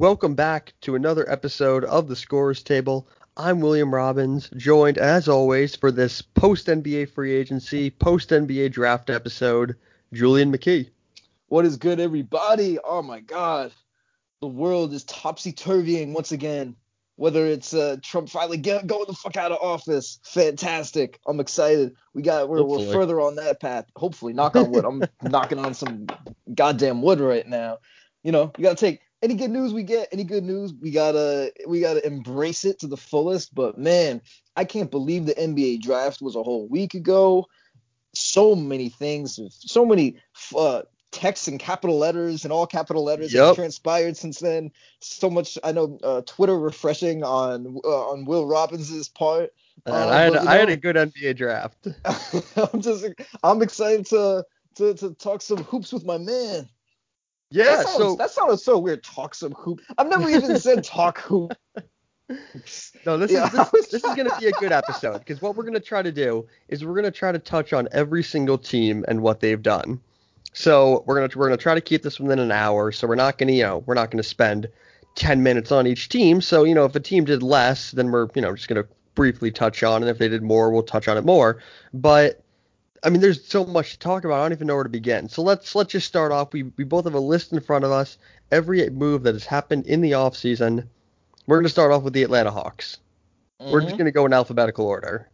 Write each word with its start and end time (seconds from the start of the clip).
Welcome 0.00 0.36
back 0.36 0.74
to 0.82 0.94
another 0.94 1.28
episode 1.28 1.82
of 1.82 2.06
the 2.06 2.14
Scorer's 2.14 2.62
Table. 2.62 3.08
I'm 3.36 3.58
William 3.58 3.92
Robbins, 3.92 4.48
joined 4.56 4.96
as 4.96 5.26
always 5.26 5.74
for 5.74 5.90
this 5.90 6.22
post 6.22 6.68
NBA 6.68 7.10
free 7.10 7.34
agency, 7.34 7.90
post 7.90 8.30
NBA 8.30 8.70
draft 8.70 9.10
episode, 9.10 9.74
Julien 10.12 10.52
McKee. 10.52 10.90
What 11.48 11.64
is 11.64 11.76
good, 11.76 11.98
everybody? 11.98 12.78
Oh 12.78 13.02
my 13.02 13.18
God, 13.18 13.72
the 14.40 14.46
world 14.46 14.92
is 14.92 15.02
topsy 15.02 15.50
turvying 15.50 16.12
once 16.12 16.30
again. 16.30 16.76
Whether 17.16 17.46
it's 17.46 17.74
uh, 17.74 17.96
Trump 18.00 18.28
finally 18.28 18.58
get, 18.58 18.86
going 18.86 19.06
the 19.08 19.14
fuck 19.14 19.36
out 19.36 19.50
of 19.50 19.58
office, 19.60 20.20
fantastic. 20.22 21.18
I'm 21.26 21.40
excited. 21.40 21.96
We 22.14 22.22
got 22.22 22.48
we're, 22.48 22.62
we're 22.62 22.92
further 22.92 23.20
on 23.20 23.34
that 23.34 23.60
path. 23.60 23.86
Hopefully, 23.96 24.32
knock 24.32 24.54
on 24.54 24.70
wood. 24.70 24.84
I'm 24.84 25.02
knocking 25.28 25.58
on 25.58 25.74
some 25.74 26.06
goddamn 26.54 27.02
wood 27.02 27.18
right 27.18 27.48
now. 27.48 27.78
You 28.22 28.30
know, 28.30 28.52
you 28.56 28.62
gotta 28.62 28.76
take 28.76 29.00
any 29.22 29.34
good 29.34 29.50
news 29.50 29.72
we 29.72 29.82
get, 29.82 30.08
any 30.12 30.24
good 30.24 30.44
news, 30.44 30.72
we 30.72 30.90
gotta 30.90 31.52
we 31.66 31.80
gotta 31.80 32.06
embrace 32.06 32.64
it 32.64 32.78
to 32.80 32.86
the 32.86 32.96
fullest. 32.96 33.54
But 33.54 33.78
man, 33.78 34.22
I 34.56 34.64
can't 34.64 34.90
believe 34.90 35.26
the 35.26 35.34
NBA 35.34 35.82
draft 35.82 36.22
was 36.22 36.36
a 36.36 36.42
whole 36.42 36.68
week 36.68 36.94
ago. 36.94 37.46
So 38.14 38.54
many 38.54 38.88
things, 38.88 39.38
so 39.50 39.84
many 39.84 40.16
uh, 40.56 40.82
texts 41.10 41.48
in 41.48 41.58
capital 41.58 41.98
letters 41.98 42.44
and 42.44 42.52
all 42.52 42.66
capital 42.66 43.04
letters 43.04 43.32
yep. 43.32 43.46
have 43.46 43.56
transpired 43.56 44.16
since 44.16 44.38
then. 44.38 44.70
So 45.00 45.28
much 45.28 45.58
I 45.64 45.72
know 45.72 45.98
uh, 46.02 46.22
Twitter 46.24 46.58
refreshing 46.58 47.22
on 47.24 47.78
uh, 47.84 48.10
on 48.10 48.24
Will 48.24 48.46
Robbins's 48.46 49.08
part. 49.08 49.52
Uh, 49.86 50.08
I, 50.08 50.22
had, 50.22 50.36
I 50.36 50.56
had 50.56 50.68
a 50.68 50.76
good 50.76 50.96
NBA 50.96 51.36
draft. 51.36 51.86
I'm 52.72 52.80
just 52.80 53.06
I'm 53.42 53.62
excited 53.62 54.06
to, 54.06 54.44
to 54.76 54.94
to 54.94 55.14
talk 55.14 55.42
some 55.42 55.64
hoops 55.64 55.92
with 55.92 56.04
my 56.04 56.18
man. 56.18 56.68
Yeah, 57.50 57.64
that 57.64 57.86
sounds, 57.86 57.98
so 57.98 58.16
that 58.16 58.30
sounded 58.30 58.58
so 58.58 58.78
weird. 58.78 59.02
Talk 59.02 59.34
some 59.34 59.52
hoop. 59.52 59.80
I've 59.96 60.08
never 60.08 60.28
even 60.28 60.58
said 60.60 60.84
talk 60.84 61.18
hoop. 61.18 61.52
No, 63.06 63.16
this 63.16 63.32
yeah, 63.32 63.46
is 63.46 63.70
this, 63.70 63.88
this 63.88 64.04
is 64.04 64.14
gonna 64.14 64.38
be 64.38 64.48
a 64.48 64.52
good 64.52 64.72
episode 64.72 65.18
because 65.18 65.40
what 65.40 65.56
we're 65.56 65.64
gonna 65.64 65.80
try 65.80 66.02
to 66.02 66.12
do 66.12 66.46
is 66.68 66.84
we're 66.84 66.94
gonna 66.94 67.10
try 67.10 67.32
to 67.32 67.38
touch 67.38 67.72
on 67.72 67.88
every 67.92 68.22
single 68.22 68.58
team 68.58 69.04
and 69.08 69.22
what 69.22 69.40
they've 69.40 69.62
done. 69.62 70.00
So 70.52 71.04
we're 71.06 71.14
gonna 71.14 71.30
we're 71.38 71.46
gonna 71.46 71.56
try 71.56 71.74
to 71.74 71.80
keep 71.80 72.02
this 72.02 72.20
within 72.20 72.38
an 72.38 72.52
hour. 72.52 72.92
So 72.92 73.06
we're 73.06 73.14
not 73.14 73.38
gonna 73.38 73.52
you 73.52 73.62
know 73.62 73.78
we're 73.86 73.94
not 73.94 74.10
gonna 74.10 74.22
spend 74.22 74.68
10 75.14 75.42
minutes 75.42 75.72
on 75.72 75.86
each 75.86 76.10
team. 76.10 76.42
So 76.42 76.64
you 76.64 76.74
know 76.74 76.84
if 76.84 76.94
a 76.94 77.00
team 77.00 77.24
did 77.24 77.42
less, 77.42 77.92
then 77.92 78.10
we're 78.10 78.28
you 78.34 78.42
know 78.42 78.54
just 78.54 78.68
gonna 78.68 78.84
briefly 79.14 79.50
touch 79.50 79.82
on, 79.82 80.02
and 80.02 80.10
if 80.10 80.18
they 80.18 80.28
did 80.28 80.42
more, 80.42 80.70
we'll 80.70 80.82
touch 80.82 81.08
on 81.08 81.16
it 81.16 81.24
more. 81.24 81.62
But 81.94 82.42
I 83.04 83.10
mean, 83.10 83.20
there's 83.20 83.44
so 83.46 83.64
much 83.64 83.92
to 83.92 83.98
talk 83.98 84.24
about. 84.24 84.40
I 84.40 84.44
don't 84.44 84.52
even 84.52 84.66
know 84.66 84.74
where 84.74 84.84
to 84.84 84.90
begin. 84.90 85.28
So 85.28 85.42
let's 85.42 85.74
let's 85.74 85.92
just 85.92 86.06
start 86.06 86.32
off. 86.32 86.52
We 86.52 86.64
we 86.76 86.84
both 86.84 87.04
have 87.04 87.14
a 87.14 87.20
list 87.20 87.52
in 87.52 87.60
front 87.60 87.84
of 87.84 87.92
us. 87.92 88.18
Every 88.50 88.88
move 88.90 89.22
that 89.24 89.34
has 89.34 89.44
happened 89.44 89.86
in 89.86 90.00
the 90.00 90.14
off 90.14 90.36
season. 90.36 90.88
We're 91.46 91.56
going 91.56 91.64
to 91.64 91.70
start 91.70 91.92
off 91.92 92.02
with 92.02 92.12
the 92.12 92.22
Atlanta 92.22 92.50
Hawks. 92.50 92.98
Mm-hmm. 93.60 93.72
We're 93.72 93.80
just 93.80 93.90
mm-hmm. 93.90 93.98
going 93.98 94.06
to 94.06 94.12
go 94.12 94.26
in 94.26 94.32
alphabetical 94.32 94.86
order. 94.86 95.28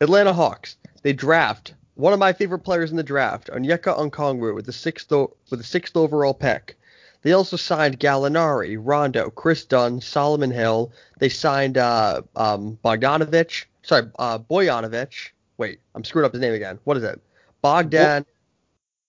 Atlanta 0.00 0.32
Hawks. 0.32 0.76
They 1.02 1.12
draft 1.12 1.74
one 1.94 2.12
of 2.12 2.18
my 2.18 2.32
favorite 2.32 2.60
players 2.60 2.90
in 2.90 2.96
the 2.96 3.02
draft, 3.02 3.48
Onyeka 3.52 3.96
Okongwu, 3.98 4.54
with 4.54 4.66
the 4.66 4.72
sixth 4.72 5.10
o- 5.12 5.34
with 5.50 5.60
the 5.60 5.64
sixth 5.66 5.96
overall 5.96 6.34
pick. 6.34 6.78
They 7.22 7.32
also 7.32 7.56
signed 7.56 7.98
Gallinari, 7.98 8.78
Rondo, 8.78 9.30
Kris 9.30 9.64
Dunn, 9.64 10.00
Solomon 10.00 10.50
Hill. 10.50 10.92
They 11.18 11.28
signed 11.28 11.78
uh, 11.78 12.22
um, 12.36 12.78
Bogdanovich, 12.84 13.64
sorry, 13.82 14.10
uh, 14.18 14.38
Boyanovich, 14.38 15.30
Wait, 15.58 15.80
I'm 15.94 16.04
screwing 16.04 16.26
up 16.26 16.32
his 16.32 16.40
name 16.40 16.54
again. 16.54 16.78
What 16.84 16.96
is 16.96 17.02
it? 17.02 17.20
Bogdan. 17.62 18.26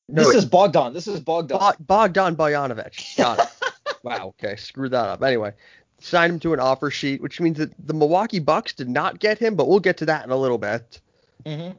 No, 0.09 0.23
this 0.23 0.33
wait. 0.33 0.37
is 0.37 0.45
Bogdan. 0.45 0.93
This 0.93 1.07
is 1.07 1.19
Bogdan. 1.19 1.57
Bo- 1.57 1.73
Bogdan 1.79 2.35
Bojanovic. 2.35 3.17
Got 3.17 3.39
it. 3.39 3.73
wow. 4.03 4.27
Okay. 4.27 4.55
Screwed 4.55 4.91
that 4.91 5.05
up. 5.05 5.21
Anyway, 5.23 5.53
signed 5.99 6.33
him 6.33 6.39
to 6.39 6.53
an 6.53 6.59
offer 6.59 6.89
sheet, 6.89 7.21
which 7.21 7.41
means 7.41 7.57
that 7.57 7.73
the 7.85 7.93
Milwaukee 7.93 8.39
Bucks 8.39 8.73
did 8.73 8.89
not 8.89 9.19
get 9.19 9.37
him, 9.37 9.55
but 9.55 9.67
we'll 9.67 9.79
get 9.79 9.97
to 9.97 10.05
that 10.05 10.23
in 10.23 10.31
a 10.31 10.37
little 10.37 10.57
bit. 10.57 11.01
Mm-hmm. 11.45 11.75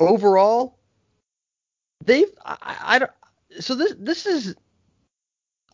Overall, 0.00 0.78
they've 2.04 2.30
I, 2.44 2.76
I 2.82 2.98
don't. 2.98 3.10
So 3.60 3.74
this 3.74 3.94
this 3.98 4.26
is. 4.26 4.54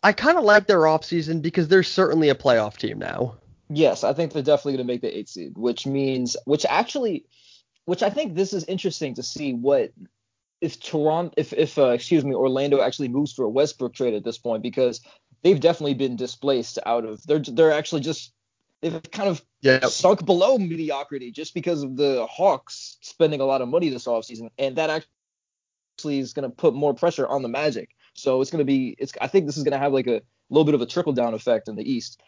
I 0.03 0.13
kind 0.13 0.37
of 0.37 0.45
like 0.45 0.67
their 0.67 0.81
offseason 0.81 1.41
because 1.41 1.69
they're 1.69 1.83
certainly 1.83 2.29
a 2.29 2.35
playoff 2.35 2.77
team 2.77 2.99
now. 2.99 3.37
Yes, 3.71 4.05
I 4.05 4.13
think 4.13 4.33
they're 4.33 4.43
definitely 4.43 4.75
going 4.75 4.87
to 4.87 4.93
make 4.93 5.01
the 5.01 5.17
eight 5.17 5.29
seed, 5.31 5.57
which 5.57 5.87
means, 5.87 6.37
which 6.45 6.67
actually, 6.69 7.25
which 7.87 8.03
I 8.03 8.11
think 8.11 8.35
this 8.35 8.53
is 8.53 8.65
interesting 8.65 9.15
to 9.15 9.23
see 9.23 9.53
what 9.53 9.93
if 10.61 10.81
Toronto, 10.81 11.35
if 11.37 11.53
if 11.53 11.79
uh, 11.79 11.91
excuse 11.91 12.25
me, 12.25 12.35
Orlando 12.35 12.81
actually 12.81 13.09
moves 13.09 13.33
for 13.33 13.45
a 13.45 13.49
Westbrook 13.49 13.95
trade 13.95 14.15
at 14.15 14.25
this 14.25 14.39
point 14.39 14.63
because 14.63 15.01
they've 15.43 15.61
definitely 15.61 15.95
been 15.95 16.17
displaced 16.17 16.79
out 16.87 17.05
of 17.05 17.23
they're 17.27 17.41
they're 17.41 17.73
actually 17.73 18.01
just 18.01 18.33
they've 18.81 19.01
kind 19.13 19.29
of 19.29 19.45
yep. 19.61 19.85
sunk 19.85 20.25
below 20.25 20.59
mediocrity 20.59 21.31
just 21.31 21.55
because 21.55 21.83
of 21.83 21.97
the 21.97 22.27
Hawks 22.27 22.97
spending 23.03 23.41
a 23.41 23.45
lot 23.45 23.63
of 23.63 23.69
money 23.69 23.89
this 23.89 24.07
offseason 24.07 24.49
and 24.59 24.77
that 24.77 24.91
actually 24.91 26.19
is 26.19 26.33
going 26.33 26.49
to 26.49 26.55
put 26.55 26.75
more 26.75 26.95
pressure 26.95 27.27
on 27.27 27.43
the 27.43 27.49
Magic. 27.49 27.91
So 28.15 28.41
it's 28.41 28.51
going 28.51 28.61
to 28.61 28.65
be 28.65 28.97
it's 28.99 29.13
I 29.21 29.27
think 29.27 29.47
this 29.47 29.57
is 29.57 29.65
going 29.65 29.73
to 29.73 29.79
have 29.79 29.93
like 29.93 30.07
a 30.07 30.23
little 30.49 30.65
bit 30.65 30.75
of 30.75 30.81
a 30.81 30.87
trickle 30.87 31.13
down 31.13 31.35
effect 31.35 31.69
in 31.69 31.77
the 31.77 31.91
East. 31.91 32.21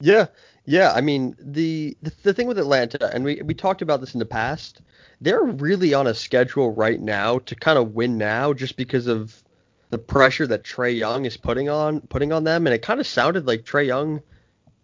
Yeah, 0.00 0.26
yeah. 0.64 0.92
I 0.92 1.00
mean, 1.00 1.36
the, 1.38 1.96
the 2.02 2.12
the 2.22 2.34
thing 2.34 2.46
with 2.46 2.58
Atlanta, 2.58 3.12
and 3.14 3.24
we 3.24 3.42
we 3.42 3.54
talked 3.54 3.82
about 3.82 4.00
this 4.00 4.14
in 4.14 4.18
the 4.18 4.26
past. 4.26 4.80
They're 5.20 5.42
really 5.42 5.92
on 5.92 6.06
a 6.06 6.14
schedule 6.14 6.72
right 6.72 7.00
now 7.00 7.38
to 7.40 7.54
kind 7.54 7.78
of 7.78 7.94
win 7.94 8.16
now, 8.16 8.54
just 8.54 8.76
because 8.76 9.06
of 9.06 9.42
the 9.90 9.98
pressure 9.98 10.46
that 10.46 10.64
Trae 10.64 10.96
Young 10.96 11.26
is 11.26 11.36
putting 11.36 11.68
on 11.68 12.00
putting 12.02 12.32
on 12.32 12.44
them. 12.44 12.66
And 12.66 12.74
it 12.74 12.82
kind 12.82 13.00
of 13.00 13.06
sounded 13.06 13.46
like 13.46 13.64
Trae 13.64 13.86
Young 13.86 14.22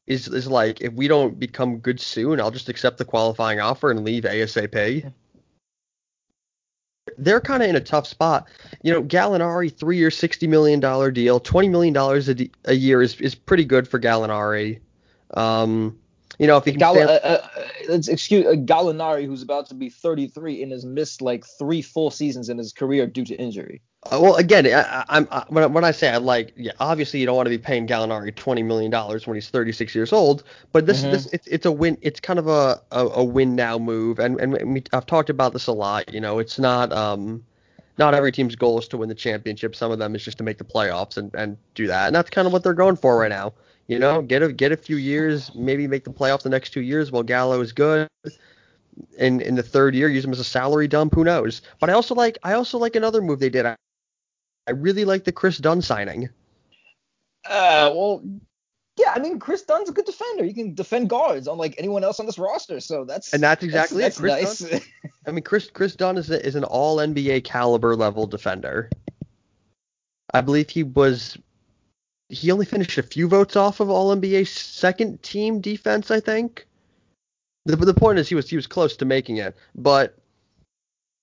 is 0.06 0.28
is 0.28 0.47
like, 0.49 0.81
if 0.82 0.93
we 0.93 1.09
don't 1.09 1.38
become 1.38 1.78
good 1.78 2.00
soon, 2.00 2.41
I'll 2.41 2.50
just 2.50 2.69
accept 2.69 2.98
the 2.98 3.04
qualifying 3.04 3.60
offer 3.60 3.91
and 3.91 4.04
leave 4.04 4.25
ASAP. 4.25 5.12
They're 7.19 7.41
kind 7.41 7.62
of 7.62 7.69
in 7.69 7.77
a 7.77 7.81
tough 7.81 8.06
spot. 8.06 8.48
You 8.83 8.93
know, 8.93 9.03
Gallinari, 9.03 9.75
three 9.75 9.97
year, 9.97 10.10
sixty 10.10 10.47
million 10.47 10.81
dollar 10.81 11.10
deal, 11.10 11.41
twenty 11.41 11.69
million 11.69 11.94
dollars 11.94 12.28
a 12.28 12.75
year 12.75 13.00
is 13.00 13.21
is 13.21 13.34
pretty 13.34 13.65
good 13.65 13.88
for 13.88 13.98
Gallinari. 13.98 14.81
Um, 15.35 15.99
you 16.39 16.47
know, 16.47 16.57
if 16.59 16.65
he 16.65 16.73
can 16.73 16.81
Gall- 16.81 16.99
uh, 16.99 17.19
uh, 17.23 17.49
excuse 17.89 18.45
uh, 18.45 18.51
Gallinari, 18.51 19.25
who's 19.25 19.43
about 19.43 19.69
to 19.69 19.75
be 19.75 19.89
33 19.89 20.63
and 20.63 20.73
has 20.73 20.85
missed 20.85 21.23
like 21.23 21.47
three 21.47 21.81
full 21.81 22.11
seasons 22.11 22.49
in 22.49 22.59
his 22.59 22.73
career 22.73 23.07
due 23.07 23.25
to 23.25 23.35
injury. 23.37 23.81
Uh, 24.05 24.21
well, 24.21 24.37
again, 24.37 24.67
I, 24.67 25.05
am 25.09 25.27
when, 25.49 25.73
when 25.73 25.85
I 25.85 25.93
say 25.93 26.11
I 26.11 26.19
like, 26.19 26.53
yeah, 26.57 26.73
obviously 26.79 27.21
you 27.21 27.27
don't 27.27 27.37
want 27.37 27.47
to 27.47 27.51
be 27.51 27.59
paying 27.59 27.87
Gallinari 27.87 28.35
20 28.35 28.63
million 28.63 28.91
dollars 28.91 29.27
when 29.27 29.35
he's 29.35 29.49
36 29.49 29.95
years 29.95 30.13
old, 30.13 30.45
but 30.73 30.87
this 30.87 31.03
mm-hmm. 31.03 31.13
this 31.13 31.27
it's, 31.33 31.47
it's 31.47 31.67
a 31.67 31.73
win. 31.73 31.97
It's 32.03 32.21
kind 32.21 32.39
of 32.39 32.49
a, 32.49 32.83
a, 32.93 33.07
a 33.07 33.25
win 33.25 33.57
now 33.57 33.79
move, 33.79 34.19
and 34.19 34.39
and 34.39 34.75
we, 34.75 34.83
I've 34.93 35.07
talked 35.07 35.31
about 35.31 35.55
this 35.55 35.67
a 35.67 35.73
lot. 35.73 36.13
You 36.13 36.21
know, 36.21 36.39
it's 36.39 36.59
not 36.59 36.93
um 36.93 37.45
not 37.99 38.15
every 38.15 38.31
team's 38.31 38.55
goal 38.55 38.79
is 38.79 38.89
to 38.89 38.99
win 38.99 39.09
the 39.09 39.15
championship. 39.15 39.75
Some 39.75 39.91
of 39.91 39.99
them 39.99 40.15
is 40.15 40.23
just 40.23 40.39
to 40.39 40.45
make 40.45 40.59
the 40.59 40.65
playoffs 40.65 41.17
and, 41.17 41.35
and 41.35 41.57
do 41.75 41.87
that. 41.87 42.09
And 42.09 42.15
that's 42.15 42.29
kind 42.29 42.47
of 42.47 42.53
what 42.53 42.63
they're 42.63 42.75
going 42.75 42.97
for 42.97 43.19
right 43.19 43.31
now. 43.31 43.55
You 43.89 44.01
know, 44.01 44.21
get 44.21 44.43
a 44.43 44.53
get 44.53 44.73
a 44.73 44.77
few 44.77 44.97
years, 44.97 45.55
maybe 45.55 45.87
make 45.87 46.05
the 46.05 46.11
playoffs 46.11 46.43
the 46.43 46.49
next 46.49 46.71
two 46.71 46.81
years 46.81 47.13
while 47.13 47.23
Gallo 47.23 47.61
is 47.61 47.73
good. 47.73 48.09
And 49.19 49.43
in 49.43 49.55
the 49.55 49.63
third 49.63 49.95
year, 49.95 50.09
use 50.09 50.25
him 50.25 50.33
as 50.33 50.41
a 50.41 50.45
salary 50.45 50.89
dump. 50.89 51.15
Who 51.15 51.23
knows? 51.23 51.63
But 51.79 51.91
I 51.91 51.93
also 51.93 52.15
like 52.15 52.39
I 52.43 52.55
also 52.55 52.79
like 52.79 52.97
another 52.97 53.23
move 53.23 53.39
they 53.39 53.51
did. 53.51 53.65
I, 53.65 53.77
I 54.67 54.73
really 54.73 55.05
like 55.05 55.25
the 55.25 55.33
Kris 55.33 55.59
Dunn 55.59 55.83
signing. 55.83 56.29
Uh, 57.49 57.93
well, 57.95 58.25
yeah, 58.97 59.13
I 59.15 59.21
mean 59.21 59.39
Kris 59.39 59.63
Dunn's 59.63 59.89
a 59.89 59.93
good 59.93 60.07
defender. 60.07 60.43
He 60.45 60.53
can 60.53 60.75
defend 60.75 61.09
guards 61.09 61.47
unlike 61.47 61.77
anyone 61.79 62.03
else 62.03 62.19
on 62.19 62.27
this 62.27 62.39
roster. 62.39 62.81
So 62.81 63.05
that's 63.05 63.33
and 63.35 63.43
that's 63.43 63.63
exactly 63.63 64.03
that's, 64.03 64.19
it. 64.19 64.23
That's 64.23 64.61
nice. 64.63 64.71
Dunn, 64.71 64.81
I 65.29 65.31
mean 65.31 65.45
Chris 65.45 65.71
Kris 65.71 65.95
Dunn 65.95 66.17
is 66.17 66.31
a, 66.31 66.45
is 66.45 66.57
an 66.57 66.65
All 66.65 66.97
NBA 66.97 67.45
caliber 67.45 67.95
level 67.95 68.27
defender. 68.27 68.91
I 70.35 70.41
believe 70.41 70.71
he 70.71 70.83
was 70.83 71.39
he 72.29 72.51
only 72.51 72.67
finished 72.67 72.99
a 72.99 73.03
few 73.03 73.28
votes 73.28 73.57
off 73.57 73.81
of 73.81 73.91
All 73.91 74.15
NBA 74.15 74.47
second 74.47 75.23
team 75.23 75.61
defense, 75.61 76.11
I 76.11 76.21
think. 76.21 76.67
The, 77.65 77.77
the 77.77 77.95
point 77.95 78.19
is 78.19 78.28
he 78.28 78.34
was 78.34 78.49
he 78.49 78.57
was 78.57 78.67
close 78.67 78.97
to 78.97 79.05
making 79.05 79.39
it, 79.39 79.57
but 79.75 80.17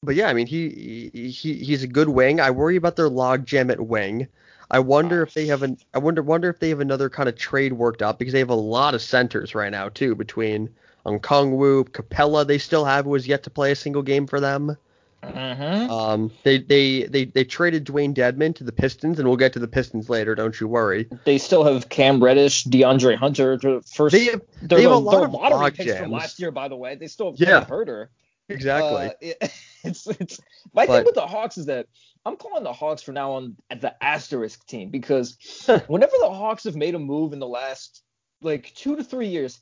but 0.01 0.15
yeah, 0.15 0.27
I 0.27 0.33
mean 0.33 0.47
he 0.47 1.09
he 1.13 1.53
he's 1.53 1.83
a 1.83 1.87
good 1.87 2.09
wing. 2.09 2.39
I 2.39 2.51
worry 2.51 2.75
about 2.75 2.95
their 2.95 3.09
logjam 3.09 3.71
at 3.71 3.79
wing. 3.79 4.27
I 4.69 4.79
wonder 4.79 5.21
if 5.21 5.33
they 5.33 5.45
have 5.47 5.63
an 5.63 5.77
I 5.93 5.99
wonder 5.99 6.21
wonder 6.21 6.49
if 6.49 6.59
they 6.59 6.69
have 6.69 6.81
another 6.81 7.09
kind 7.09 7.29
of 7.29 7.37
trade 7.37 7.73
worked 7.73 8.01
out 8.01 8.19
because 8.19 8.33
they 8.33 8.39
have 8.39 8.49
a 8.49 8.55
lot 8.55 8.93
of 8.93 9.01
centers 9.01 9.55
right 9.55 9.71
now 9.71 9.89
too 9.89 10.15
between 10.15 10.69
Okongwu, 11.05 11.89
Capela. 11.89 12.45
they 12.45 12.57
still 12.57 12.85
have 12.85 13.05
who 13.05 13.13
has 13.13 13.27
yet 13.27 13.43
to 13.43 13.49
play 13.49 13.71
a 13.71 13.75
single 13.75 14.01
game 14.01 14.27
for 14.27 14.39
them. 14.39 14.77
Mm-hmm. 15.23 15.91
Um, 15.91 16.31
they, 16.43 16.59
they 16.59 17.03
they 17.03 17.25
they 17.25 17.43
traded 17.43 17.85
Dewayne 17.85 18.13
Dedmon 18.13 18.55
to 18.55 18.63
the 18.63 18.71
Pistons, 18.71 19.19
and 19.19 19.27
we'll 19.27 19.37
get 19.37 19.53
to 19.53 19.59
the 19.59 19.67
Pistons 19.67 20.09
later. 20.09 20.35
Don't 20.35 20.59
you 20.59 20.67
worry. 20.67 21.07
They 21.25 21.37
still 21.37 21.63
have 21.63 21.89
Cam 21.89 22.23
Reddish, 22.23 22.65
DeAndre 22.65 23.15
Hunter. 23.17 23.57
First, 23.81 24.13
they 24.13 24.25
have, 24.25 24.41
they 24.61 24.81
have 24.83 24.91
a 24.91 24.97
lot 24.97 25.23
of 25.23 25.31
lottery 25.31 25.71
picks 25.71 25.97
from 25.97 26.11
last 26.11 26.39
year, 26.39 26.51
by 26.51 26.67
the 26.67 26.75
way. 26.75 26.95
They 26.95 27.07
still 27.07 27.31
have 27.31 27.39
yeah. 27.39 27.63
Huerter. 27.65 28.07
Exactly. 28.49 29.07
Uh, 29.07 29.11
it, 29.21 29.53
it's 29.83 30.07
it's 30.07 30.39
my 30.73 30.85
But- 30.85 30.95
thing 30.95 31.05
with 31.05 31.15
the 31.15 31.27
Hawks 31.27 31.57
is 31.57 31.67
that 31.67 31.87
I'm 32.25 32.37
calling 32.37 32.63
the 32.63 32.73
Hawks 32.73 33.01
from 33.01 33.15
now 33.15 33.33
on 33.33 33.55
at 33.69 33.81
the 33.81 34.01
asterisk 34.03 34.65
team 34.65 34.89
because 34.89 35.37
whenever 35.87 36.13
the 36.19 36.29
Hawks 36.29 36.63
have 36.63 36.75
made 36.75 36.95
a 36.95 36.99
move 36.99 37.33
in 37.33 37.39
the 37.39 37.47
last 37.47 38.01
like 38.41 38.73
two 38.75 38.95
to 38.95 39.03
three 39.03 39.27
years, 39.27 39.61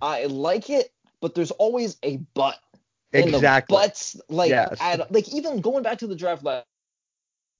I 0.00 0.26
like 0.26 0.70
it, 0.70 0.92
but 1.20 1.34
there's 1.34 1.50
always 1.52 1.96
a 2.04 2.18
but. 2.34 2.56
Exactly. 3.12 3.74
the 3.74 3.80
butts 3.80 4.16
like 4.28 4.50
Yes. 4.50 4.76
add, 4.80 5.06
like 5.10 5.28
even 5.32 5.60
going 5.60 5.82
back 5.82 5.98
to 5.98 6.06
the 6.06 6.14
draft 6.14 6.44
last, 6.44 6.64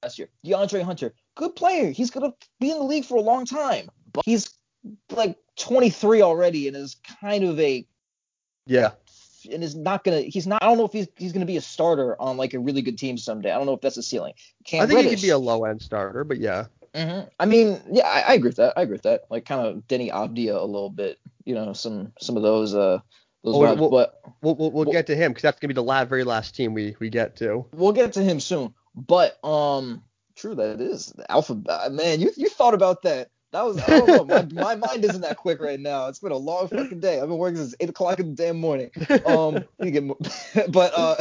last 0.03 0.19
year, 0.19 0.29
DeAndre 0.45 0.83
Hunter, 0.83 1.13
good 1.35 1.57
player. 1.57 1.91
He's 1.91 2.11
gonna 2.11 2.33
be 2.61 2.71
in 2.71 2.79
the 2.79 2.85
league 2.85 3.05
for 3.05 3.17
a 3.17 3.21
long 3.21 3.45
time, 3.47 3.91
but 4.13 4.25
he's 4.25 4.51
like 5.11 5.37
23 5.57 6.23
already 6.23 6.69
and 6.69 6.77
is 6.77 6.97
kind 7.21 7.45
of 7.45 7.59
a 7.61 7.87
yeah. 8.67 8.93
and 9.51 9.65
is 9.65 9.75
not 9.75 10.05
gonna. 10.05 10.21
He's 10.21 10.47
not. 10.47 10.63
I 10.63 10.67
don't 10.67 10.79
know 10.79 10.85
if 10.85 10.93
he's 10.93 11.09
he's 11.17 11.33
gonna 11.33 11.47
be 11.47 11.57
a 11.57 11.61
starter 11.61 12.21
on 12.21 12.37
like 12.37 12.55
a 12.55 12.59
really 12.61 12.83
good 12.83 12.99
team 12.99 13.19
someday. 13.19 13.51
I 13.51 13.57
don't 13.57 13.67
know 13.67 13.75
if 13.75 13.81
that's 13.81 13.97
a 13.97 14.03
ceiling. 14.03 14.35
Cam 14.65 14.83
I 14.83 14.87
think 14.87 15.01
he 15.01 15.07
Reddish, 15.07 15.21
could 15.21 15.27
be 15.27 15.31
a 15.31 15.39
low 15.39 15.65
end 15.65 15.83
starter, 15.83 16.25
but 16.25 16.39
yeah. 16.39 16.67
Mhm. 16.95 17.29
I 17.39 17.47
mean, 17.47 17.81
yeah, 17.91 18.07
I, 18.07 18.21
I 18.21 18.35
agree 18.35 18.49
with 18.49 18.57
that. 18.57 18.75
I 18.77 18.83
agree 18.83 18.95
with 18.95 19.03
that. 19.03 19.23
Like 19.31 19.45
kind 19.45 19.67
of 19.67 19.87
Deni 19.87 20.11
Avdija 20.11 20.61
a 20.61 20.65
little 20.65 20.91
bit. 20.91 21.19
You 21.45 21.55
know, 21.55 21.73
some 21.73 22.13
some 22.21 22.37
of 22.37 22.43
those 22.43 22.75
uh 22.75 23.01
those 23.45 23.55
Oh, 23.57 23.61
vibes. 23.61 23.79
well- 23.79 23.91
but 23.91 24.17
We'll 24.43 24.55
we'll, 24.57 24.71
we'll 24.71 24.85
get 24.93 25.07
to 25.09 25.17
him 25.17 25.33
because 25.33 25.43
that's 25.43 25.61
gonna 25.61 25.69
be 25.69 25.75
the 25.75 25.83
la- 25.83 26.07
very 26.07 26.25
last 26.25 26.55
team 26.57 26.73
we 26.73 26.97
we 26.99 27.11
get 27.11 27.37
to. 27.37 27.67
we'll 27.73 27.93
get 27.93 28.15
to 28.15 28.23
him 28.23 28.41
soon. 28.41 28.73
But 28.95 29.39
um, 29.45 30.03
true 30.35 30.55
that 30.55 30.81
is 30.81 31.07
the 31.15 31.31
alpha. 31.31 31.61
uh, 31.69 31.91
Man, 31.93 32.21
you 32.21 32.31
you 32.37 32.49
thought 32.49 32.73
about 32.73 33.03
that. 33.03 33.29
That 33.53 33.63
was 33.67 33.79
I 33.83 33.87
don't 33.87 34.07
know. 34.07 34.25
My, 34.25 34.77
my 34.77 34.77
mind 34.77 35.05
isn't 35.05 35.21
that 35.21 35.37
quick 35.37 35.61
right 35.61 35.79
now. 35.79 36.07
It's 36.07 36.21
been 36.21 36.33
a 36.33 36.37
long 36.39 36.69
fucking 36.69 37.01
day. 37.01 37.21
I've 37.21 37.29
been 37.29 37.37
working 37.37 37.57
since 37.59 37.75
eight 37.81 37.91
o'clock 37.91 38.19
in 38.19 38.31
the 38.31 38.35
damn 38.35 38.59
morning. 38.59 38.91
Um, 39.27 39.65
get 39.83 40.05
more, 40.05 40.17
but 40.71 40.93
uh, 40.97 41.17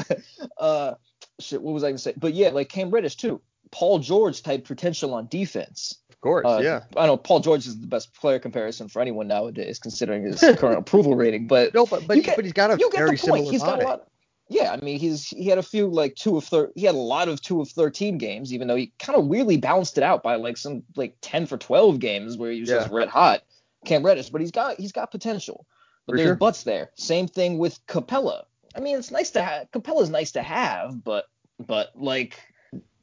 uh, 0.58 0.94
shit. 1.40 1.62
What 1.62 1.74
was 1.74 1.84
I 1.84 1.90
gonna 1.90 1.98
say? 1.98 2.14
But 2.16 2.34
yeah, 2.34 2.50
like 2.50 2.70
Cam 2.70 2.90
Reddish 2.92 3.18
too. 3.18 3.42
Paul 3.72 4.00
George 4.00 4.42
type 4.44 4.66
potential 4.66 5.14
on 5.14 5.28
defense. 5.28 5.96
Of 6.20 6.22
course, 6.22 6.46
Uh, 6.46 6.60
yeah. 6.62 6.82
I 6.98 7.06
know 7.06 7.16
Paul 7.16 7.40
George 7.40 7.66
is 7.66 7.80
the 7.80 7.88
best 7.88 8.14
player 8.14 8.40
comparison 8.40 8.90
for 8.90 9.02
anyone 9.02 9.28
nowadays, 9.28 9.80
considering 9.80 10.24
his 10.24 10.40
current 10.58 10.78
approval 10.78 11.16
rating. 11.16 11.48
But 11.48 11.74
No, 11.74 11.86
but 11.86 12.06
but, 12.08 12.22
get- 12.24 12.36
but 12.36 12.44
he's 12.44 12.54
got 12.54 12.72
a 12.72 12.78
you 12.78 12.90
get 12.92 12.98
very 12.98 13.12
the 13.12 13.18
similar 13.18 13.40
point. 13.40 13.52
He's 13.52 13.62
body. 13.62 13.82
got 13.84 13.86
a 13.86 13.90
lot. 13.90 14.08
Yeah, 14.52 14.72
I 14.74 14.84
mean, 14.84 15.00
he's 15.00 15.28
he 15.28 15.46
had 15.46 15.60
a 15.60 15.64
few 15.64 15.88
like 15.88 16.16
two 16.16 16.36
of 16.36 16.44
thir- 16.44 16.72
he 16.76 16.84
had 16.86 16.96
a 16.96 16.98
lot 16.98 17.30
of 17.30 17.40
two 17.40 17.62
of 17.62 17.70
thirteen 17.70 18.18
games, 18.18 18.52
even 18.52 18.68
though 18.68 18.76
he 18.76 18.92
kind 19.00 19.18
of 19.18 19.28
weirdly 19.28 19.58
balanced 19.58 19.98
it 19.98 20.04
out 20.04 20.24
by 20.24 20.36
like 20.36 20.58
some 20.58 20.84
like 20.96 21.16
ten 21.22 21.46
for 21.46 21.58
twelve 21.58 22.00
games 22.00 22.36
where 22.36 22.52
he 22.52 22.60
was 22.62 22.70
just 22.70 22.90
Yeah. 22.90 22.96
red 22.98 23.10
hot. 23.10 23.44
Cam 23.86 24.04
Reddish, 24.06 24.30
but 24.32 24.42
he's 24.42 24.52
got 24.52 24.78
he's 24.80 24.92
got 24.92 25.12
potential. 25.12 25.66
But 26.06 26.14
For 26.14 26.18
there's 26.18 26.28
sure. 26.30 26.36
butts 26.36 26.64
there. 26.64 26.90
Same 26.96 27.28
thing 27.28 27.60
with 27.60 27.80
Capela. 27.88 28.44
I 28.76 28.80
mean, 28.82 28.98
it's 28.98 29.12
nice 29.12 29.30
to 29.32 29.42
have 29.44 29.72
Capela's 29.72 30.10
nice 30.10 30.32
to 30.32 30.42
have, 30.42 31.02
but 31.04 31.26
but 31.60 31.92
like 31.96 32.40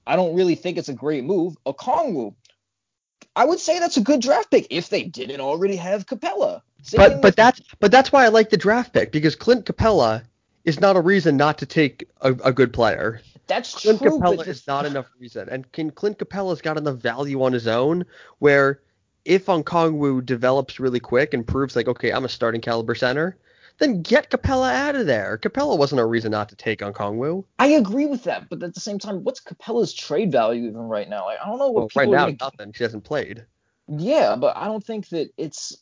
I 0.07 0.17
don't 0.17 0.35
really 0.35 0.57
think 0.57 0.77
it's 0.79 0.89
a 0.89 0.95
great 0.95 1.23
move. 1.25 1.55
Okongwu, 1.65 2.35
I 3.37 3.45
would 3.45 3.61
say 3.61 3.79
that's 3.79 3.99
a 3.99 4.01
good 4.01 4.23
draft 4.23 4.51
pick 4.51 4.67
if 4.71 4.89
they 4.89 5.05
didn't 5.05 5.41
already 5.41 5.77
have 5.77 6.07
Capela. 6.07 6.63
Same 6.83 6.99
But 6.99 7.21
but 7.23 7.37
that's 7.37 7.61
but 7.79 7.93
that's 7.93 8.11
why 8.11 8.25
I 8.25 8.29
like 8.29 8.49
the 8.49 8.57
draft 8.57 8.95
pick 8.95 9.13
because 9.13 9.37
Clint 9.37 9.67
Capela 9.67 10.25
is 10.65 10.81
not 10.81 10.97
a 10.97 11.01
reason 11.01 11.37
not 11.37 11.59
to 11.59 11.67
take 11.67 12.09
a, 12.23 12.31
a 12.33 12.53
good 12.53 12.73
player. 12.73 13.21
that's 13.47 13.75
Clint 13.75 14.01
true. 14.01 14.19
Capela 14.19 14.39
but 14.39 14.49
is 14.49 14.67
not 14.67 14.87
enough 14.87 15.07
reason, 15.21 15.49
and 15.51 15.71
can 15.71 15.91
Clint 15.91 16.19
Capela's 16.19 16.63
got 16.63 16.79
enough 16.79 16.97
value 16.97 17.43
on 17.43 17.53
his 17.53 17.67
own 17.67 18.07
where 18.39 18.81
if 19.27 19.47
Okongwu 19.47 20.25
develops 20.25 20.81
really 20.81 21.01
quick 21.01 21.35
and 21.35 21.47
proves 21.47 21.77
like 21.77 21.89
okay 21.89 22.13
I'm 22.13 22.25
a 22.25 22.29
starting 22.31 22.63
caliber 22.63 22.95
center, 22.95 23.37
then 23.79 24.03
get 24.03 24.31
Capela 24.31 24.73
out 24.73 24.95
of 24.97 25.07
there. 25.07 25.39
Capela 25.39 25.77
wasn't 25.79 26.01
a 26.01 26.07
reason 26.07 26.31
not 26.31 26.49
to 26.49 26.57
take 26.57 26.81
Okongwu. 26.81 27.45
I 27.59 27.69
agree 27.69 28.07
with 28.07 28.25
that, 28.25 28.49
but 28.49 28.63
at 28.63 28.75
the 28.75 28.81
same 28.81 28.99
time, 28.99 29.23
what's 29.25 29.41
Capela's 29.41 29.93
trade 29.93 30.33
value 30.33 30.65
even 30.69 30.81
right 30.83 31.09
now? 31.09 31.27
Like, 31.27 31.39
I 31.43 31.47
don't 31.49 31.59
know 31.59 31.71
what 31.71 31.75
Well, 31.75 31.89
people 31.89 32.03
right 32.03 32.11
now 32.11 32.25
gonna- 32.27 32.37
nothing. 32.59 32.73
She 32.73 32.83
hasn't 32.85 33.05
played. 33.05 33.45
Yeah, 33.89 34.37
but 34.37 34.57
I 34.57 34.65
don't 34.67 34.85
think 34.85 35.09
that 35.11 35.31
it's. 35.37 35.77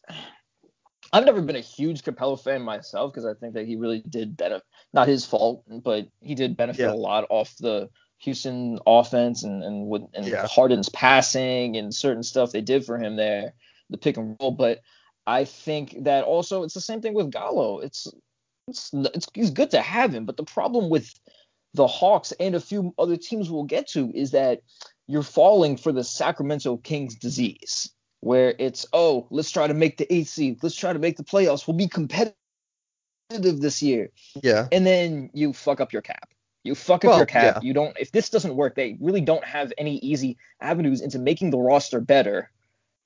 I've 1.12 1.25
never 1.25 1.41
been 1.43 1.56
a 1.56 1.61
huge 1.61 2.02
Capela 2.02 2.41
fan 2.43 2.62
myself 2.62 3.12
because 3.12 3.25
I 3.25 3.35
think 3.35 3.55
that 3.55 3.67
he 3.67 3.76
really 3.76 4.02
did 4.08 4.37
benefit. 4.37 4.64
Not 4.93 5.06
his 5.08 5.25
fault, 5.25 5.62
but 5.69 6.08
he 6.20 6.35
did 6.35 6.56
benefit 6.56 6.82
Yeah. 6.82 6.93
a 6.93 6.94
lot 6.94 7.26
off 7.31 7.55
the 7.58 7.88
Houston 8.19 8.79
offense 8.87 9.44
and 9.44 9.62
and 9.62 9.87
with 9.88 10.02
and 10.14 10.26
Yeah. 10.26 10.46
Harden's 10.46 10.88
passing 10.88 11.76
and 11.76 11.94
certain 11.94 12.23
stuff 12.23 12.50
they 12.52 12.62
did 12.62 12.85
for 12.85 12.99
him 12.99 13.17
there, 13.17 13.55
the 13.91 13.99
pick 13.99 14.17
and 14.17 14.37
roll. 14.41 14.50
But 14.50 14.81
I 15.26 15.44
think 15.44 16.05
that 16.05 16.25
also 16.25 16.62
it's 16.62 16.75
the 16.75 16.81
same 16.81 17.00
thing 17.00 17.15
with 17.15 17.31
Gallo. 17.31 17.79
It's 17.81 18.06
it's 18.69 18.91
it's, 18.93 19.26
it's 19.35 19.50
good 19.50 19.71
to 19.73 19.81
have 19.81 20.15
him, 20.15 20.25
but 20.25 20.37
the 20.37 20.44
problem 20.44 20.91
with 20.91 21.12
the 21.75 21.87
Hawks 21.87 22.32
and 22.38 22.55
a 22.55 22.61
few 22.61 22.94
other 22.99 23.17
teams 23.17 23.50
we'll 23.50 23.65
get 23.65 23.88
to 23.88 24.11
is 24.15 24.31
that 24.31 24.61
you're 25.06 25.23
falling 25.23 25.76
for 25.76 25.93
the 25.93 26.05
Sacramento 26.05 26.76
Kings 26.79 27.15
disease, 27.15 27.91
where 28.21 28.55
it's 28.59 28.87
oh, 28.93 29.26
let's 29.31 29.50
try 29.50 29.67
to 29.67 29.75
make 29.75 29.97
the 29.99 30.12
eighth 30.12 30.29
seed, 30.29 30.59
let's 30.62 30.76
try 30.76 30.93
to 30.93 30.99
make 30.99 31.17
the 31.17 31.25
playoffs, 31.25 31.67
we'll 31.67 31.77
be 31.77 31.88
competitive 31.88 32.35
this 33.31 33.82
year, 33.82 34.11
Yeah. 34.43 34.69
and 34.73 34.87
then 34.87 35.31
you 35.35 35.53
fuck 35.53 35.81
up 35.81 35.93
your 35.93 36.03
cap. 36.03 36.29
You 36.62 36.75
fuck 36.75 37.05
up 37.05 37.09
Well, 37.11 37.19
your 37.19 37.27
cap. 37.27 37.56
yeah. 37.56 37.61
You 37.67 37.75
don't. 37.75 37.94
If 37.99 38.12
this 38.12 38.31
doesn't 38.31 38.56
work, 38.56 38.75
they 38.75 38.97
really 39.00 39.20
don't 39.20 39.44
have 39.44 39.73
any 39.77 39.97
easy 39.99 40.38
avenues 40.61 41.03
into 41.03 41.19
making 41.19 41.50
the 41.50 41.59
roster 41.59 42.00
better, 42.00 42.50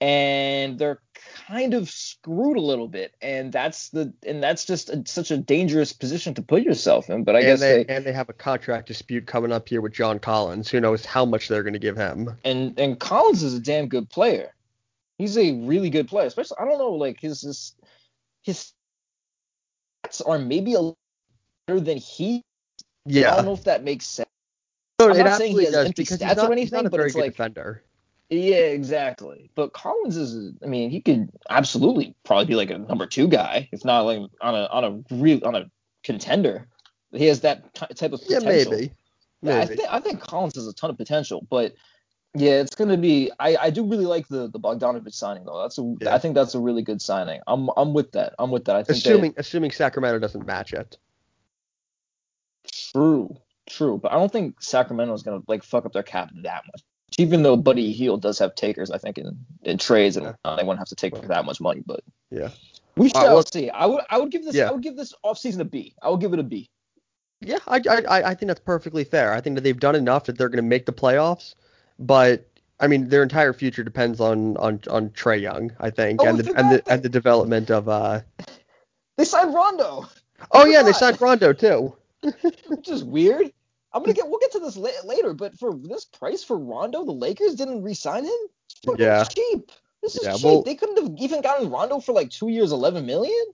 and 0.01 0.79
they're 0.79 1.01
kind 1.49 1.75
of 1.75 1.91
screwed 1.91 2.57
a 2.57 2.61
little 2.61 2.89
bit. 2.89 3.15
And 3.21 3.53
that's 3.53 3.89
the 3.91 4.13
and 4.27 4.43
that's 4.43 4.65
just 4.65 4.91
a, 4.91 5.03
such 5.07 5.31
a 5.31 5.37
dangerous 5.39 5.93
position 5.93 6.35
to 6.35 6.43
put 6.43 6.63
yourself 6.63 7.11
in. 7.11 7.25
But 7.25 7.37
I 7.37 7.41
and 7.41 7.47
guess 7.49 7.61
they, 7.61 7.83
they, 7.85 7.95
and 7.95 8.05
they 8.07 8.13
have 8.13 8.29
a 8.29 8.33
contract 8.33 8.87
dispute 8.89 9.27
coming 9.27 9.51
up 9.53 9.69
here 9.69 9.81
with 9.81 9.93
John 9.93 10.19
Collins. 10.19 10.69
Who 10.69 10.81
knows 10.81 11.05
how 11.05 11.25
much 11.25 11.49
they're 11.49 11.63
going 11.63 11.73
to 11.73 11.79
give 11.79 11.97
him? 11.97 12.37
and 12.45 12.79
and 12.79 12.99
Collins 12.99 13.43
is 13.43 13.55
a 13.55 13.61
damn 13.61 13.89
good 13.89 14.09
player. 14.09 14.55
He's 15.19 15.37
a 15.37 15.53
really 15.53 15.91
good 15.91 16.07
player, 16.07 16.27
especially 16.27 16.59
I 16.61 16.65
don't 16.65 16.79
know 16.79 16.93
like 16.93 17.21
his 17.21 17.41
his 17.41 17.75
his 18.43 18.73
stats 20.07 20.23
are 20.27 20.39
maybe 20.39 20.75
a 20.75 20.79
little 20.81 20.99
better 21.67 21.81
than 21.81 21.99
he. 21.99 22.43
yeah 23.05 23.33
I 23.33 23.37
don't 23.37 23.47
know 23.47 23.53
if 23.55 23.65
that 23.65 23.83
makes 23.83 24.07
sense. 24.07 24.29
No, 25.01 25.11
I'm 25.11 25.17
it 25.17 25.25
not 25.25 25.39
saying 25.39 25.57
he 25.59 25.65
has 25.65 25.73
does 25.75 25.87
empty 25.87 26.03
because 26.03 26.19
stats 26.19 26.37
not, 26.37 26.51
or 26.51 26.57
he's 26.57 26.71
not 26.73 26.79
anything, 26.79 26.87
a 26.87 26.91
but 26.91 27.01
it's 27.01 27.15
good 27.15 27.21
like- 27.23 27.33
defender. 27.33 27.83
Yeah, 28.31 28.57
exactly. 28.57 29.51
But 29.55 29.73
Collins 29.73 30.17
is, 30.17 30.53
I 30.63 30.67
mean, 30.67 30.91
he 30.91 31.01
could 31.01 31.31
absolutely 31.49 32.15
probably 32.25 32.45
be 32.45 32.55
like 32.57 32.71
a 32.71 32.77
number 32.79 33.07
two 33.07 33.27
guy, 33.29 33.69
if 33.73 33.85
not 33.85 34.03
like 34.03 34.21
on 34.43 34.55
a 34.55 34.65
on 34.67 34.85
a 34.85 35.15
real 35.15 35.41
on 35.47 35.55
a 35.55 35.71
contender. 36.05 36.69
He 37.13 37.25
has 37.27 37.41
that 37.41 37.75
ty- 37.75 37.87
type 37.87 38.13
of 38.13 38.21
Yeah, 38.29 38.41
potential. 38.41 38.73
maybe. 38.73 38.93
Yeah, 39.41 39.55
I 39.55 39.59
Maybe. 39.61 39.77
think 39.77 39.89
I 39.93 40.01
think 40.01 40.21
Collins 40.21 40.57
has 40.57 40.67
a 40.67 40.75
ton 40.75 40.91
of 40.91 40.99
potential, 40.99 41.47
but 41.49 41.73
yeah, 42.35 42.61
it's 42.61 42.75
gonna 42.75 42.99
be. 42.99 43.31
I, 43.41 43.57
I 43.57 43.71
do 43.71 43.87
really 43.87 44.05
like 44.05 44.29
the 44.29 44.49
the 44.51 44.61
Bogdanovich 44.61 45.15
signing 45.15 45.45
though. 45.47 45.63
That's 45.63 45.79
a 45.79 45.95
Yeah. 46.03 46.15
I 46.15 46.19
think 46.19 46.35
that's 46.35 46.55
a 46.55 46.61
really 46.61 46.83
good 46.83 47.01
signing. 47.01 47.41
I'm 47.47 47.71
I'm 47.79 47.95
with 47.95 48.13
that. 48.13 48.35
I'm 48.39 48.51
with 48.51 48.67
that. 48.67 48.77
I 48.77 48.83
think 48.83 48.99
assuming 48.99 49.35
assuming 49.39 49.71
Sacramento 49.71 50.19
doesn't 50.19 50.45
match 50.47 50.75
it. 50.75 50.99
true, 52.71 53.35
true, 53.69 53.99
but 54.03 54.13
I 54.13 54.17
don't 54.17 54.31
think 54.33 54.61
Sacramento's 54.61 55.23
gonna 55.23 55.41
like 55.49 55.63
fuck 55.63 55.87
up 55.87 55.93
their 55.93 56.03
cap 56.03 56.31
that 56.43 56.65
much. 56.67 56.83
Even 57.19 57.43
though 57.43 57.57
Buddy 57.57 57.93
Hield 57.93 58.23
does 58.23 58.39
have 58.39 58.55
takers, 58.55 58.91
I 58.91 58.99
think 58.99 59.19
in, 59.19 59.45
in 59.63 59.77
trades, 59.77 60.17
and 60.17 60.35
uh, 60.45 60.57
they 60.57 60.63
won't 60.65 60.79
have 60.79 60.89
to 60.89 60.95
take 60.95 61.21
that 61.29 61.45
much 61.45 61.61
money. 61.61 61.83
But 61.85 62.01
Yeah. 62.31 62.51
we 62.97 63.11
All 63.13 63.21
shall 63.23 63.35
well- 63.35 63.45
see. 63.45 63.69
I 63.71 63.87
would 63.87 64.05
I 64.09 64.19
would 64.19 64.31
give 64.31 64.45
this 64.45 64.55
Yeah. 64.55 64.69
I 64.69 64.73
would 64.73 64.83
give 64.83 64.97
this 64.97 65.13
offseason 65.25 65.61
a 65.61 65.65
B. 65.65 65.95
I 66.03 66.09
would 66.11 66.21
give 66.21 66.33
it 66.33 66.39
a 66.39 66.45
B. 66.45 66.71
Yeah, 67.41 67.59
I, 67.69 67.81
I 67.89 68.03
I- 68.09 68.31
I 68.31 68.35
think 68.35 68.49
that's 68.49 68.61
perfectly 68.61 69.05
fair. 69.05 69.33
I 69.33 69.41
think 69.41 69.57
that 69.57 69.63
they've 69.63 69.79
done 69.79 69.95
enough 69.97 70.25
that 70.25 70.39
they're 70.39 70.49
going 70.49 70.65
to 70.65 70.69
make 70.69 70.87
the 70.87 70.93
playoffs, 70.93 71.55
but 71.99 72.47
I 72.81 72.87
mean 72.87 73.09
their 73.09 73.23
entire 73.25 73.53
future 73.53 73.83
depends 73.85 74.21
on 74.21 74.57
on 74.57 74.81
on 74.89 75.11
Trae 75.11 75.41
Young. 75.41 75.73
I 75.81 75.91
think 75.91 76.23
Oh, 76.23 76.27
and 76.27 76.39
the 76.39 76.55
and 76.59 76.71
the 76.73 76.83
and 76.91 77.03
the 77.03 77.09
development 77.09 77.71
of 77.71 77.89
uh. 77.89 78.21
They 79.17 79.25
signed 79.25 79.53
Rondo, 79.53 80.07
Oh 80.53 80.65
yeah, 80.67 80.85
they 80.85 80.93
signed 80.93 81.21
Rondo 81.21 81.53
too. 81.53 81.97
which 82.69 82.89
is 82.89 83.03
weird. 83.03 83.53
I'm 83.93 84.03
gonna 84.03 84.13
get 84.15 84.29
we'll 84.29 84.39
get 84.39 84.53
to 84.53 84.59
this 84.61 84.77
la- 84.77 84.91
later, 85.05 85.33
but 85.35 85.59
for 85.59 85.75
this 85.75 86.05
price 86.05 86.45
for 86.45 86.59
Rondo, 86.59 87.05
the 87.05 87.13
Lakers 87.13 87.55
didn't 87.55 87.83
re-sign 87.83 88.25
him. 88.25 88.31
It's 88.87 89.01
Yeah. 89.01 89.25
cheap. 89.25 89.73
This 90.03 90.17
is 90.17 90.25
Yeah, 90.25 90.35
cheap. 90.35 90.45
well- 90.45 90.63
they 90.63 90.75
couldn't 90.75 91.03
have 91.03 91.13
even 91.19 91.41
gotten 91.41 91.71
Rondo 91.71 91.99
for 92.01 92.13
like 92.13 92.31
two 92.31 92.49
years, 92.49 92.71
eleven 92.73 93.07
million. 93.07 93.45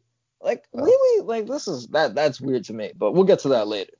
Like 0.41 0.65
Well. 0.73 0.85
really? 0.85 1.25
Like 1.25 1.47
this 1.47 1.69
is 1.69 1.87
that 1.89 2.15
that's 2.15 2.41
weird 2.41 2.65
to 2.65 2.73
me. 2.75 2.93
But 2.97 3.13
we'll 3.13 3.25
get 3.25 3.39
to 3.41 3.49
that 3.51 3.69
later. 3.69 3.93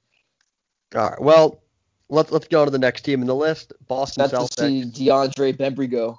All 0.95 1.09
right. 1.09 1.21
Well, 1.21 1.63
let's 2.11 2.31
let's 2.31 2.49
go 2.49 2.65
to 2.65 2.71
the 2.71 2.79
next 2.79 3.03
team 3.03 3.21
in 3.21 3.27
the 3.27 3.35
list. 3.35 3.73
Boston 3.89 4.29
That's 4.29 4.55
to 4.57 4.63
see 4.63 4.85
DeAndre 5.07 5.57
Bembry 5.57 5.91
go. 5.91 6.19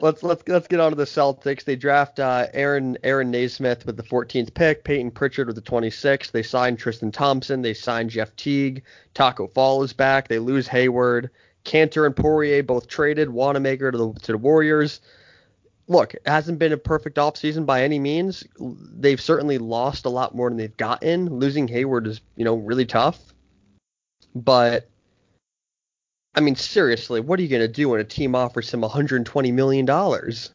let's 0.00 0.22
let's 0.22 0.42
let's 0.46 0.66
get 0.66 0.80
on 0.80 0.90
to 0.90 0.96
the 0.96 1.04
Celtics. 1.04 1.64
They 1.64 1.76
draft 1.76 2.20
uh, 2.20 2.46
Aaron 2.52 2.96
Aaron 3.04 3.30
Nesmith 3.30 3.86
with 3.86 3.96
the 3.96 4.02
14th 4.02 4.54
pick, 4.54 4.84
Payton 4.84 5.10
Pritchard 5.12 5.46
with 5.46 5.56
the 5.56 5.62
26th. 5.62 6.30
They 6.30 6.42
signed 6.42 6.78
Tristan 6.78 7.12
Thompson. 7.12 7.62
They 7.62 7.74
signed 7.74 8.10
Jeff 8.10 8.34
Teague. 8.36 8.82
Tacko 9.14 9.46
Fall 9.52 9.82
is 9.82 9.92
back. 9.92 10.28
They 10.28 10.38
lose 10.38 10.68
Hayward. 10.68 11.30
Kanter 11.64 12.06
and 12.06 12.16
Poirier 12.16 12.62
both 12.62 12.88
traded. 12.88 13.30
Wanamaker 13.30 13.90
to 13.90 13.98
the 13.98 14.12
to 14.20 14.32
the 14.32 14.38
Warriors. 14.38 15.00
look, 15.88 16.14
it 16.14 16.22
hasn't 16.24 16.58
been 16.58 16.72
a 16.72 16.78
perfect 16.78 17.16
offseason 17.16 17.66
by 17.66 17.82
any 17.82 17.98
means. 17.98 18.44
They've 18.58 19.20
certainly 19.20 19.58
lost 19.58 20.06
a 20.06 20.10
lot 20.10 20.34
more 20.34 20.48
than 20.48 20.56
they've 20.56 20.76
gotten. 20.76 21.38
Losing 21.38 21.68
Hayward 21.68 22.06
is, 22.06 22.20
you 22.36 22.44
know, 22.44 22.54
really 22.54 22.86
tough. 22.86 23.18
But 24.34 24.88
I 26.34 26.40
mean, 26.40 26.54
seriously, 26.54 27.20
what 27.20 27.38
are 27.38 27.42
you 27.42 27.48
going 27.48 27.60
to 27.60 27.68
do 27.68 27.88
when 27.88 28.00
a 28.00 28.04
team 28.04 28.34
offers 28.34 28.72
him 28.72 28.80
120 28.82 29.52
million 29.52 29.84
dollars? 29.84 30.50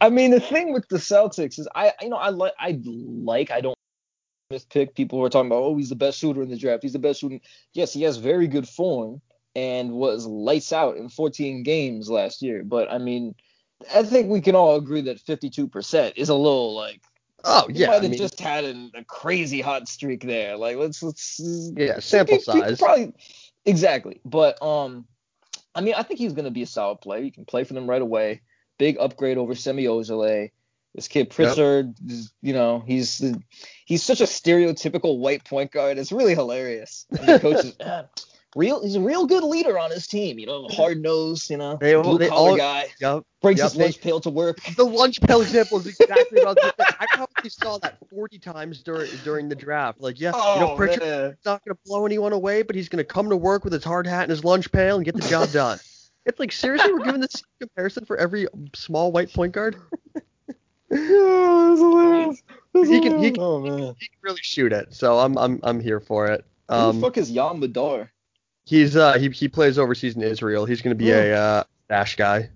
I 0.00 0.10
mean, 0.10 0.30
the 0.30 0.40
thing 0.40 0.72
with 0.72 0.88
the 0.88 0.96
Celtics 0.96 1.58
is, 1.58 1.68
I 1.74 1.92
you 2.00 2.08
know 2.08 2.16
I 2.16 2.30
like 2.30 2.54
I 2.58 2.80
like 2.84 3.50
I 3.50 3.60
don't 3.60 3.76
this 4.52 4.64
pick. 4.64 4.94
People 4.94 5.18
were 5.18 5.28
talking 5.28 5.48
about, 5.48 5.62
oh, 5.62 5.76
he's 5.76 5.88
the 5.88 5.96
best 5.96 6.18
shooter 6.18 6.42
in 6.42 6.50
the 6.50 6.56
draft. 6.56 6.82
He's 6.82 6.92
the 6.92 6.98
best 6.98 7.20
shooter. 7.20 7.40
Yes, 7.72 7.92
he 7.92 8.02
has 8.02 8.18
very 8.18 8.46
good 8.46 8.68
form 8.68 9.20
and 9.56 9.92
was 9.92 10.26
lights 10.26 10.72
out 10.72 10.96
in 10.96 11.08
14 11.08 11.62
games 11.64 12.08
last 12.08 12.42
year. 12.42 12.62
But 12.62 12.90
I 12.90 12.98
mean, 12.98 13.34
I 13.92 14.04
think 14.04 14.28
we 14.30 14.40
can 14.40 14.54
all 14.54 14.76
agree 14.76 15.00
that 15.02 15.18
52% 15.18 16.12
is 16.16 16.28
a 16.28 16.34
little 16.34 16.74
like. 16.74 17.00
Oh 17.44 17.66
yeah, 17.68 17.88
might 17.88 17.94
have 17.94 18.04
I 18.04 18.08
mean, 18.08 18.18
just 18.18 18.38
had 18.38 18.62
an, 18.62 18.92
a 18.94 19.02
crazy 19.02 19.60
hot 19.60 19.88
streak 19.88 20.22
there. 20.22 20.56
Like 20.56 20.76
let's 20.76 21.02
let's. 21.02 21.40
Yeah, 21.76 21.98
sample 21.98 22.38
size. 22.38 22.78
Probably 22.78 23.12
exactly, 23.64 24.20
but 24.24 24.62
um, 24.62 25.06
I 25.74 25.80
mean, 25.80 25.94
I 25.94 26.02
think 26.02 26.18
he's 26.18 26.32
gonna 26.32 26.50
be 26.50 26.62
a 26.62 26.66
solid 26.66 27.00
player. 27.00 27.22
He 27.22 27.30
can 27.30 27.44
play 27.44 27.64
for 27.64 27.74
them 27.74 27.88
right 27.88 28.02
away. 28.02 28.42
Big 28.78 28.96
upgrade 28.98 29.38
over 29.38 29.54
Semi 29.54 29.84
Ojeleye. 29.84 30.50
This 30.94 31.08
kid 31.08 31.30
Pritchard, 31.30 31.94
yep. 32.04 32.24
you 32.42 32.52
know, 32.52 32.82
he's 32.86 33.24
he's 33.86 34.02
such 34.02 34.20
a 34.20 34.24
stereotypical 34.24 35.18
white 35.18 35.44
point 35.44 35.72
guard. 35.72 35.96
It's 35.96 36.12
really 36.12 36.34
hilarious. 36.34 37.06
And 37.10 37.28
the 37.28 37.40
coach 37.40 37.64
is, 37.64 37.76
real 38.54 38.82
he's 38.82 38.94
a 38.94 39.00
real 39.00 39.26
good 39.26 39.44
leader 39.44 39.78
on 39.78 39.90
his 39.90 40.06
team. 40.06 40.38
You 40.38 40.46
know, 40.46 40.68
hard 40.68 41.00
nosed, 41.00 41.50
you 41.50 41.56
know, 41.56 41.76
they, 41.80 41.94
blue 41.94 42.28
collar 42.28 42.56
guy. 42.56 42.86
Yep, 43.00 43.24
brings 43.40 43.58
yep, 43.58 43.70
his 43.70 43.76
lunch 43.76 44.00
pail 44.00 44.20
to 44.20 44.30
work. 44.30 44.58
The 44.76 44.84
lunch 44.84 45.20
pail 45.20 45.40
example 45.40 45.78
is 45.78 45.86
exactly 45.86 46.40
about 46.40 46.56
the 46.56 46.72
thing. 46.76 46.86
I 46.98 47.06
probably 47.12 47.50
saw 47.50 47.78
that 47.78 47.98
40 48.10 48.38
times 48.38 48.82
during 48.82 49.10
during 49.24 49.48
the 49.48 49.54
draft. 49.54 50.00
Like, 50.00 50.20
yeah, 50.20 50.32
oh, 50.34 50.54
you 50.54 50.60
know, 50.60 50.72
oh, 50.72 50.76
Pritchard's 50.76 51.44
not 51.44 51.64
gonna 51.64 51.78
blow 51.84 52.06
anyone 52.06 52.32
away, 52.32 52.62
but 52.62 52.74
he's 52.74 52.88
gonna 52.88 53.04
come 53.04 53.28
to 53.30 53.36
work 53.36 53.64
with 53.64 53.72
his 53.72 53.84
hard 53.84 54.06
hat 54.06 54.22
and 54.22 54.30
his 54.30 54.44
lunch 54.44 54.70
pail 54.72 54.96
and 54.96 55.04
get 55.04 55.14
the 55.14 55.28
job 55.28 55.50
done. 55.50 55.78
it's 56.26 56.38
like 56.38 56.52
seriously, 56.52 56.92
we're 56.92 57.04
giving 57.04 57.20
this 57.20 57.42
comparison 57.60 58.04
for 58.04 58.16
every 58.16 58.46
small 58.74 59.12
white 59.12 59.32
point 59.32 59.52
guard. 59.52 59.76
yeah, 60.90 61.76
hilarious. 61.76 62.42
he 62.72 63.00
can 63.00 63.22
he 63.22 63.30
can, 63.30 63.42
oh, 63.42 63.94
he 63.98 64.08
can, 64.08 64.18
really 64.22 64.40
shoot 64.42 64.72
it. 64.72 64.94
So 64.94 65.18
I'm 65.18 65.36
I'm 65.38 65.60
I'm 65.62 65.80
here 65.80 66.00
for 66.00 66.26
it. 66.28 66.44
Um, 66.68 66.78
Who 66.78 66.84
the 66.84 66.88
um, 66.96 67.00
fuck 67.00 67.18
is 67.18 67.30
Yam 67.30 67.60
Madar? 67.60 68.10
He's 68.64 68.96
uh 68.96 69.18
he 69.18 69.28
he 69.30 69.48
plays 69.48 69.78
overseas 69.78 70.16
in 70.16 70.22
Israel. 70.22 70.64
He's 70.64 70.82
gonna 70.82 70.94
be 70.94 71.10
a 71.10 71.36
uh, 71.36 71.64
stash 71.86 72.16
guy. 72.16 72.50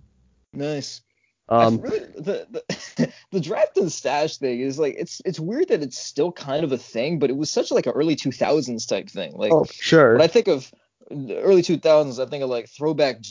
Nice. 0.52 1.02
Um, 1.48 1.80
really, 1.80 2.00
the, 2.00 2.46
the 2.50 3.12
the 3.30 3.40
draft 3.40 3.76
and 3.76 3.90
stash 3.92 4.38
thing 4.38 4.60
is 4.60 4.78
like 4.78 4.96
it's 4.98 5.22
it's 5.25 5.38
weird 5.38 5.68
that 5.68 5.82
it's 5.82 5.98
still 5.98 6.32
kind 6.32 6.64
of 6.64 6.72
a 6.72 6.78
thing, 6.78 7.18
but 7.18 7.30
it 7.30 7.36
was 7.36 7.50
such 7.50 7.70
like 7.70 7.86
an 7.86 7.92
early 7.92 8.16
2000s 8.16 8.88
type 8.88 9.08
thing. 9.08 9.32
Like, 9.36 9.52
oh 9.52 9.64
sure. 9.70 10.12
When 10.12 10.22
I 10.22 10.26
think 10.26 10.48
of 10.48 10.72
early 11.10 11.62
2000s, 11.62 12.25
I 12.25 12.28
think 12.28 12.42
of 12.42 12.50
like 12.50 12.68
throwback 12.68 13.22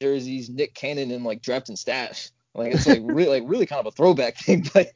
jerseys, 0.00 0.48
Nick 0.48 0.74
Cannon, 0.74 1.10
and 1.10 1.24
like 1.24 1.42
draft 1.42 1.68
and 1.68 1.78
stash. 1.78 2.30
Like 2.54 2.74
it's 2.74 2.86
like 2.86 3.00
really 3.04 3.40
like 3.40 3.50
really 3.50 3.66
kind 3.66 3.80
of 3.80 3.86
a 3.86 3.92
throwback 3.92 4.38
thing, 4.38 4.66
but 4.74 4.90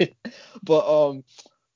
but 0.62 1.08
um 1.10 1.24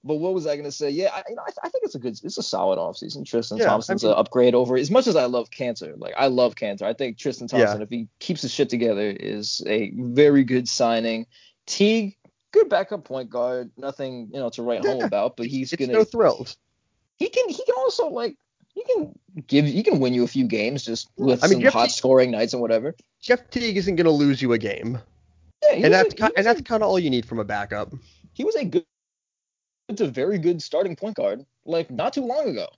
but 0.03 0.17
what 0.17 0.33
was 0.33 0.47
I 0.47 0.57
gonna 0.57 0.73
say? 0.73 0.91
Yeah, 0.91 1.11
I, 1.13 1.23
you 1.29 1.37
know, 1.37 1.43
I, 1.43 1.53
I, 1.65 1.69
think 1.69 1.85
it's 1.85 1.95
a 1.95 1.99
good, 1.99 2.19
it's 2.23 2.39
a 2.39 2.43
solid 2.43 2.79
offseason. 2.79 3.27
Tristan 3.27 3.59
yeah, 3.59 3.67
Thompson's 3.67 4.05
I 4.05 4.09
mean, 4.09 4.15
an 4.15 4.21
upgrade 4.21 4.55
over. 4.55 4.77
As 4.77 4.91
much 4.91 5.07
as 5.07 5.17
I 5.17 5.27
love 5.27 5.51
Kanter, 5.51 5.95
like 5.99 6.15
I 6.17 6.29
love 6.29 6.55
Kanter, 6.55 6.83
I 6.83 6.95
think 6.95 7.19
Tristan 7.19 7.49
Thompson, 7.49 7.79
yeah. 7.79 7.83
if 7.83 7.91
he 7.91 8.09
keeps 8.19 8.43
his 8.43 8.53
shit 8.53 8.71
together, 8.71 9.11
is 9.11 9.63
a 9.67 9.93
very 9.95 10.45
good 10.45 10.69
signing. 10.69 11.27
Teague, 11.67 12.17
good 12.53 12.69
backup 12.69 13.05
point 13.05 13.31
guard. 13.31 13.71
Nothing, 13.77 14.31
you 14.33 14.41
know, 14.41 14.49
to 14.51 14.63
write 14.63 14.85
yeah. 14.85 14.93
home 14.93 15.03
about, 15.03 15.37
but 15.37 15.47
he's 15.47 15.73
it's 15.73 15.81
gonna. 15.81 15.93
No 15.93 16.05
thrills. 16.05 16.57
He 17.19 17.29
can, 17.29 17.49
he 17.51 17.63
can 17.67 17.75
also 17.77 18.09
like, 18.09 18.37
he 18.73 18.83
can 18.85 19.19
give, 19.47 19.67
he 19.67 19.83
can 19.83 20.01
win 20.01 20.15
you 20.15 20.25
a 20.25 20.29
few 20.29 20.47
games 20.47 20.85
just 20.85 21.11
with 21.19 21.45
I 21.45 21.49
mean, 21.49 21.57
some 21.57 21.63
Jeff 21.63 21.73
hot 21.75 21.85
Teague, 21.85 21.93
scoring 21.93 22.31
nights 22.31 22.55
and 22.55 22.63
whatever. 22.63 22.95
Jeff 23.21 23.51
Teague 23.51 23.77
isn't 23.77 23.97
gonna 23.97 24.11
lose 24.11 24.41
you 24.41 24.55
a 24.55 24.59
game. 24.59 24.99
Yeah, 25.63 25.85
and 25.85 25.93
that's 25.93 26.15
a, 26.15 26.31
and 26.37 26.47
that's 26.47 26.63
kind 26.63 26.83
of 26.83 26.89
all 26.89 26.99
you 26.99 27.11
need 27.11 27.27
from 27.27 27.39
a 27.39 27.45
backup. 27.45 27.93
He 28.33 28.45
was 28.45 28.55
a 28.57 28.65
good 28.65 28.87
a 29.99 30.09
very 30.09 30.39
good 30.39 30.63
starting 30.63 30.95
point 30.95 31.17
guard 31.17 31.45
like 31.65 31.91
not 31.91 32.13
too 32.13 32.25
long 32.25 32.49
ago. 32.49 32.69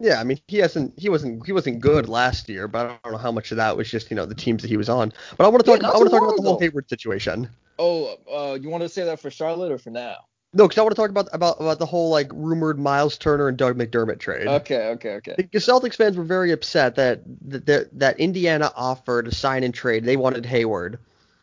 Yeah, 0.00 0.18
I 0.18 0.24
mean 0.24 0.40
he 0.48 0.56
hasn't 0.58 0.98
he 0.98 1.08
wasn't 1.08 1.44
he 1.46 1.52
wasn't 1.52 1.80
good 1.80 2.08
last 2.08 2.48
year, 2.48 2.66
but 2.66 2.86
I 2.86 2.98
don't 3.04 3.12
know 3.12 3.18
how 3.18 3.32
much 3.32 3.50
of 3.50 3.58
that 3.58 3.76
was 3.76 3.90
just 3.90 4.10
you 4.10 4.16
know 4.16 4.26
the 4.26 4.34
teams 4.34 4.62
that 4.62 4.68
he 4.68 4.78
was 4.78 4.88
on. 4.88 5.12
But 5.36 5.44
I 5.44 5.48
want 5.48 5.64
to 5.64 5.70
talk 5.70 5.82
yeah, 5.82 5.90
I 5.90 5.96
want 5.96 6.10
to 6.10 6.10
talk 6.10 6.22
about 6.22 6.36
the 6.36 6.42
whole 6.42 6.58
Hayward 6.58 6.88
situation. 6.88 7.48
Oh, 7.78 8.18
uh, 8.30 8.58
you 8.60 8.70
want 8.70 8.82
to 8.82 8.88
say 8.88 9.04
that 9.04 9.20
for 9.20 9.30
Charlotte 9.30 9.70
or 9.70 9.78
for 9.78 9.90
now? 9.90 10.16
No, 10.52 10.66
because 10.66 10.78
I 10.78 10.82
want 10.82 10.96
to 10.96 11.00
talk 11.00 11.10
about 11.10 11.28
about 11.32 11.60
about 11.60 11.78
the 11.78 11.86
whole 11.86 12.10
like 12.10 12.30
rumored 12.32 12.78
Miles 12.78 13.18
Turner 13.18 13.46
and 13.46 13.58
Doug 13.58 13.76
McDermott 13.76 14.18
trade. 14.18 14.46
Okay, 14.46 14.88
okay, 14.88 15.14
okay. 15.16 15.34
The 15.36 15.58
Celtics 15.58 15.96
fans 15.96 16.16
were 16.16 16.24
very 16.24 16.50
upset 16.50 16.96
that 16.96 17.20
that 17.42 17.98
that 17.98 18.18
Indiana 18.18 18.72
offered 18.74 19.28
a 19.28 19.34
sign 19.34 19.64
and 19.64 19.74
trade. 19.74 20.04
They 20.04 20.16
wanted 20.16 20.46
Hayward, 20.46 20.98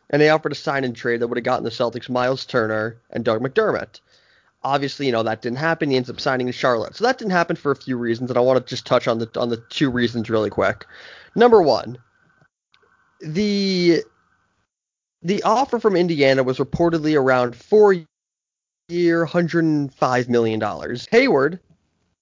and 0.09 0.19
they 0.19 0.29
offered 0.29 0.51
a 0.51 0.55
sign 0.55 0.83
and 0.83 0.95
trade 0.95 1.21
that 1.21 1.27
would 1.27 1.37
have 1.37 1.45
gotten 1.45 1.63
the 1.63 1.69
Celtics 1.69 2.09
Miles 2.09 2.43
Turner 2.43 2.97
and 3.11 3.23
Doug 3.23 3.41
McDermott 3.41 4.01
obviously, 4.67 5.05
you 5.05 5.11
know, 5.11 5.23
that 5.23 5.41
didn't 5.41 5.57
happen. 5.57 5.89
He 5.89 5.97
ends 5.97 6.09
up 6.09 6.19
signing 6.19 6.47
in 6.47 6.53
Charlotte. 6.53 6.95
So 6.95 7.05
that 7.05 7.17
didn't 7.17 7.31
happen 7.31 7.55
for 7.55 7.71
a 7.71 7.75
few 7.75 7.97
reasons, 7.97 8.29
and 8.29 8.37
I 8.37 8.41
want 8.41 8.59
to 8.59 8.69
just 8.69 8.85
touch 8.85 9.07
on 9.07 9.19
the 9.19 9.29
on 9.39 9.49
the 9.49 9.57
two 9.69 9.89
reasons 9.89 10.29
really 10.29 10.49
quick. 10.49 10.85
Number 11.35 11.61
one, 11.61 11.97
the 13.21 14.03
the 15.21 15.43
offer 15.43 15.79
from 15.79 15.95
Indiana 15.95 16.43
was 16.43 16.57
reportedly 16.57 17.19
around 17.19 17.55
four 17.55 17.95
year, 18.89 19.25
$105 19.25 20.29
million. 20.29 20.61
Hayward 21.11 21.59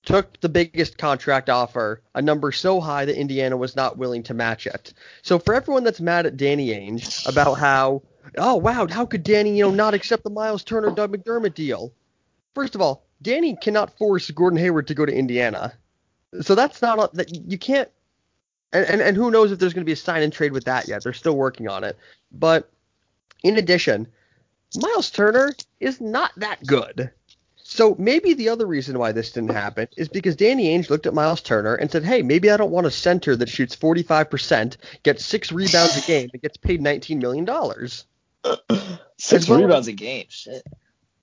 took 0.05 0.39
the 0.39 0.49
biggest 0.49 0.97
contract 0.97 1.49
offer, 1.49 2.01
a 2.13 2.21
number 2.21 2.51
so 2.51 2.79
high 2.79 3.05
that 3.05 3.19
Indiana 3.19 3.57
was 3.57 3.75
not 3.75 3.97
willing 3.97 4.23
to 4.23 4.33
match 4.33 4.67
it. 4.67 4.93
So 5.23 5.39
for 5.39 5.53
everyone 5.53 5.83
that's 5.83 5.99
mad 5.99 6.25
at 6.25 6.37
Danny 6.37 6.69
Ainge 6.69 7.27
about 7.27 7.55
how, 7.55 8.03
oh 8.37 8.55
wow, 8.55 8.87
how 8.87 9.05
could 9.05 9.23
Danny, 9.23 9.57
you 9.57 9.63
know, 9.63 9.71
not 9.71 9.93
accept 9.93 10.23
the 10.23 10.29
Miles 10.29 10.63
Turner 10.63 10.91
Doug 10.91 11.11
McDermott 11.11 11.55
deal? 11.55 11.91
First 12.55 12.73
of 12.73 12.81
all, 12.81 13.05
Danny 13.21 13.55
cannot 13.55 13.97
force 13.97 14.31
Gordon 14.31 14.57
Hayward 14.57 14.87
to 14.87 14.95
go 14.95 15.05
to 15.05 15.13
Indiana. 15.13 15.73
So 16.41 16.55
that's 16.55 16.81
not 16.81 16.99
a, 16.99 17.15
that 17.15 17.35
you 17.35 17.57
can't. 17.57 17.89
And, 18.71 18.85
and 18.85 19.01
and 19.01 19.17
who 19.17 19.29
knows 19.29 19.51
if 19.51 19.59
there's 19.59 19.73
going 19.73 19.83
to 19.83 19.85
be 19.85 19.91
a 19.91 19.97
sign 19.97 20.23
and 20.23 20.33
trade 20.33 20.53
with 20.53 20.65
that 20.65 20.87
yet? 20.87 21.03
They're 21.03 21.13
still 21.13 21.35
working 21.35 21.67
on 21.67 21.83
it. 21.83 21.97
But 22.31 22.69
in 23.43 23.57
addition, 23.57 24.07
Miles 24.75 25.11
Turner 25.11 25.53
is 25.79 26.01
not 26.01 26.31
that 26.37 26.65
good. 26.65 27.11
So 27.57 27.95
maybe 27.97 28.33
the 28.33 28.49
other 28.49 28.65
reason 28.65 28.99
why 28.99 29.11
this 29.11 29.31
didn't 29.31 29.51
happen 29.51 29.87
is 29.97 30.07
because 30.07 30.35
Danny 30.35 30.77
Ainge 30.77 30.89
looked 30.89 31.07
at 31.07 31.13
Miles 31.13 31.41
Turner 31.41 31.75
and 31.75 31.91
said, 31.91 32.03
"Hey, 32.03 32.21
maybe 32.21 32.49
I 32.49 32.57
don't 32.57 32.71
want 32.71 32.87
a 32.87 32.91
center 32.91 33.35
that 33.35 33.49
shoots 33.49 33.75
45%, 33.75 34.77
gets 35.03 35.25
six 35.25 35.51
rebounds 35.51 35.97
a 35.97 36.07
game, 36.07 36.29
and 36.31 36.41
gets 36.41 36.57
paid 36.57 36.81
19 36.81 37.19
million 37.19 37.43
dollars." 37.43 38.05
Six 39.17 39.49
rebounds 39.49 39.87
a 39.87 39.93
game, 39.93 40.25
shit 40.29 40.61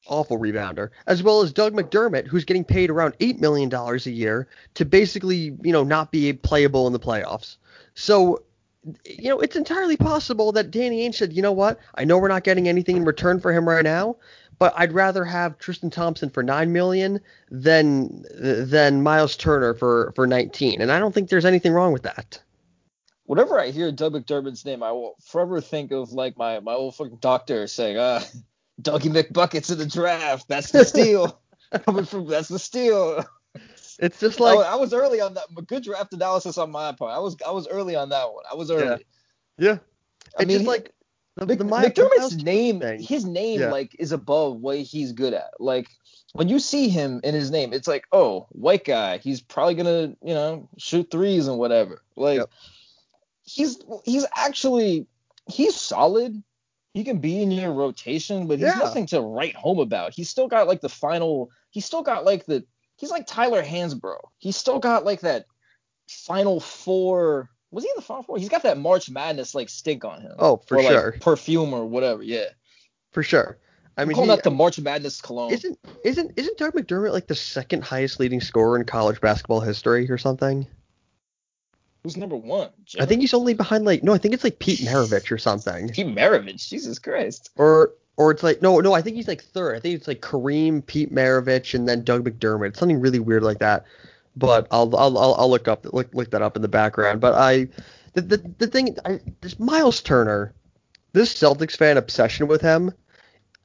awful 0.07 0.39
rebounder, 0.39 0.91
as 1.07 1.23
well 1.23 1.43
as 1.43 1.53
Doug 1.53 1.75
McDermott, 1.75 2.27
who's 2.27 2.45
getting 2.45 2.65
paid 2.65 2.91
around 2.91 3.15
eight 3.21 3.41
million 3.41 3.69
dollars 3.69 4.07
a 4.07 4.11
year 4.11 4.49
to 4.75 4.85
basically, 4.85 5.57
you 5.63 5.73
know, 5.73 5.85
not 5.85 6.11
be 6.11 6.33
playable 6.33 6.87
in 6.87 6.93
the 6.93 7.01
playoffs. 7.01 7.57
So, 7.95 8.43
you 9.05 9.29
know, 9.29 9.41
it's 9.41 9.57
entirely 9.57 9.97
possible 9.97 10.53
that 10.53 10.71
Danny 10.71 11.09
Ainge 11.09 11.15
said, 11.15 11.33
you 11.33 11.43
know 11.43 11.53
what, 11.53 11.79
I 11.95 12.05
know 12.05 12.19
we're 12.19 12.29
not 12.29 12.45
getting 12.45 12.69
anything 12.69 12.97
in 12.97 13.05
return 13.05 13.39
for 13.39 13.53
him 13.53 13.69
right 13.69 13.85
now, 13.85 14.17
but 14.59 14.75
I'd 14.77 14.93
rather 14.93 15.25
have 15.25 15.59
Tristan 15.59 15.91
Thompson 15.91 16.31
for 16.31 16.43
nine 16.43 16.73
million 16.73 17.21
than 17.51 18.25
than 18.35 19.03
Miles 19.03 19.37
Turner 19.37 19.75
for 19.75 20.13
for 20.15 20.27
19, 20.27 20.81
and 20.81 20.91
I 20.91 20.99
don't 20.99 21.15
think 21.15 21.29
there's 21.29 21.45
anything 21.45 21.73
wrong 21.73 21.93
with 21.93 22.03
that. 22.03 22.41
Whenever 23.25 23.59
I 23.59 23.71
hear 23.71 23.91
Doug 23.93 24.15
McDermott's 24.15 24.65
name, 24.65 24.83
I 24.83 24.93
will 24.93 25.17
forever 25.23 25.61
think 25.61 25.93
of 25.93 26.13
like 26.13 26.37
my 26.37 26.61
my 26.61 26.75
old 26.75 26.97
fucking 26.97 27.19
doctor 27.21 27.67
saying, 27.67 27.97
uh, 27.97 28.23
Dougie 28.83 29.13
McBuckets 29.13 29.71
in 29.71 29.79
the 29.79 29.87
draft. 29.87 30.49
That's 30.49 30.71
the 30.71 30.85
steal. 30.85 31.41
Coming 31.87 32.05
from 32.05 32.27
that's 32.27 32.49
the 32.49 32.59
steal. 32.59 33.25
It's 33.99 34.21
just 34.21 34.41
like 34.41 34.59
I, 34.59 34.73
I, 34.73 34.75
was 34.77 34.93
early 34.93 35.21
on 35.21 35.35
that. 35.35 35.45
Good 35.67 35.85
draft 35.85 36.13
analysis 36.13 36.59
on 36.59 36.71
my 36.71 36.93
part. 36.93 37.15
I 37.15 37.19
was 37.19 37.37
I 37.47 37.51
was 37.51 37.69
early 37.69 37.97
on 37.97 38.11
that 38.11 38.33
one. 38.33 38.45
I 38.51 38.55
was 38.55 38.71
early. 38.71 39.05
Yeah. 39.59 39.69
yeah. 39.69 39.79
I 40.39 40.45
mean, 40.45 40.65
like 40.65 40.93
the, 41.37 41.47
the 41.47 41.65
McDermott's 41.65 42.43
name, 42.43 42.81
thing. 42.81 43.01
his 43.01 43.25
name 43.25 43.61
yeah. 43.61 43.71
like 43.71 43.97
is 43.99 44.13
above 44.13 44.57
what 44.57 44.79
he's 44.79 45.13
good 45.13 45.35
at. 45.35 45.53
Like 45.59 45.89
when 46.33 46.49
you 46.49 46.59
see 46.59 46.89
him 46.89 47.21
in 47.25 47.35
his 47.35 47.51
name, 47.51 47.73
it's 47.73 47.89
like, 47.89 48.07
oh, 48.13 48.47
white 48.51 48.85
guy. 48.85 49.19
He's 49.19 49.41
probably 49.41 49.75
gonna, 49.75 50.15
you 50.23 50.35
know, 50.35 50.69
shoot 50.79 51.11
threes 51.11 51.47
and 51.47 51.59
whatever. 51.59 52.03
Like 52.17 52.39
yep. 52.39 52.51
he's 53.45 53.79
he's 54.05 54.27
actually 54.37 55.07
he's 55.47 55.77
solid 55.77 56.43
he 56.95 57.05
can 57.05 57.19
be 57.19 57.43
in 57.43 57.51
your 57.51 57.73
rotation, 57.73 58.47
but 58.47 58.59
he's 58.59 58.69
yeah. 58.69 58.79
nothing 58.79 59.07
to 59.07 59.21
write 59.21 59.55
home 59.55 59.79
about. 59.79 60.13
He's 60.13 60.29
still 60.29 60.49
got 60.49 60.67
like 60.67 60.81
the 60.81 60.89
final. 60.89 61.51
He's 61.71 61.85
still 61.85 62.03
got 62.03 62.25
like 62.25 62.45
the. 62.47 62.65
He's 62.97 63.11
like 63.11 63.27
Tyler 63.27 63.63
Hansbrough. 63.63 64.21
He's 64.39 64.57
still 64.57 64.79
got 64.79 65.05
like 65.05 65.21
that 65.21 65.47
final 66.09 66.61
four 66.61 67.49
Was 67.73 67.85
he 67.85 67.91
in 67.91 67.97
the 67.97 68.03
Final 68.03 68.23
Four? 68.23 68.39
He's 68.39 68.51
got 68.51 68.63
that 68.65 68.79
March 68.79 69.11
Madness 69.11 69.55
like 69.55 69.71
stink 69.71 70.05
on 70.05 70.21
him. 70.21 70.35
Oh, 70.39 70.59
for 70.67 70.77
or, 70.77 70.83
like, 70.83 70.93
sure. 70.93 71.17
perfume 71.21 71.73
or 71.73 71.87
whatever. 71.87 72.23
Yeah. 72.23 72.47
For 73.11 73.23
sure. 73.23 73.59
I 73.97 74.05
mean, 74.05 74.15
calling 74.15 74.31
he- 74.31 74.37
that 74.37 74.45
the 74.45 74.51
March 74.51 74.79
Madness 74.79 75.21
cologne. 75.21 75.53
isn't 75.53 75.79
isn't 76.05 76.33
isn't 76.37 76.59
Doug 76.59 76.75
McDermott 76.75 77.13
like 77.13 77.27
the 77.27 77.35
second 77.35 77.83
highest 77.83 78.21
leading 78.21 78.41
scorer 78.41 78.79
in 78.79 78.85
college 78.85 79.21
basketball 79.21 79.61
history 79.61 80.11
or 80.11 80.19
something? 80.19 80.67
Who's 82.03 82.17
number 82.17 82.37
one? 82.37 82.71
I 82.99 83.07
think 83.07 83.21
he's 83.21 83.35
only 83.35 83.55
behind 83.55 83.85
like 83.85 84.03
no, 84.03 84.13
I 84.13 84.19
think 84.19 84.35
it's 84.35 84.43
like 84.43 84.59
Pete 84.59 84.81
Maravich 84.81 85.31
or 85.31 85.39
something. 85.39 85.89
Pete 85.89 86.07
Maravich. 86.07 86.69
Jesus 86.69 86.99
Christ. 86.99 87.51
Or 87.57 87.93
or 88.17 88.33
it's 88.33 88.43
like 88.43 88.61
no 88.61 88.81
no 88.81 88.93
I 88.93 89.03
think 89.03 89.17
he's 89.17 89.29
like 89.29 89.43
third. 89.43 89.77
I 89.77 89.81
think 89.81 89.95
it's 89.95 90.09
like 90.09 90.21
Kareem, 90.21 90.85
Pete 90.85 91.13
Maravich, 91.13 91.75
and 91.75 91.89
then 91.89 92.03
Doug 92.03 92.25
McDermott. 92.25 92.77
Something 92.77 93.01
really 93.01 93.21
weird 93.21 93.45
like 93.45 93.61
that. 93.61 93.85
But 94.35 94.67
I'll 94.73 94.95
I'll 94.97 95.17
I'll, 95.17 95.35
I'll 95.35 95.51
look 95.51 95.69
up 95.69 95.87
look 95.93 96.13
look 96.13 96.31
that 96.33 96.43
up 96.43 96.57
in 96.57 96.63
the 96.63 96.69
background. 96.69 97.21
But 97.21 97.35
I 97.35 97.69
the 98.15 98.23
the, 98.23 98.55
the 98.59 98.67
thing 98.67 98.97
I, 99.05 99.21
this 99.41 99.61
Miles 99.61 100.03
Turner, 100.03 100.55
this 101.13 101.33
Celtics 101.33 101.77
fan 101.77 101.99
obsession 101.99 102.49
with 102.49 102.63
him. 102.63 102.93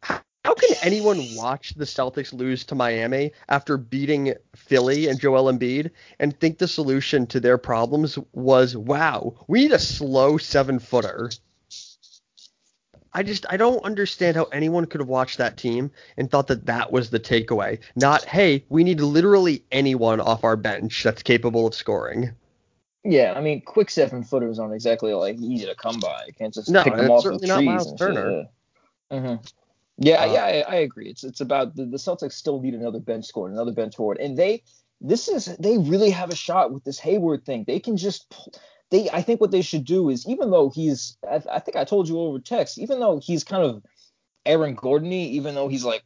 How, 0.02 0.22
how 0.48 0.54
can 0.54 0.78
anyone 0.82 1.36
watch 1.36 1.74
the 1.74 1.84
Celtics 1.84 2.32
lose 2.32 2.64
to 2.64 2.74
Miami 2.74 3.34
after 3.50 3.76
beating 3.76 4.34
Philly 4.56 5.10
and 5.10 5.20
Joel 5.20 5.52
Embiid 5.52 5.92
and 6.20 6.40
think 6.40 6.58
the 6.58 6.70
solution 6.70 7.28
to 7.28 7.42
their 7.42 7.58
problems 7.58 8.18
was 8.32 8.78
wow 8.78 9.34
we 9.50 9.64
need 9.64 9.74
a 9.74 9.80
slow 9.80 10.38
seven 10.38 10.80
footer? 10.80 11.32
I 13.12 13.24
just 13.24 13.46
I 13.50 13.58
don't 13.58 13.84
understand 13.84 14.38
how 14.38 14.46
anyone 14.46 14.86
could 14.86 15.02
have 15.02 15.10
watched 15.10 15.38
that 15.40 15.58
team 15.58 15.92
and 16.16 16.32
thought 16.32 16.48
that 16.48 16.68
that 16.68 16.94
was 16.94 17.10
the 17.10 17.20
takeaway. 17.20 17.80
Not 17.98 18.24
hey, 18.24 18.64
we 18.70 18.86
need 18.86 19.02
literally 19.02 19.66
anyone 19.70 20.22
off 20.22 20.46
our 20.46 20.56
bench 20.56 21.04
that's 21.04 21.24
capable 21.24 21.68
of 21.68 21.76
scoring. 21.76 22.32
Yeah, 23.04 23.34
I 23.36 23.42
mean, 23.42 23.60
quick 23.64 23.90
seven 23.90 24.24
footers 24.24 24.60
aren't 24.60 24.76
exactly 24.76 25.14
like 25.14 25.36
easy 25.40 25.66
to 25.66 25.76
come 25.76 26.00
by. 26.00 26.24
You 26.28 26.34
can't 26.34 26.54
just 26.54 26.70
No, 26.70 26.86
pick 26.86 26.96
them 26.96 27.12
off 27.12 27.24
certainly 27.24 27.44
of 27.44 27.50
not 27.50 27.58
trees. 27.58 27.68
Miles 27.68 27.88
and 27.90 28.00
Turner. 28.00 28.32
Shit, 28.32 28.48
yeah. 29.12 29.20
hmm 29.20 29.36
Yeah, 29.98 30.24
Uh, 30.24 30.34
yeah, 30.34 30.44
I, 30.44 30.64
I 30.68 30.76
agree. 30.76 31.10
It's 31.10 31.24
it's 31.24 31.42
about 31.42 31.76
the, 31.76 31.86
the 31.86 31.98
Celtics 31.98 32.34
still 32.34 32.62
need 32.62 32.74
another 32.74 33.00
bench 33.00 33.26
scorer, 33.26 33.50
another 33.50 33.72
bench 33.72 33.96
forward, 33.96 34.20
and 34.20 34.38
they 34.38 34.64
this 35.02 35.28
is 35.28 35.46
they 35.58 35.78
really 35.78 36.10
have 36.10 36.30
a 36.30 36.36
shot 36.36 36.72
with 36.72 36.84
this 36.84 37.00
Hayward 37.00 37.46
thing. 37.46 37.64
They 37.66 37.80
can 37.80 37.98
just 37.98 38.34
they. 38.92 39.10
I 39.10 39.22
think 39.22 39.42
what 39.42 39.52
they 39.52 39.62
should 39.62 39.86
do 39.86 40.10
is 40.10 40.28
even 40.28 40.52
though 40.52 40.70
he's 40.70 41.18
I, 41.30 41.42
I 41.52 41.60
think 41.60 41.76
I 41.76 41.84
told 41.84 42.08
you 42.08 42.20
over 42.20 42.40
text, 42.40 42.78
even 42.78 43.00
though 43.00 43.20
he's 43.20 43.44
kind 43.44 43.64
of 43.64 43.84
Aaron 44.46 44.76
Gordon-y, 44.76 45.16
even 45.16 45.56
though 45.56 45.68
he's 45.68 45.84
like 45.84 46.04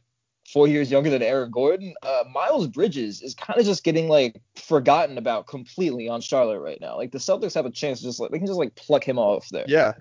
four 0.52 0.66
years 0.66 0.90
younger 0.90 1.10
than 1.10 1.22
Aaron 1.22 1.50
Gordon, 1.50 1.94
uh, 2.02 2.24
Miles 2.32 2.66
Bridges 2.66 3.22
is 3.22 3.34
kind 3.34 3.58
of 3.58 3.64
just 3.64 3.84
getting 3.84 4.08
like 4.08 4.40
forgotten 4.56 5.16
about 5.16 5.46
completely 5.46 6.08
on 6.08 6.20
Charlotte 6.20 6.60
right 6.60 6.80
now. 6.80 6.96
Like 6.96 7.12
the 7.12 7.18
Celtics 7.18 7.54
have 7.54 7.66
a 7.66 7.70
chance 7.70 8.00
to 8.00 8.06
just 8.06 8.20
like 8.20 8.30
they 8.30 8.38
can 8.38 8.46
just 8.46 8.58
like 8.58 8.74
pluck 8.74 9.04
him 9.04 9.18
off 9.18 9.48
there 9.50 9.64
Yeah. 9.68 9.92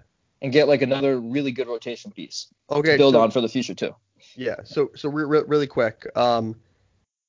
And 0.41 0.51
get 0.51 0.67
like 0.67 0.81
another 0.81 1.19
really 1.19 1.51
good 1.51 1.67
rotation 1.67 2.12
piece 2.12 2.48
Okay. 2.69 2.93
to 2.93 2.98
build 2.98 3.13
so- 3.13 3.21
on 3.21 3.31
for 3.31 3.41
the 3.41 3.50
future 3.50 3.75
too. 3.75 3.95
Yeah. 4.36 4.57
So 4.63 4.91
so 4.95 5.10
re- 5.10 5.25
re- 5.25 5.43
really 5.48 5.67
quick. 5.67 6.05
Um, 6.15 6.55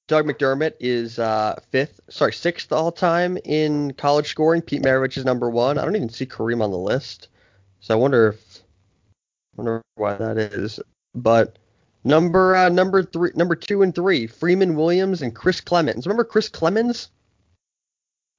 Doug 0.09 0.26
McDermott 0.26 0.75
is 0.81 1.19
uh, 1.19 1.59
fifth, 1.71 2.00
sorry, 2.11 2.33
sixth 2.33 2.73
all 2.73 2.92
time 2.92 3.38
in 3.45 3.92
college 3.95 4.28
scoring. 4.28 4.61
Pete 4.62 4.83
Maravich 4.83 5.16
is 5.16 5.25
number 5.25 5.49
one. 5.49 5.78
I 5.78 5.85
don't 5.85 5.97
even 5.97 6.09
see 6.11 6.26
Kareem 6.26 6.62
on 6.62 6.71
the 6.71 6.78
list, 6.78 7.28
so 7.81 7.95
I 7.95 7.97
wonder 7.97 8.28
if 8.28 8.61
wonder 9.57 9.81
why 9.95 10.14
that 10.16 10.37
is. 10.38 10.81
But 11.14 11.59
number 12.04 12.54
uh, 12.57 12.69
number 12.69 13.02
three, 13.02 13.31
number 13.35 13.54
two 13.57 13.83
and 13.83 13.95
three, 13.95 14.26
Freeman 14.26 14.75
Williams 14.76 15.23
and 15.23 15.35
Chris 15.35 15.61
Clemons. 15.61 16.04
Remember 16.04 16.25
Chris 16.25 16.49
Clemons? 16.49 17.09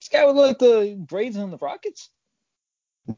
This 0.02 0.10
guy 0.12 0.26
with 0.26 0.36
like 0.36 0.60
the 0.60 0.96
braids 1.00 1.38
on 1.38 1.50
the 1.50 1.58
Rockets. 1.58 2.10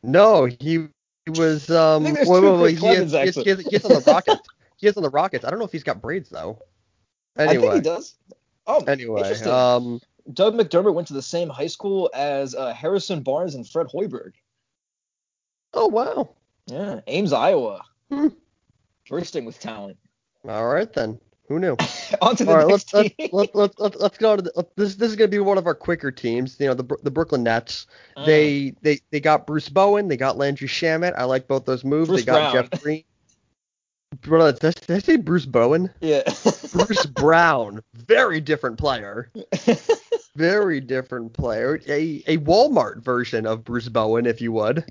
No, 0.02 0.46
he, 0.46 0.88
he 1.26 1.32
was 1.40 1.70
um. 1.70 2.04
I 2.04 2.06
think 2.06 2.16
there's 2.18 2.28
wait, 2.30 2.44
wait, 2.44 2.60
wait, 2.62 2.78
he 2.80 2.86
has- 2.88 3.12
he 3.12 3.18
has- 3.18 3.36
he 3.36 3.50
has- 3.50 3.60
he 3.60 3.72
has 3.72 3.86
on 3.86 3.94
the 3.94 4.12
Rockets. 4.12 4.48
He 4.78 4.88
has 4.88 4.98
on 4.98 5.04
the 5.04 5.10
Rockets. 5.10 5.46
I 5.46 5.50
don't 5.50 5.60
know 5.60 5.66
if 5.66 5.72
he's 5.72 5.84
got 5.84 6.02
braids 6.02 6.30
though. 6.30 6.60
I 7.38 7.48
think 7.48 7.62
he 7.76 7.82
does. 7.82 8.16
Oh, 8.68 8.84
anyway, 8.86 9.22
um. 9.48 10.02
Doug 10.34 10.56
McDermott 10.56 10.94
went 10.96 11.08
to 11.10 11.14
the 11.14 11.22
same 11.22 11.50
high 11.50 11.68
school 11.68 12.10
as 12.14 12.56
uh, 12.56 12.74
Harrison 12.74 13.22
Barnes 13.22 13.54
and 13.56 13.68
Fred 13.68 13.88
Hoiberg. 13.88 14.32
Oh 15.74 15.88
wow. 15.88 16.30
Yeah, 16.68 17.02
Ames, 17.08 17.32
Iowa. 17.32 17.84
Hmm. 18.10 18.30
Bursting 19.08 19.46
with 19.46 19.60
talent. 19.60 19.98
All 20.48 20.68
right 20.68 20.92
then. 20.92 21.20
Who 21.48 21.60
knew? 21.60 21.76
On 22.22 22.36
to 22.36 22.46
the 22.46 22.52
All 22.52 22.58
right, 22.58 22.68
next 22.68 22.94
let's 22.94 23.16
team. 23.16 23.30
let's, 23.32 23.54
let's 23.54 23.80
let's 23.80 23.96
let's 23.98 24.18
go 24.18 24.36
to 24.36 24.42
the, 24.42 24.68
this. 24.76 24.96
This 24.96 25.10
is 25.10 25.16
gonna 25.16 25.28
be 25.28 25.40
one 25.40 25.58
of 25.58 25.68
our 25.68 25.76
quicker 25.76 26.12
teams. 26.12 26.60
You 26.60 26.68
know, 26.68 26.74
the 26.74 26.96
the 27.04 27.12
Brooklyn 27.12 27.44
Nets. 27.44 27.86
Uh, 28.18 28.26
They 28.26 28.74
they 28.82 29.00
they 29.12 29.20
got 29.20 29.46
Bruce 29.46 29.70
Bowen. 29.70 30.08
They 30.08 30.18
got 30.18 30.38
Landry 30.38 30.68
Shamet. 30.68 31.14
I 31.18 31.26
like 31.26 31.48
both 31.48 31.66
those 31.66 31.84
moves. 31.84 32.10
Bruce 32.10 32.22
they 32.22 32.26
got 32.26 32.52
Brown. 32.54 32.68
Jeff 32.72 32.82
Green. 32.82 33.04
Bro, 34.22 34.52
did 34.54 34.66
I, 34.66 34.72
did 34.72 34.92
I 34.92 35.00
say 35.00 35.18
Bruce 35.18 35.46
Bowen? 35.46 35.92
yeah. 36.00 36.24
Bruce 36.72 37.06
Brown, 37.06 37.82
very 37.94 38.40
different 38.42 38.78
player. 38.78 39.32
Very 40.36 40.82
different 40.82 41.32
player. 41.32 41.80
A 41.88 42.22
a 42.28 42.38
Walmart 42.40 43.02
version 43.02 43.46
of 43.46 43.64
Bruce 43.64 43.88
Bowen, 43.88 44.26
if 44.26 44.42
you 44.42 44.52
would. 44.52 44.84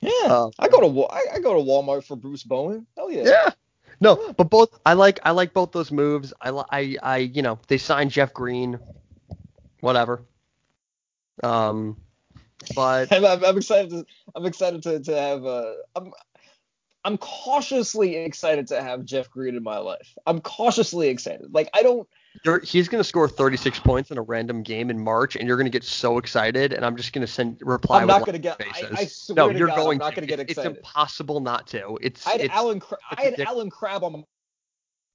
yeah. 0.00 0.10
Uh, 0.24 0.50
I 0.58 0.66
go 0.66 0.80
to 0.80 1.04
I, 1.04 1.20
I 1.34 1.38
go 1.38 1.54
to 1.54 1.60
Walmart 1.60 2.02
for 2.04 2.16
Bruce 2.16 2.42
Bowen. 2.42 2.84
Hell 2.96 3.08
yeah. 3.08 3.22
Yeah. 3.24 3.50
No, 4.02 4.34
but 4.36 4.50
both 4.50 4.80
I 4.84 4.94
like 4.94 5.20
I 5.22 5.30
like 5.30 5.54
both 5.54 5.70
those 5.70 5.92
moves. 5.92 6.32
I 6.40 6.50
I 6.50 6.96
I 7.00 7.16
you 7.18 7.40
know 7.40 7.60
they 7.68 7.78
signed 7.78 8.10
Jeff 8.10 8.34
Green, 8.34 8.80
whatever. 9.78 10.22
Um, 11.44 11.96
but 12.74 13.12
I'm, 13.12 13.24
I'm, 13.24 13.44
I'm 13.44 13.56
excited 13.56 13.90
to 13.90 14.04
I'm 14.34 14.44
excited 14.44 14.82
to, 14.82 14.98
to 14.98 15.16
have 15.16 15.46
uh 15.46 15.74
I'm 15.94 16.12
I'm 17.04 17.16
cautiously 17.16 18.16
excited 18.16 18.66
to 18.68 18.82
have 18.82 19.04
Jeff 19.04 19.30
Green 19.30 19.54
in 19.54 19.62
my 19.62 19.78
life. 19.78 20.18
I'm 20.26 20.40
cautiously 20.40 21.08
excited. 21.08 21.54
Like 21.54 21.70
I 21.72 21.84
don't 21.84 22.08
you're, 22.44 22.60
he's 22.60 22.88
gonna 22.88 23.04
score 23.04 23.28
36 23.28 23.78
points 23.80 24.10
in 24.10 24.18
a 24.18 24.22
random 24.22 24.62
game 24.62 24.90
in 24.90 25.02
March, 25.02 25.36
and 25.36 25.46
you're 25.46 25.56
gonna 25.56 25.70
get 25.70 25.84
so 25.84 26.18
excited, 26.18 26.72
and 26.72 26.84
I'm 26.84 26.96
just 26.96 27.12
gonna 27.12 27.26
send 27.26 27.58
reply. 27.62 28.00
I'm 28.00 28.06
not 28.06 28.24
gonna 28.26 28.38
get 28.38 28.60
I. 28.60 28.88
I 28.92 29.04
swear 29.06 29.36
no, 29.36 29.52
to 29.52 29.58
you're 29.58 29.68
God, 29.68 29.76
going 29.76 30.00
I'm 30.02 30.06
not 30.08 30.14
to. 30.14 30.20
get 30.22 30.40
It's- 30.40 30.50
excited. 30.50 30.70
It's 30.70 30.78
impossible 30.78 31.40
not 31.40 31.66
to. 31.68 31.98
It's 32.00 32.26
I 32.26 32.32
had 32.32 32.40
it's, 32.42 32.54
Alan 32.54 32.80
Cra- 32.80 32.98
I 33.10 33.22
had 33.22 33.40
Allen 33.40 33.70
Crabbe 33.70 34.04
on 34.04 34.24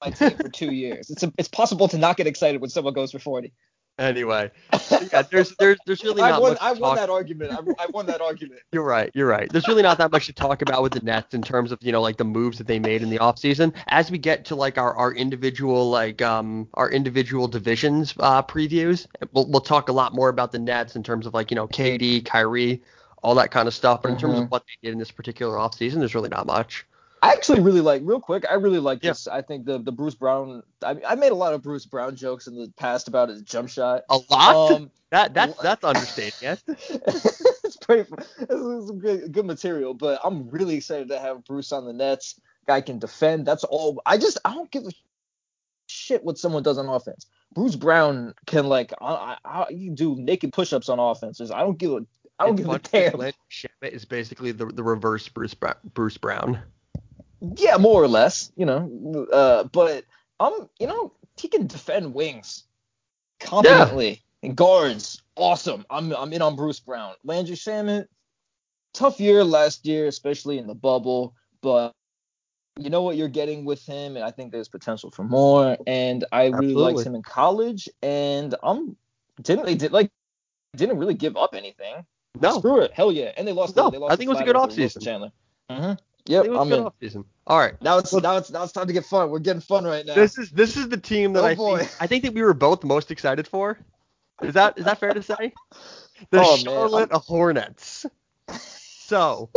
my 0.04 0.12
team 0.12 0.32
for 0.38 0.50
two 0.50 0.72
years. 0.74 1.10
It's 1.10 1.24
a, 1.24 1.34
it's 1.38 1.48
possible 1.50 1.88
to 1.90 1.98
not 1.98 2.18
get 2.18 2.28
excited 2.28 2.62
when 2.62 2.70
someone 2.70 2.94
goes 2.94 3.12
for 3.12 3.20
40. 3.20 3.52
Anyway. 4.00 4.52
Yeah, 5.12 5.22
there's 5.24 5.56
there's 5.58 5.78
there's 5.86 6.04
really 6.04 6.22
I 6.22 6.30
not 6.30 6.42
won 6.42 6.52
much. 6.54 6.62
I 6.62 6.74
won 6.74 6.96
that 6.96 7.10
argument. 7.10 7.52
I, 7.52 7.84
I 7.84 7.88
won 7.88 8.06
that 8.08 8.22
argument. 8.22 8.62
You're 8.72 8.84
right. 8.84 9.12
You're 9.14 9.28
right. 9.28 9.50
There's 9.52 9.68
really 9.68 9.82
not 9.84 9.98
that 10.00 10.12
much 10.12 10.26
to 10.28 10.34
talk 10.34 10.62
about 10.62 10.82
with 10.82 10.94
the 10.94 11.00
Nets 11.02 11.34
in 11.34 11.44
terms 11.44 11.72
of 11.72 11.80
you 11.82 11.92
know 11.92 12.02
like 12.02 12.18
the 12.18 12.24
moves 12.26 12.58
that 12.58 12.68
they 12.68 12.80
made 12.80 13.02
in 13.02 13.10
the 13.10 13.20
offseason. 13.20 13.74
As 13.88 14.12
we 14.12 14.18
get 14.18 14.46
to 14.46 14.56
like 14.56 14.78
our, 14.78 14.96
our 14.96 15.14
individual 15.14 15.90
like 15.90 16.22
um 16.22 16.68
our 16.74 16.90
individual 16.90 17.48
divisions 17.48 18.14
uh, 18.20 18.44
previews, 18.44 19.08
we'll 19.34 19.48
we'll 19.50 19.62
talk 19.62 19.90
a 19.90 19.94
lot 19.94 20.14
more 20.14 20.30
about 20.30 20.52
the 20.52 20.60
Nets 20.60 20.96
in 20.96 21.04
terms 21.04 21.26
of 21.26 21.34
like 21.34 21.52
you 21.52 21.56
know 21.56 21.68
KD, 21.68 22.26
Kyrie, 22.26 22.82
all 23.24 23.36
that 23.36 23.52
kind 23.52 23.68
of 23.68 23.74
stuff. 23.74 24.02
But 24.02 24.10
in 24.10 24.18
terms 24.18 24.40
Mhm. 24.40 24.44
of 24.46 24.52
what 24.52 24.64
they 24.68 24.88
did 24.88 24.94
in 24.94 25.00
this 25.00 25.12
particular 25.12 25.56
offseason, 25.58 25.96
there's 26.00 26.16
really 26.16 26.30
not 26.30 26.46
much. 26.46 26.86
I 27.22 27.34
actually 27.34 27.62
really 27.62 27.82
like 27.82 28.02
real 28.06 28.20
quick. 28.22 28.46
I 28.50 28.56
really 28.56 28.80
like 28.80 29.02
Yeah. 29.02 29.12
this. 29.12 29.28
I 29.28 29.42
think 29.42 29.66
the 29.66 29.80
the 29.80 29.92
Bruce 29.92 30.16
Brown. 30.16 30.64
I, 30.84 30.98
I 31.08 31.16
made 31.16 31.32
a 31.32 31.36
lot 31.36 31.54
of 31.54 31.64
Bruce 31.64 31.86
Brown 31.86 32.16
jokes 32.16 32.48
in 32.48 32.56
the 32.56 32.72
past 32.78 33.08
about 33.08 33.30
his 33.30 33.42
jump 33.42 33.70
shot. 33.70 34.04
A 34.10 34.20
lot. 34.30 34.72
Um, 34.72 34.92
that 35.12 35.34
that's 35.34 35.58
that's 35.62 35.84
understating 35.84 36.34
it. 36.42 36.64
it's 36.70 37.78
pretty. 37.78 38.10
This 38.40 38.92
good, 38.92 39.32
good 39.32 39.46
material, 39.46 39.94
but 39.94 40.20
I'm 40.24 40.50
really 40.50 40.76
excited 40.76 41.10
to 41.10 41.20
have 41.20 41.44
Bruce 41.46 41.72
on 41.72 41.86
the 41.86 41.94
Nets. 41.94 42.40
Guy 42.68 42.82
can 42.82 43.00
defend. 43.00 43.46
That's 43.46 43.64
all. 43.64 44.02
I 44.06 44.18
just 44.18 44.38
I 44.46 44.54
don't 44.54 44.70
give 44.72 44.84
a 44.86 44.92
shit 45.88 46.24
what 46.24 46.38
someone 46.38 46.64
does 46.64 46.78
on 46.78 46.88
offense. 46.88 47.26
Bruce 47.54 47.76
Brown 47.76 48.34
can 48.46 48.68
like 48.68 48.94
I, 49.02 49.06
I, 49.06 49.38
I, 49.46 49.70
you 49.70 49.92
do 49.92 50.16
naked 50.16 50.54
push-ups 50.54 50.90
on 50.90 51.00
offenses. 51.00 51.52
I 51.52 51.62
don't 51.62 51.78
give 51.78 51.92
a 51.94 52.06
I 52.40 52.46
don't 52.46 52.56
And 52.56 52.58
give 52.58 52.70
a 52.70 52.80
damn. 52.80 53.14
Shamet 53.52 53.92
is 53.92 54.06
basically 54.06 54.52
the 54.52 54.66
the 54.68 54.84
reverse 54.84 55.28
Bruce 55.30 55.56
Bruce 55.94 56.18
Brown. 56.18 56.62
Yeah, 57.40 57.78
more 57.78 58.02
or 58.02 58.08
less, 58.08 58.52
you 58.56 58.66
know. 58.66 59.28
Uh, 59.32 59.64
but 59.66 60.06
um, 60.40 60.70
you 60.80 60.88
know, 60.88 61.14
he 61.40 61.48
can 61.48 61.68
defend 61.68 62.14
wings 62.14 62.64
competently 63.40 64.22
and 64.44 64.56
guards. 64.56 65.22
Awesome. 65.36 65.86
I'm 65.90 66.14
I'm 66.14 66.34
in 66.34 66.42
on 66.42 66.56
Bruce 66.56 66.80
Brown. 66.80 67.14
Landry 67.24 67.56
Shamet, 67.56 68.08
tough 68.94 69.20
year 69.20 69.44
last 69.44 69.86
year, 69.86 70.08
especially 70.08 70.58
in 70.58 70.68
the 70.68 70.76
bubble, 70.76 71.36
but 71.62 71.94
you 72.80 72.90
know 72.90 73.02
what 73.02 73.18
you're 73.18 73.28
getting 73.28 73.66
with 73.66 73.84
him, 73.86 74.16
and 74.16 74.26
I 74.26 74.32
think 74.32 74.52
there's 74.52 74.68
potential 74.68 75.12
for 75.12 75.24
more. 75.24 75.78
And 75.86 76.26
I 76.32 76.46
really 76.46 76.54
Absolutely. 76.54 76.94
liked 76.94 77.08
him 77.08 77.16
in 77.16 77.24
college, 77.24 77.90
and 78.02 78.56
I'm 78.64 78.96
didn't 79.42 79.66
they 79.66 79.76
did 79.76 79.92
like 79.92 80.12
didn't 80.76 80.98
really 80.98 81.14
give 81.14 81.38
up 81.38 81.54
anything. 81.54 82.06
No, 82.40 82.60
Screw 82.60 82.82
it, 82.82 82.94
hell 82.94 83.12
yeah. 83.12 83.32
And 83.38 83.48
they 83.48 83.54
lost. 83.54 83.76
No, 83.76 83.90
they 83.90 83.98
lost 83.98 84.14
I 84.14 84.16
think 84.16 84.28
it 84.28 84.34
was 84.34 84.42
a 84.42 84.44
good 84.44 84.56
they 84.56 84.60
lost 84.60 84.76
to 84.76 84.82
offseason. 84.82 85.04
Chandler. 85.04 85.32
Mm-hmm. 85.72 85.94
I 86.28 86.32
Yep, 86.32 86.44
think 86.44 86.54
it 86.54 86.58
was 86.58 86.62
I'm 86.62 86.74
a 86.74 86.76
good 86.76 86.80
in. 86.80 87.10
offseason. 87.10 87.26
All 87.48 87.58
right. 87.60 87.82
Now 87.82 87.98
it's 88.00 88.14
now 88.14 88.38
it's 88.38 88.52
now 88.52 88.64
it's 88.64 88.74
time 88.74 88.88
to 88.88 88.94
get 88.94 89.06
fun. 89.06 89.30
We're 89.30 89.40
getting 89.40 89.62
fun 89.62 89.86
right 89.86 90.06
now. 90.06 90.16
This 90.16 90.38
is 90.38 90.50
this 90.52 90.76
is 90.78 90.90
the 90.90 90.98
team 90.98 91.34
that 91.34 91.44
Oh, 91.44 91.48
I 91.48 91.56
boy. 91.56 91.80
think, 91.80 91.92
I 92.00 92.08
think 92.08 92.24
that 92.24 92.34
we 92.34 92.42
were 92.42 92.54
both 92.54 92.84
most 92.84 93.12
excited 93.12 93.48
for. 93.48 93.78
Is 94.42 94.54
that 94.54 94.78
is 94.78 94.86
that 94.86 95.00
fair 95.00 95.14
to 95.14 95.22
say? 95.22 95.54
The 96.32 96.40
Oh, 96.40 96.58
man, 96.58 96.64
Charlotte 96.64 97.12
Hornets. 97.12 98.06
So 99.08 99.50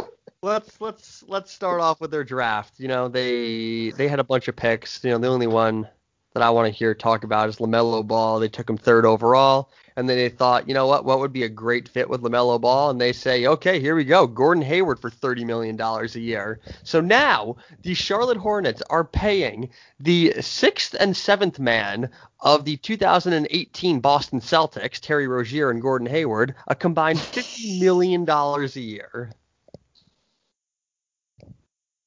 let's 0.42 0.80
let's 0.80 1.24
let's 1.26 1.50
start 1.50 1.80
off 1.80 2.00
with 2.00 2.10
their 2.12 2.22
draft. 2.22 2.74
You 2.78 2.86
know, 2.88 3.08
they 3.08 3.90
they 3.90 4.06
had 4.06 4.20
a 4.20 4.24
bunch 4.24 4.46
of 4.46 4.54
picks. 4.56 5.02
You 5.02 5.10
know, 5.10 5.18
the 5.18 5.26
only 5.28 5.46
one 5.48 5.88
that 6.34 6.42
I 6.42 6.50
want 6.50 6.66
to 6.66 6.78
hear 6.78 6.94
talk 6.94 7.24
about 7.24 7.48
is 7.48 7.56
LaMelo 7.56 8.06
Ball. 8.06 8.38
They 8.38 8.48
took 8.48 8.70
him 8.70 8.76
third 8.76 9.04
overall, 9.04 9.70
and 10.00 10.08
then 10.08 10.16
they 10.16 10.30
thought, 10.30 10.66
you 10.66 10.72
know 10.72 10.86
what, 10.86 11.04
what 11.04 11.18
would 11.18 11.32
be 11.32 11.42
a 11.42 11.48
great 11.48 11.86
fit 11.86 12.08
with 12.08 12.22
LaMelo 12.22 12.58
Ball? 12.58 12.88
And 12.88 12.98
they 12.98 13.12
say, 13.12 13.44
okay, 13.44 13.78
here 13.78 13.94
we 13.94 14.06
go, 14.06 14.26
Gordon 14.26 14.64
Hayward 14.64 14.98
for 14.98 15.10
thirty 15.10 15.44
million 15.44 15.76
dollars 15.76 16.16
a 16.16 16.20
year. 16.20 16.58
So 16.84 17.02
now 17.02 17.56
the 17.82 17.92
Charlotte 17.92 18.38
Hornets 18.38 18.82
are 18.88 19.04
paying 19.04 19.68
the 20.00 20.40
sixth 20.40 20.96
and 20.98 21.14
seventh 21.14 21.58
man 21.58 22.08
of 22.40 22.64
the 22.64 22.78
2018 22.78 24.00
Boston 24.00 24.40
Celtics, 24.40 24.98
Terry 24.98 25.28
Rozier 25.28 25.70
and 25.70 25.82
Gordon 25.82 26.06
Hayward, 26.06 26.54
a 26.66 26.74
combined 26.74 27.20
fifty 27.36 27.78
million 27.78 28.24
dollars 28.24 28.76
a 28.76 28.80
year. 28.80 29.30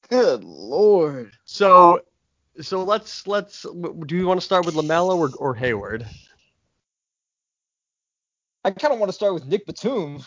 Good 0.08 0.42
lord. 0.42 1.30
So 1.44 2.00
so 2.60 2.82
let's 2.82 3.28
let's 3.28 3.62
do 3.62 4.16
you 4.16 4.26
want 4.26 4.40
to 4.40 4.44
start 4.44 4.66
with 4.66 4.74
Lamelo 4.74 5.16
or, 5.16 5.30
or 5.38 5.54
Hayward? 5.54 6.04
I 8.64 8.70
kind 8.70 8.94
of 8.94 8.98
want 8.98 9.10
to 9.10 9.14
start 9.14 9.34
with 9.34 9.46
Nic 9.46 9.66
Batum. 9.66 10.22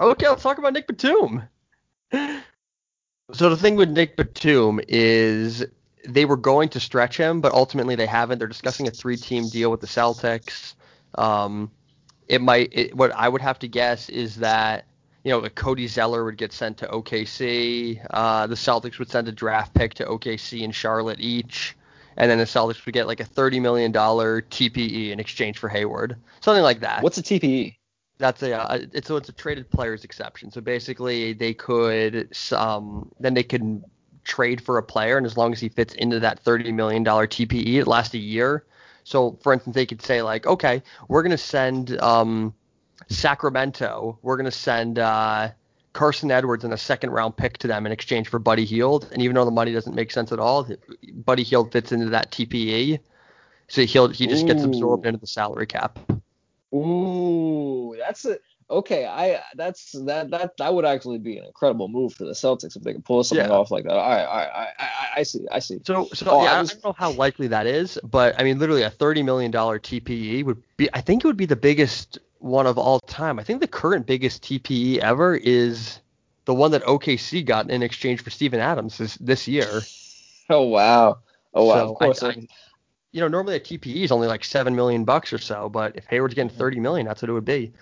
Okay, 0.00 0.28
let's 0.28 0.42
talk 0.42 0.58
about 0.58 0.72
Nic 0.72 0.86
Batum. 0.86 1.42
So 3.32 3.48
the 3.48 3.56
thing 3.56 3.76
with 3.76 3.90
Nic 3.90 4.16
Batum 4.16 4.80
is 4.88 5.64
they 6.06 6.24
were 6.24 6.36
going 6.36 6.68
to 6.70 6.80
stretch 6.80 7.16
him, 7.16 7.40
but 7.40 7.52
ultimately 7.52 7.94
they 7.94 8.06
haven't. 8.06 8.38
They're 8.38 8.48
discussing 8.48 8.88
a 8.88 8.90
three-team 8.90 9.48
deal 9.48 9.70
with 9.70 9.80
the 9.80 9.86
Celtics. 9.86 10.74
Um, 11.16 11.70
it 12.28 12.40
might. 12.40 12.70
It, 12.72 12.96
what 12.96 13.12
I 13.12 13.28
would 13.28 13.42
have 13.42 13.58
to 13.60 13.68
guess 13.68 14.08
is 14.08 14.36
that 14.36 14.86
you 15.24 15.30
know, 15.30 15.48
Cody 15.50 15.86
Zeller 15.86 16.24
would 16.24 16.36
get 16.36 16.52
sent 16.52 16.78
to 16.78 16.86
OKC. 16.88 18.04
Uh, 18.10 18.46
the 18.46 18.54
Celtics 18.54 18.98
would 18.98 19.10
send 19.10 19.28
a 19.28 19.32
draft 19.32 19.72
pick 19.74 19.94
to 19.94 20.04
OKC 20.04 20.64
and 20.64 20.74
Charlotte 20.74 21.20
each, 21.20 21.76
and 22.16 22.30
then 22.30 22.38
the 22.38 22.44
Celtics 22.44 22.84
would 22.86 22.92
get 22.92 23.06
like 23.06 23.20
a 23.20 23.24
thirty 23.24 23.60
million 23.60 23.92
dollar 23.92 24.42
TPE 24.42 25.10
in 25.10 25.20
exchange 25.20 25.58
for 25.58 25.68
Hayward, 25.68 26.16
something 26.40 26.64
like 26.64 26.80
that. 26.80 27.02
What's 27.02 27.18
a 27.18 27.22
TPE? 27.22 27.76
That's 28.22 28.42
a 28.42 28.52
uh, 28.56 28.78
it's 28.92 29.08
so 29.08 29.16
it's 29.16 29.28
a 29.28 29.32
traded 29.32 29.68
players 29.70 30.04
exception. 30.04 30.50
So 30.50 30.60
basically, 30.60 31.32
they 31.32 31.52
could 31.52 32.32
um 32.52 33.10
then 33.20 33.34
they 33.34 33.42
could 33.42 33.82
trade 34.24 34.60
for 34.64 34.78
a 34.78 34.82
player, 34.82 35.16
and 35.16 35.26
as 35.26 35.36
long 35.36 35.52
as 35.52 35.58
he 35.58 35.68
fits 35.68 35.92
into 35.94 36.20
that 36.20 36.38
thirty 36.38 36.70
million 36.70 37.02
dollar 37.02 37.26
TPE, 37.26 37.80
it 37.80 37.86
lasts 37.86 38.14
a 38.14 38.18
year. 38.18 38.64
So 39.04 39.38
for 39.42 39.52
instance, 39.52 39.74
they 39.74 39.86
could 39.86 40.00
say 40.00 40.22
like, 40.22 40.46
okay, 40.46 40.82
we're 41.08 41.22
gonna 41.24 41.36
send 41.36 42.00
um 42.00 42.54
Sacramento, 43.08 44.18
we're 44.22 44.36
going 44.36 44.50
to 44.50 44.50
send 44.50 44.98
uh, 44.98 45.50
Carsen 45.92 46.30
Edwards 46.30 46.64
and 46.64 46.72
a 46.72 46.78
second 46.78 47.10
round 47.10 47.36
pick 47.36 47.58
to 47.58 47.66
them 47.66 47.86
in 47.86 47.92
exchange 47.92 48.28
for 48.28 48.38
Buddy 48.38 48.64
Hield. 48.64 49.08
And 49.12 49.22
even 49.22 49.34
though 49.34 49.44
the 49.44 49.50
money 49.50 49.72
doesn't 49.72 49.94
make 49.94 50.10
sense 50.10 50.32
at 50.32 50.38
all, 50.38 50.68
Buddy 51.12 51.42
Hield 51.42 51.72
fits 51.72 51.92
into 51.92 52.06
that 52.10 52.30
TPE. 52.30 52.98
So 53.68 53.82
he 53.82 54.14
he 54.14 54.26
just 54.26 54.46
gets 54.46 54.64
absorbed 54.64 55.06
into 55.06 55.18
the 55.18 55.26
salary 55.26 55.66
cap. 55.66 55.98
Ooh, 56.74 57.94
that's 57.98 58.24
a 58.24 58.38
okay. 58.70 59.06
I 59.06 59.42
that's 59.54 59.92
that 59.92 60.30
that 60.30 60.56
that 60.56 60.74
would 60.74 60.84
actually 60.84 61.18
be 61.18 61.36
an 61.38 61.44
incredible 61.44 61.88
move 61.88 62.14
for 62.14 62.24
the 62.24 62.32
Celtics 62.32 62.76
if 62.76 62.82
they 62.82 62.94
could 62.94 63.04
pull 63.04 63.22
something 63.24 63.46
yeah. 63.46 63.52
off 63.52 63.70
like 63.70 63.84
that. 63.84 63.92
All 63.92 64.08
right, 64.08 64.24
all 64.24 64.38
right, 64.38 64.50
I, 64.78 64.84
I, 64.84 65.08
I 65.16 65.22
see, 65.22 65.46
I 65.50 65.58
see. 65.58 65.80
So 65.84 66.08
so 66.14 66.30
oh, 66.30 66.44
yeah, 66.44 66.54
I, 66.54 66.60
was, 66.60 66.70
I, 66.70 66.74
don't 66.74 66.84
know 66.84 66.94
how 66.96 67.10
likely 67.10 67.48
that 67.48 67.66
is, 67.66 67.98
but 68.04 68.38
I 68.38 68.44
mean, 68.44 68.58
literally 68.58 68.82
a 68.82 68.90
thirty 68.90 69.22
million 69.22 69.50
dollar 69.50 69.78
TPE 69.78 70.44
would 70.44 70.62
be. 70.76 70.88
I 70.94 71.00
think 71.00 71.24
it 71.24 71.26
would 71.26 71.36
be 71.36 71.46
the 71.46 71.56
biggest 71.56 72.18
one 72.38 72.66
of 72.66 72.78
all 72.78 73.00
time. 73.00 73.38
I 73.38 73.44
think 73.44 73.60
the 73.60 73.68
current 73.68 74.06
biggest 74.06 74.42
TPE 74.42 74.98
ever 74.98 75.36
is 75.36 76.00
the 76.44 76.54
one 76.54 76.70
that 76.72 76.82
OKC 76.84 77.44
got 77.44 77.70
in 77.70 77.82
exchange 77.82 78.22
for 78.22 78.30
Steven 78.30 78.60
Adams 78.60 78.98
this, 78.98 79.16
this 79.16 79.48
year. 79.48 79.82
Oh 80.50 80.62
wow! 80.62 81.18
Oh 81.54 81.64
wow! 81.66 81.74
So 81.74 81.90
of 81.92 81.98
course. 81.98 82.22
I, 82.24 82.28
I, 82.30 82.46
you 83.12 83.20
know, 83.20 83.28
normally 83.28 83.56
a 83.56 83.60
TPE 83.60 84.04
is 84.04 84.12
only 84.12 84.26
like 84.26 84.44
seven 84.44 84.74
million 84.74 85.04
bucks 85.04 85.32
or 85.32 85.38
so, 85.38 85.68
but 85.68 85.96
if 85.96 86.06
Hayward's 86.06 86.34
getting 86.34 86.50
thirty 86.50 86.80
million, 86.80 87.06
that's 87.06 87.22
what 87.22 87.28
it 87.28 87.32
would 87.32 87.44
be. 87.44 87.72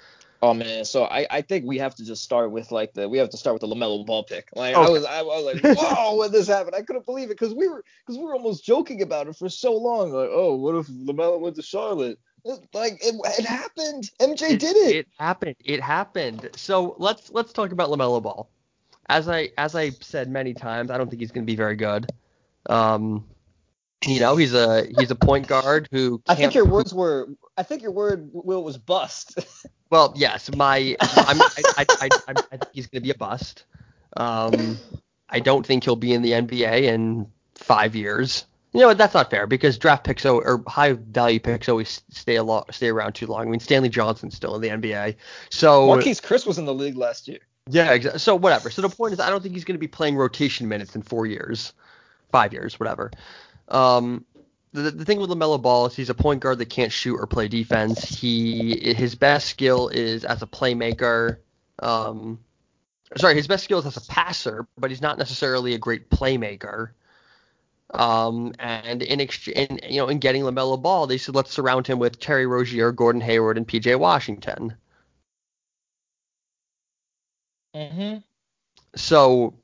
Oh 0.42 0.54
man, 0.54 0.86
so 0.86 1.04
I, 1.04 1.26
I 1.30 1.42
think 1.42 1.66
we 1.66 1.78
have 1.78 1.94
to 1.96 2.04
just 2.04 2.22
start 2.22 2.50
with 2.50 2.72
like 2.72 2.94
the 2.94 3.08
we 3.08 3.18
have 3.18 3.30
to 3.30 3.36
start 3.36 3.54
with 3.54 3.60
the 3.60 3.74
Lamelo 3.74 4.06
Ball 4.06 4.24
pick. 4.24 4.48
Like 4.54 4.74
okay. 4.74 4.86
I 4.86 4.90
was 4.90 5.04
I 5.04 5.22
was 5.22 5.44
like 5.44 5.76
whoa 5.78 6.16
when 6.16 6.32
this 6.32 6.48
happened 6.48 6.74
I 6.74 6.82
couldn't 6.82 7.04
believe 7.04 7.26
it 7.26 7.38
because 7.38 7.54
we 7.54 7.68
were 7.68 7.84
because 8.06 8.18
we 8.18 8.24
were 8.24 8.34
almost 8.34 8.64
joking 8.64 9.02
about 9.02 9.28
it 9.28 9.36
for 9.36 9.50
so 9.50 9.74
long 9.76 10.12
like 10.12 10.30
oh 10.32 10.54
what 10.54 10.76
if 10.76 10.86
Lamelo 10.86 11.38
went 11.38 11.56
to 11.56 11.62
Charlotte 11.62 12.18
like 12.44 13.04
it, 13.04 13.14
it 13.38 13.44
happened. 13.44 14.10
MJ 14.18 14.52
it, 14.52 14.60
did 14.60 14.76
it. 14.76 14.96
It 14.96 15.08
happened. 15.18 15.56
It 15.64 15.80
happened. 15.80 16.48
So 16.56 16.94
let's 16.98 17.30
let's 17.30 17.52
talk 17.52 17.72
about 17.72 17.90
Lamelo 17.90 18.22
Ball. 18.22 18.48
As 19.08 19.28
I 19.28 19.50
as 19.58 19.74
I 19.74 19.90
said 19.90 20.30
many 20.30 20.54
times, 20.54 20.90
I 20.90 20.98
don't 20.98 21.10
think 21.10 21.20
he's 21.20 21.32
going 21.32 21.44
to 21.44 21.50
be 21.50 21.56
very 21.56 21.76
good. 21.76 22.10
Um, 22.66 23.24
you 24.06 24.20
know, 24.20 24.36
he's 24.36 24.54
a 24.54 24.86
he's 24.98 25.10
a 25.10 25.14
point 25.14 25.46
guard 25.46 25.88
who. 25.90 26.22
I 26.28 26.34
think 26.34 26.54
your 26.54 26.64
words 26.64 26.94
were. 26.94 27.28
I 27.56 27.62
think 27.62 27.82
your 27.82 27.92
word 27.92 28.30
Will 28.32 28.64
was 28.64 28.78
bust. 28.78 29.38
well, 29.90 30.14
yes, 30.16 30.54
my 30.56 30.96
I'm, 31.00 31.40
I, 31.40 31.62
I, 31.76 31.86
I, 31.88 32.08
I, 32.28 32.34
I 32.52 32.56
think 32.56 32.68
he's 32.72 32.86
going 32.86 33.02
to 33.02 33.04
be 33.04 33.10
a 33.10 33.14
bust. 33.14 33.64
Um, 34.16 34.78
I 35.28 35.40
don't 35.40 35.66
think 35.66 35.84
he'll 35.84 35.96
be 35.96 36.12
in 36.14 36.22
the 36.22 36.32
NBA 36.32 36.82
in 36.82 37.26
five 37.54 37.94
years. 37.94 38.46
You 38.72 38.80
know 38.80 38.94
that's 38.94 39.14
not 39.14 39.30
fair 39.30 39.48
because 39.48 39.78
draft 39.78 40.04
picks 40.04 40.24
or 40.24 40.62
high 40.68 40.92
value 40.92 41.40
picks 41.40 41.68
always 41.68 42.02
stay 42.10 42.36
a 42.36 42.42
lot, 42.42 42.72
stay 42.72 42.88
around 42.88 43.14
too 43.14 43.26
long. 43.26 43.48
I 43.48 43.50
mean 43.50 43.58
Stanley 43.58 43.88
Johnson's 43.88 44.36
still 44.36 44.54
in 44.54 44.62
the 44.62 44.68
NBA, 44.68 45.16
so 45.50 45.88
Marquese 45.88 46.22
Chriss 46.22 46.46
was 46.46 46.56
in 46.56 46.66
the 46.66 46.74
league 46.74 46.96
last 46.96 47.26
year. 47.26 47.40
Yeah, 47.68 47.92
exactly. 47.92 48.20
So 48.20 48.36
whatever. 48.36 48.70
So 48.70 48.80
the 48.80 48.88
point 48.88 49.12
is, 49.12 49.20
I 49.20 49.28
don't 49.28 49.42
think 49.42 49.54
he's 49.54 49.64
going 49.64 49.74
to 49.74 49.80
be 49.80 49.88
playing 49.88 50.16
rotation 50.16 50.68
minutes 50.68 50.94
in 50.94 51.02
four 51.02 51.26
years, 51.26 51.72
five 52.30 52.52
years, 52.52 52.78
whatever. 52.78 53.10
Um, 53.70 54.24
the, 54.72 54.90
the 54.90 55.04
thing 55.04 55.20
with 55.20 55.30
Lamelo 55.30 55.60
Ball 55.60 55.86
is 55.86 55.96
he's 55.96 56.10
a 56.10 56.14
point 56.14 56.40
guard 56.40 56.58
that 56.58 56.66
can't 56.70 56.92
shoot 56.92 57.16
or 57.16 57.26
play 57.26 57.48
defense. 57.48 58.02
He 58.04 58.94
his 58.94 59.14
best 59.14 59.48
skill 59.48 59.88
is 59.88 60.24
as 60.24 60.42
a 60.42 60.46
playmaker. 60.46 61.38
Um, 61.80 62.40
sorry, 63.16 63.34
his 63.34 63.48
best 63.48 63.64
skill 63.64 63.78
is 63.80 63.86
as 63.86 63.96
a 63.96 64.02
passer, 64.02 64.66
but 64.78 64.90
he's 64.90 65.02
not 65.02 65.18
necessarily 65.18 65.74
a 65.74 65.78
great 65.78 66.10
playmaker. 66.10 66.90
Um, 67.92 68.54
and 68.60 69.02
in 69.02 69.20
exchange, 69.20 69.80
you 69.88 69.98
know, 69.98 70.08
in 70.08 70.18
getting 70.20 70.42
Lamelo 70.42 70.80
Ball, 70.80 71.06
they 71.08 71.18
said 71.18 71.34
let's 71.34 71.52
surround 71.52 71.86
him 71.88 71.98
with 71.98 72.20
Terry 72.20 72.46
Rozier, 72.46 72.92
Gordon 72.92 73.20
Hayward, 73.20 73.56
and 73.56 73.66
PJ 73.66 73.98
Washington. 73.98 74.76
hmm 77.74 78.18
So 78.96 79.54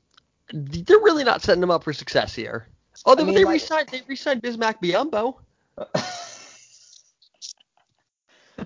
they're 0.53 0.99
really 0.99 1.23
not 1.23 1.41
setting 1.41 1.63
him 1.63 1.71
up 1.71 1.83
for 1.83 1.93
success 1.93 2.35
here. 2.35 2.67
Oh, 3.07 3.15
they, 3.15 3.23
I 3.23 3.25
mean, 3.25 3.35
they 3.35 3.45
like, 3.45 3.53
re-signed 3.53 3.89
they 3.89 4.01
re-signed 4.07 4.43
Bismack 4.43 4.81
Biyombo. 4.81 5.37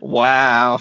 wow. 0.02 0.80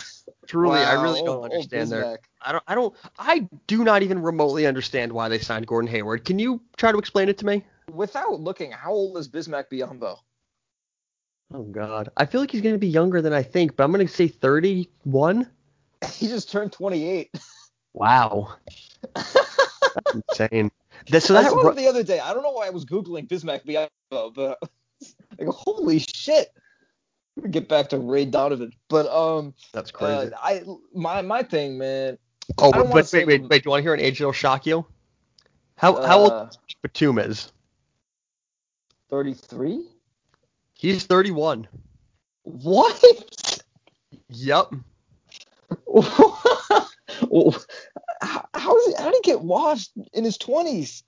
Truly, 0.49 0.81
wow. 0.81 0.89
I 0.89 0.93
really 0.95 1.23
don't 1.23 1.45
understand 1.45 1.91
that. 1.93 2.21
I 2.41 2.53
don't 2.53 2.65
I 2.67 2.75
don't 2.75 2.95
I 3.19 3.49
do 3.69 3.85
not 3.85 4.03
even 4.03 4.21
remotely 4.21 4.67
understand 4.67 5.13
why 5.13 5.29
they 5.29 5.39
signed 5.39 5.67
Gordon 5.69 5.91
Hayward. 5.91 6.25
Can 6.25 6.39
you 6.39 6.61
try 6.77 6.91
to 6.91 6.99
explain 6.99 7.29
it 7.29 7.39
to 7.39 7.47
me? 7.47 7.63
without 7.95 8.41
looking, 8.41 8.71
how 8.71 8.93
old 8.93 9.17
is 9.19 9.29
Bismack 9.29 9.65
Biyombo? 9.71 10.19
Oh 11.53 11.63
God, 11.65 12.11
I 12.17 12.27
feel 12.27 12.41
like 12.41 12.51
he's 12.51 12.61
going 12.61 12.75
to 12.75 12.79
be 12.79 12.89
younger 12.89 13.21
than 13.21 13.33
I 13.33 13.43
think, 13.43 13.77
but 13.77 13.85
I'm 13.85 13.93
going 13.93 14.07
to 14.07 14.13
say 14.13 14.29
31. 14.29 15.49
He 16.15 16.29
just 16.29 16.51
turned 16.51 16.73
28. 16.73 17.31
Wow, 17.93 18.55
that's 19.15 20.15
insane. 20.15 20.71
This, 21.09 21.25
so 21.25 21.37
I 21.37 21.45
saw 21.45 21.69
it 21.69 21.77
the 21.77 21.87
other 21.87 22.03
day. 22.03 22.21
I 22.21 22.33
don't 22.33 22.43
know 22.43 22.53
why 22.53 22.67
I 22.67 22.71
was 22.71 22.85
googling 22.85 23.29
Bismack 23.29 23.63
but 24.11 24.59
like, 25.39 25.49
holy 25.49 25.99
shit. 25.99 26.49
Get 27.51 27.69
back 27.69 27.89
to 27.91 27.99
Ray 27.99 28.27
Donovan, 28.27 28.73
but 28.89 29.07
um, 29.07 29.55
that's 29.73 29.91
crazy. 29.91 30.33
Uh, 30.33 30.39
I 30.43 30.63
my 30.95 31.23
my 31.23 31.43
thing, 31.43 31.79
man. 31.79 32.19
Oh, 32.59 32.73
but, 32.73 32.89
wait, 32.89 33.13
wait, 33.13 33.27
wait, 33.27 33.49
wait. 33.49 33.63
Do 33.63 33.69
you 33.69 33.71
want 33.71 33.81
to 33.81 33.83
hear 33.83 33.95
an 33.95 34.01
age 34.01 34.19
that'll 34.19 34.33
shock 34.33 34.67
you? 34.67 34.85
How 35.77 35.95
uh, 35.95 36.07
how 36.07 36.19
old 36.19 36.59
Batum 36.83 37.19
is? 37.19 37.53
33? 39.09 39.87
He's 40.75 41.05
31. 41.05 41.67
What? 42.43 43.03
Yep. 44.29 44.75
how, 48.23 48.49
how, 48.55 48.77
is 48.77 48.87
he, 48.87 48.95
how 49.03 49.11
did 49.11 49.21
he 49.23 49.31
get 49.31 49.41
washed 49.41 49.91
in 50.13 50.25
his 50.25 50.39
20s? 50.39 51.03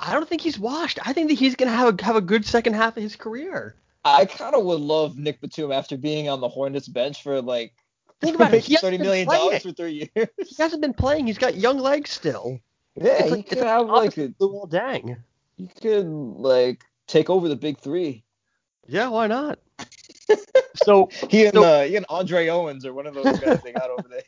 I 0.00 0.12
don't 0.12 0.28
think 0.28 0.40
he's 0.40 0.58
washed. 0.58 0.98
I 1.04 1.12
think 1.12 1.28
that 1.28 1.34
he's 1.34 1.54
going 1.54 1.70
to 1.70 1.76
have 1.76 2.00
a, 2.00 2.04
have 2.04 2.16
a 2.16 2.20
good 2.20 2.44
second 2.44 2.74
half 2.74 2.96
of 2.96 3.02
his 3.02 3.16
career. 3.16 3.76
I 4.04 4.24
kind 4.24 4.54
of 4.54 4.64
would 4.64 4.80
love 4.80 5.16
Nic 5.16 5.40
Batum 5.40 5.70
after 5.70 5.96
being 5.96 6.28
on 6.28 6.40
the 6.40 6.48
Hornets 6.48 6.88
bench 6.88 7.22
for 7.22 7.40
like 7.40 7.72
Think 8.22 8.36
about 8.36 8.54
it. 8.54 8.64
He 8.64 8.76
thirty 8.76 8.98
million 8.98 9.26
dollars 9.28 9.62
for 9.62 9.72
three 9.72 10.08
years. 10.14 10.28
He 10.38 10.54
hasn't 10.58 10.80
been 10.80 10.94
playing. 10.94 11.26
He's 11.26 11.38
got 11.38 11.56
young 11.56 11.78
legs 11.78 12.10
still. 12.10 12.60
Yeah, 12.94 13.12
it's 13.14 13.24
he 13.24 13.30
like, 13.30 13.48
could 13.48 13.58
have 13.58 13.86
like 13.86 14.16
a 14.16 14.32
well, 14.38 14.66
dang. 14.66 15.16
He 15.56 15.66
could 15.66 16.06
like 16.06 16.84
take 17.06 17.28
over 17.28 17.48
the 17.48 17.56
big 17.56 17.78
three. 17.78 18.22
Yeah, 18.86 19.08
why 19.08 19.26
not? 19.26 19.58
so 20.76 21.10
he 21.28 21.46
and 21.46 21.54
so, 21.54 21.64
uh, 21.64 21.84
he 21.84 21.96
and 21.96 22.06
Andre 22.08 22.48
Owens 22.48 22.86
are 22.86 22.94
one 22.94 23.06
of 23.06 23.14
those 23.14 23.38
guys 23.40 23.60
they 23.62 23.72
got 23.72 23.90
over 23.90 24.08
there. 24.08 24.22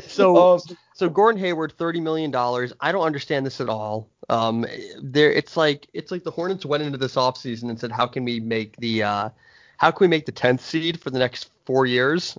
So 0.00 0.36
um, 0.54 0.60
so 0.94 1.08
Gordon 1.08 1.40
Hayward, 1.40 1.72
thirty 1.72 2.00
million 2.00 2.30
dollars. 2.30 2.72
I 2.80 2.92
don't 2.92 3.04
understand 3.04 3.46
this 3.46 3.60
at 3.60 3.68
all. 3.68 4.10
Um, 4.28 4.66
there 5.02 5.32
it's 5.32 5.56
like 5.56 5.88
it's 5.92 6.10
like 6.10 6.24
the 6.24 6.30
Hornets 6.30 6.66
went 6.66 6.82
into 6.82 6.98
this 6.98 7.14
offseason 7.14 7.70
and 7.70 7.78
said, 7.78 7.92
how 7.92 8.06
can 8.06 8.24
we 8.24 8.40
make 8.40 8.76
the 8.76 9.02
uh, 9.02 9.28
how 9.78 9.90
can 9.90 10.04
we 10.04 10.08
make 10.08 10.26
the 10.26 10.32
tenth 10.32 10.60
seed 10.60 11.00
for 11.00 11.10
the 11.10 11.18
next 11.18 11.50
four 11.64 11.86
years? 11.86 12.36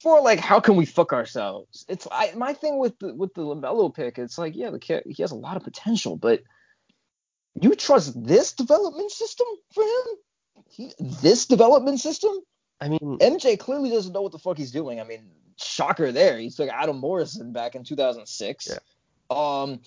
For 0.00 0.20
like, 0.20 0.38
how 0.38 0.60
can 0.60 0.76
we 0.76 0.84
fuck 0.84 1.14
ourselves? 1.14 1.86
It's 1.88 2.06
I, 2.12 2.32
my 2.36 2.52
thing 2.52 2.78
with 2.78 2.98
the 2.98 3.14
with 3.14 3.32
the 3.34 3.42
Lamelo 3.42 3.92
pick. 3.94 4.18
It's 4.18 4.38
like, 4.38 4.54
yeah, 4.54 4.70
the 4.70 4.78
kid 4.78 5.02
he 5.06 5.22
has 5.22 5.32
a 5.32 5.36
lot 5.36 5.56
of 5.56 5.64
potential, 5.64 6.16
but 6.16 6.42
you 7.60 7.74
trust 7.74 8.12
this 8.22 8.52
development 8.52 9.10
system 9.10 9.46
for 9.72 9.82
him? 9.82 10.62
He, 10.68 10.92
this 10.98 11.46
development 11.46 12.00
system? 12.00 12.32
I 12.84 12.88
mean, 12.88 13.18
MJ 13.18 13.58
clearly 13.58 13.88
doesn't 13.88 14.12
know 14.12 14.20
what 14.20 14.32
the 14.32 14.38
fuck 14.38 14.58
he's 14.58 14.70
doing. 14.70 15.00
I 15.00 15.04
mean, 15.04 15.30
shocker 15.56 16.12
there. 16.12 16.38
He 16.38 16.50
took 16.50 16.68
Adam 16.68 16.98
Morrison 16.98 17.52
back 17.52 17.74
in 17.74 17.82
2006. 17.82 18.68
Yeah. 18.68 18.78
Um, 19.30 19.80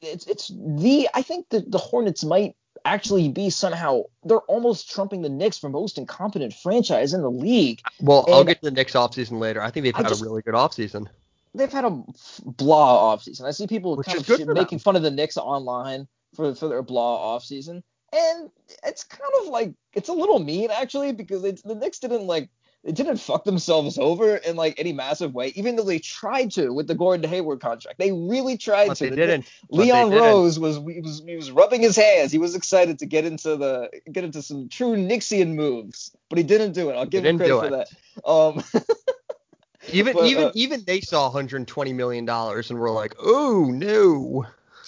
it's 0.00 0.26
it's 0.26 0.48
the 0.48 1.10
I 1.12 1.20
think 1.20 1.50
that 1.50 1.70
the 1.70 1.76
Hornets 1.76 2.24
might 2.24 2.56
actually 2.86 3.28
be 3.28 3.50
somehow 3.50 4.04
they're 4.24 4.38
almost 4.38 4.90
trumping 4.90 5.20
the 5.20 5.28
Knicks 5.28 5.58
for 5.58 5.68
most 5.68 5.98
incompetent 5.98 6.54
franchise 6.54 7.12
in 7.12 7.20
the 7.20 7.30
league. 7.30 7.82
Well, 8.00 8.24
and 8.24 8.34
I'll 8.34 8.44
get 8.44 8.62
to 8.62 8.70
the 8.70 8.74
Knicks 8.74 8.94
offseason 8.94 9.38
later. 9.38 9.60
I 9.60 9.70
think 9.70 9.84
they've 9.84 9.94
had 9.94 10.08
just, 10.08 10.22
a 10.22 10.24
really 10.24 10.40
good 10.40 10.54
offseason. 10.54 11.06
They've 11.54 11.70
had 11.70 11.84
a 11.84 12.02
blah 12.46 13.14
offseason. 13.14 13.44
I 13.44 13.50
see 13.50 13.66
people 13.66 13.96
Which 13.96 14.06
kind 14.06 14.18
of 14.18 14.48
making 14.54 14.78
fun 14.78 14.96
of 14.96 15.02
the 15.02 15.10
Knicks 15.10 15.36
online 15.36 16.08
for 16.34 16.54
for 16.54 16.68
their 16.68 16.82
blah 16.82 17.36
offseason. 17.36 17.82
And 18.14 18.50
it's 18.84 19.04
kind 19.04 19.30
of 19.42 19.48
like 19.48 19.74
it's 19.92 20.08
a 20.08 20.12
little 20.12 20.38
mean 20.38 20.70
actually 20.70 21.12
because 21.12 21.42
the 21.42 21.74
Knicks 21.74 21.98
didn't 21.98 22.26
like 22.26 22.48
they 22.84 22.92
didn't 22.92 23.16
fuck 23.16 23.44
themselves 23.44 23.98
over 23.98 24.36
in 24.36 24.56
like 24.56 24.74
any 24.78 24.92
massive 24.92 25.34
way, 25.34 25.48
even 25.56 25.74
though 25.74 25.84
they 25.84 25.98
tried 25.98 26.50
to 26.52 26.70
with 26.70 26.86
the 26.86 26.94
Gordon 26.94 27.28
Hayward 27.28 27.60
contract. 27.60 27.98
They 27.98 28.12
really 28.12 28.58
tried 28.58 28.88
but 28.88 28.98
to. 28.98 29.10
They 29.10 29.16
didn't. 29.16 29.50
Leon 29.70 30.10
they 30.10 30.16
didn't. 30.16 30.28
Rose 30.28 30.58
was 30.58 30.76
he 30.76 31.00
was 31.00 31.22
he 31.26 31.34
was 31.34 31.50
rubbing 31.50 31.80
his 31.80 31.96
hands. 31.96 32.30
He 32.30 32.38
was 32.38 32.54
excited 32.54 32.98
to 32.98 33.06
get 33.06 33.24
into 33.24 33.56
the 33.56 33.90
get 34.12 34.22
into 34.22 34.42
some 34.42 34.68
true 34.68 34.96
Knicksian 34.96 35.54
moves, 35.54 36.14
but 36.28 36.36
he 36.36 36.44
didn't 36.44 36.72
do 36.72 36.90
it. 36.90 36.94
I'll 36.94 37.06
give 37.06 37.24
him 37.24 37.38
credit 37.38 37.58
for 37.58 37.70
that. 37.70 37.88
Um, 38.28 38.62
even 39.92 40.12
but, 40.12 40.26
even 40.26 40.44
uh, 40.44 40.52
even 40.54 40.84
they 40.86 41.00
saw 41.00 41.24
120 41.24 41.92
million 41.94 42.26
dollars 42.26 42.70
and 42.70 42.78
were 42.78 42.90
like, 42.90 43.14
oh 43.18 43.70
no. 43.72 44.44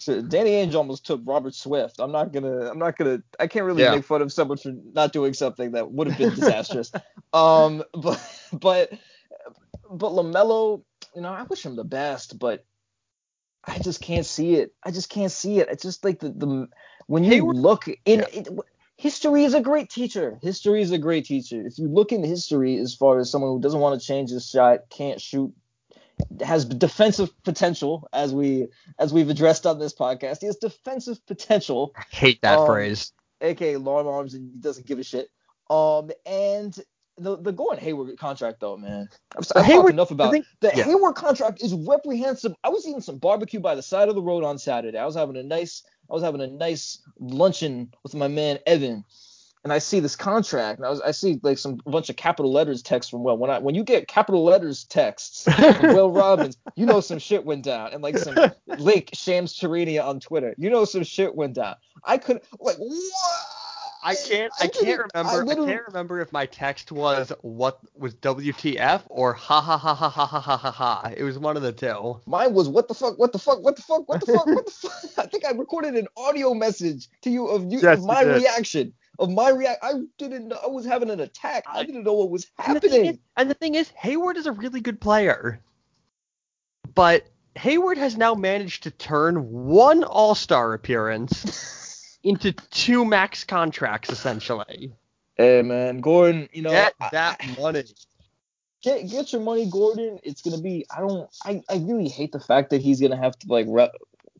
Danny 0.06 0.50
Ainge 0.50 0.74
almost 0.74 1.06
took 1.06 1.20
Robert 1.24 1.54
Swift. 1.54 2.00
I'm 2.00 2.12
not 2.12 2.32
gonna. 2.32 2.70
I'm 2.70 2.78
not 2.78 2.96
gonna. 2.96 3.22
I 3.38 3.46
can't 3.46 3.64
really 3.64 3.82
yeah. 3.82 3.94
make 3.94 4.04
fun 4.04 4.22
of 4.22 4.32
someone 4.32 4.58
for 4.58 4.72
not 4.92 5.12
doing 5.12 5.34
something 5.34 5.72
that 5.72 5.90
would 5.90 6.08
have 6.08 6.18
been 6.18 6.34
disastrous. 6.34 6.92
um, 7.32 7.82
but 7.92 8.20
but 8.52 8.92
but 9.90 10.12
Lamelo, 10.12 10.82
you 11.14 11.22
know, 11.22 11.30
I 11.30 11.42
wish 11.44 11.64
him 11.64 11.76
the 11.76 11.84
best, 11.84 12.38
but 12.38 12.64
I 13.64 13.78
just 13.78 14.00
can't 14.00 14.26
see 14.26 14.54
it. 14.54 14.72
I 14.82 14.90
just 14.90 15.10
can't 15.10 15.32
see 15.32 15.58
it. 15.58 15.68
It's 15.70 15.82
just 15.82 16.04
like 16.04 16.20
the 16.20 16.30
the 16.30 16.68
when 17.06 17.24
you 17.24 17.30
Hayward, 17.30 17.56
look 17.56 17.88
in. 17.88 18.20
Yeah. 18.20 18.26
It, 18.32 18.48
history 18.96 19.44
is 19.44 19.54
a 19.54 19.60
great 19.60 19.90
teacher. 19.90 20.38
History 20.42 20.82
is 20.82 20.92
a 20.92 20.98
great 20.98 21.26
teacher. 21.26 21.66
If 21.66 21.78
you 21.78 21.88
look 21.88 22.12
in 22.12 22.24
history 22.24 22.78
as 22.78 22.94
far 22.94 23.18
as 23.18 23.30
someone 23.30 23.50
who 23.50 23.60
doesn't 23.60 23.80
want 23.80 24.00
to 24.00 24.06
change 24.06 24.30
his 24.30 24.48
shot, 24.48 24.88
can't 24.90 25.20
shoot 25.20 25.52
has 26.40 26.64
defensive 26.64 27.30
potential 27.42 28.08
as 28.12 28.32
we 28.32 28.68
as 28.98 29.12
we've 29.12 29.28
addressed 29.28 29.66
on 29.66 29.78
this 29.78 29.94
podcast. 29.94 30.40
He 30.40 30.46
has 30.46 30.56
defensive 30.56 31.24
potential. 31.26 31.92
I 31.96 32.04
hate 32.10 32.42
that 32.42 32.58
um, 32.58 32.66
phrase. 32.66 33.12
AKA 33.40 33.76
long 33.76 34.06
arms 34.06 34.34
and 34.34 34.50
he 34.50 34.58
doesn't 34.58 34.86
give 34.86 34.98
a 34.98 35.04
shit. 35.04 35.28
Um 35.68 36.10
and 36.24 36.78
the 37.18 37.36
the 37.36 37.52
Gordon 37.52 37.82
Hayward 37.82 38.16
contract 38.18 38.60
though, 38.60 38.76
man. 38.76 39.08
I've, 39.36 39.46
I've 39.54 39.64
Hayward, 39.64 39.82
talked 39.82 39.92
enough 39.92 40.10
about 40.10 40.32
think, 40.32 40.46
the 40.60 40.72
yeah. 40.74 40.84
Hayward 40.84 41.14
contract 41.14 41.62
is 41.62 41.72
reprehensible. 41.72 42.56
I 42.62 42.68
was 42.68 42.86
eating 42.86 43.00
some 43.00 43.18
barbecue 43.18 43.60
by 43.60 43.74
the 43.74 43.82
side 43.82 44.08
of 44.08 44.14
the 44.14 44.22
road 44.22 44.44
on 44.44 44.58
Saturday. 44.58 44.98
I 44.98 45.06
was 45.06 45.14
having 45.14 45.36
a 45.36 45.42
nice 45.42 45.82
I 46.10 46.14
was 46.14 46.22
having 46.22 46.40
a 46.40 46.46
nice 46.46 47.02
luncheon 47.18 47.92
with 48.02 48.14
my 48.14 48.28
man 48.28 48.58
Evan 48.66 49.04
and 49.66 49.72
I 49.72 49.80
see 49.80 49.98
this 49.98 50.14
contract, 50.14 50.78
and 50.78 50.86
I, 50.86 50.90
was, 50.90 51.00
I 51.00 51.10
see 51.10 51.40
like 51.42 51.58
some 51.58 51.80
bunch 51.84 52.08
of 52.08 52.14
capital 52.14 52.52
letters 52.52 52.82
text 52.82 53.10
from 53.10 53.24
Will. 53.24 53.36
When 53.36 53.50
I 53.50 53.58
when 53.58 53.74
you 53.74 53.82
get 53.82 54.06
capital 54.06 54.44
letters 54.44 54.84
texts 54.84 55.42
from 55.42 55.92
Will 55.92 56.12
Robbins, 56.12 56.56
you 56.76 56.86
know 56.86 57.00
some 57.00 57.18
shit 57.18 57.44
went 57.44 57.64
down, 57.64 57.92
and 57.92 58.00
like 58.00 58.16
some 58.16 58.36
link 58.68 59.10
Shams 59.12 59.58
Charania 59.58 60.06
on 60.06 60.20
Twitter, 60.20 60.54
you 60.56 60.70
know 60.70 60.84
some 60.84 61.02
shit 61.02 61.34
went 61.34 61.54
down. 61.54 61.74
I 62.04 62.16
could 62.18 62.42
like 62.60 62.76
what? 62.76 62.96
I 64.04 64.14
can't. 64.14 64.52
I, 64.60 64.64
I 64.64 64.68
can't 64.68 65.02
remember. 65.12 65.50
I, 65.50 65.64
I, 65.64 65.66
can't 65.66 65.86
remember 65.88 66.20
if 66.20 66.30
my 66.30 66.46
text 66.46 66.92
was 66.92 67.32
what 67.40 67.80
was 67.98 68.14
WTF 68.14 69.02
or 69.08 69.32
ha 69.32 69.60
ha 69.60 69.76
ha 69.76 69.96
ha 69.96 70.08
ha 70.08 70.26
ha 70.26 70.40
ha 70.40 70.56
ha 70.56 70.70
ha. 70.70 71.10
It 71.16 71.24
was 71.24 71.40
one 71.40 71.56
of 71.56 71.64
the 71.64 71.72
two. 71.72 72.20
Mine 72.24 72.54
was 72.54 72.68
what 72.68 72.86
the 72.86 72.94
fuck, 72.94 73.18
what 73.18 73.32
the 73.32 73.40
fuck, 73.40 73.64
what 73.64 73.74
the 73.74 73.82
fuck, 73.82 74.08
what 74.08 74.20
the 74.24 74.32
fuck, 74.32 74.46
what 74.46 74.66
the 74.66 74.70
fuck. 74.70 75.18
I 75.18 75.26
think 75.26 75.44
I 75.44 75.50
recorded 75.50 75.96
an 75.96 76.06
audio 76.16 76.54
message 76.54 77.08
to 77.22 77.30
you 77.30 77.48
of 77.48 77.64
you 77.64 77.80
yes, 77.80 77.98
of 77.98 78.04
my 78.04 78.22
reaction 78.22 78.92
of 79.18 79.30
my 79.30 79.50
react. 79.50 79.82
I 79.82 79.94
didn't 80.18 80.48
know 80.48 80.58
I 80.62 80.68
was 80.68 80.84
having 80.84 81.10
an 81.10 81.20
attack. 81.20 81.64
I 81.66 81.84
didn't 81.84 82.04
know 82.04 82.14
what 82.14 82.30
was 82.30 82.46
happening. 82.58 82.94
And 82.94 83.04
the, 83.04 83.10
is, 83.10 83.18
and 83.36 83.50
the 83.50 83.54
thing 83.54 83.74
is, 83.74 83.88
Hayward 83.96 84.36
is 84.36 84.46
a 84.46 84.52
really 84.52 84.80
good 84.80 85.00
player, 85.00 85.60
but 86.94 87.26
Hayward 87.56 87.98
has 87.98 88.16
now 88.16 88.34
managed 88.34 88.84
to 88.84 88.90
turn 88.90 89.50
one 89.50 90.04
All 90.04 90.34
Star 90.34 90.74
appearance 90.74 92.18
into 92.22 92.52
two 92.52 93.04
max 93.04 93.44
contracts, 93.44 94.10
essentially. 94.10 94.92
Hey 95.36 95.62
man, 95.62 96.00
Gordon, 96.00 96.48
you 96.52 96.62
know 96.62 96.70
get 96.70 96.94
that 97.12 97.38
I, 97.40 97.60
money. 97.60 97.84
Get 98.82 99.08
get 99.08 99.32
your 99.32 99.42
money, 99.42 99.68
Gordon. 99.70 100.18
It's 100.22 100.42
gonna 100.42 100.60
be. 100.60 100.86
I 100.94 101.00
don't. 101.00 101.28
I 101.44 101.62
I 101.68 101.76
really 101.76 102.08
hate 102.08 102.32
the 102.32 102.40
fact 102.40 102.70
that 102.70 102.80
he's 102.80 103.00
gonna 103.00 103.16
have 103.16 103.38
to 103.40 103.48
like 103.48 103.66
rep, 103.68 103.92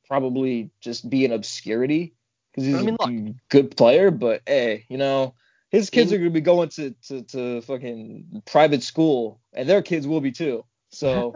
probably 0.07 0.71
just 0.81 1.09
be 1.09 1.25
in 1.25 1.33
obscurity 1.33 2.16
because 2.57 2.67
he's 2.67 2.77
I 2.77 2.83
mean, 2.83 3.29
a 3.29 3.35
good 3.51 3.77
player. 3.77 4.11
But 4.11 4.43
hey, 4.47 4.87
you 4.89 4.97
know, 4.97 5.35
his 5.71 5.91
kids 5.91 6.13
are 6.13 6.19
gonna 6.19 6.31
be 6.31 6.41
going 6.41 6.71
to, 6.71 6.91
to 7.09 7.23
to 7.23 7.61
fucking 7.63 8.43
private 8.47 8.83
school, 8.83 9.41
and 9.53 9.69
their 9.69 9.83
kids 9.83 10.07
will 10.07 10.21
be 10.21 10.33
too. 10.33 10.65
So 10.91 11.35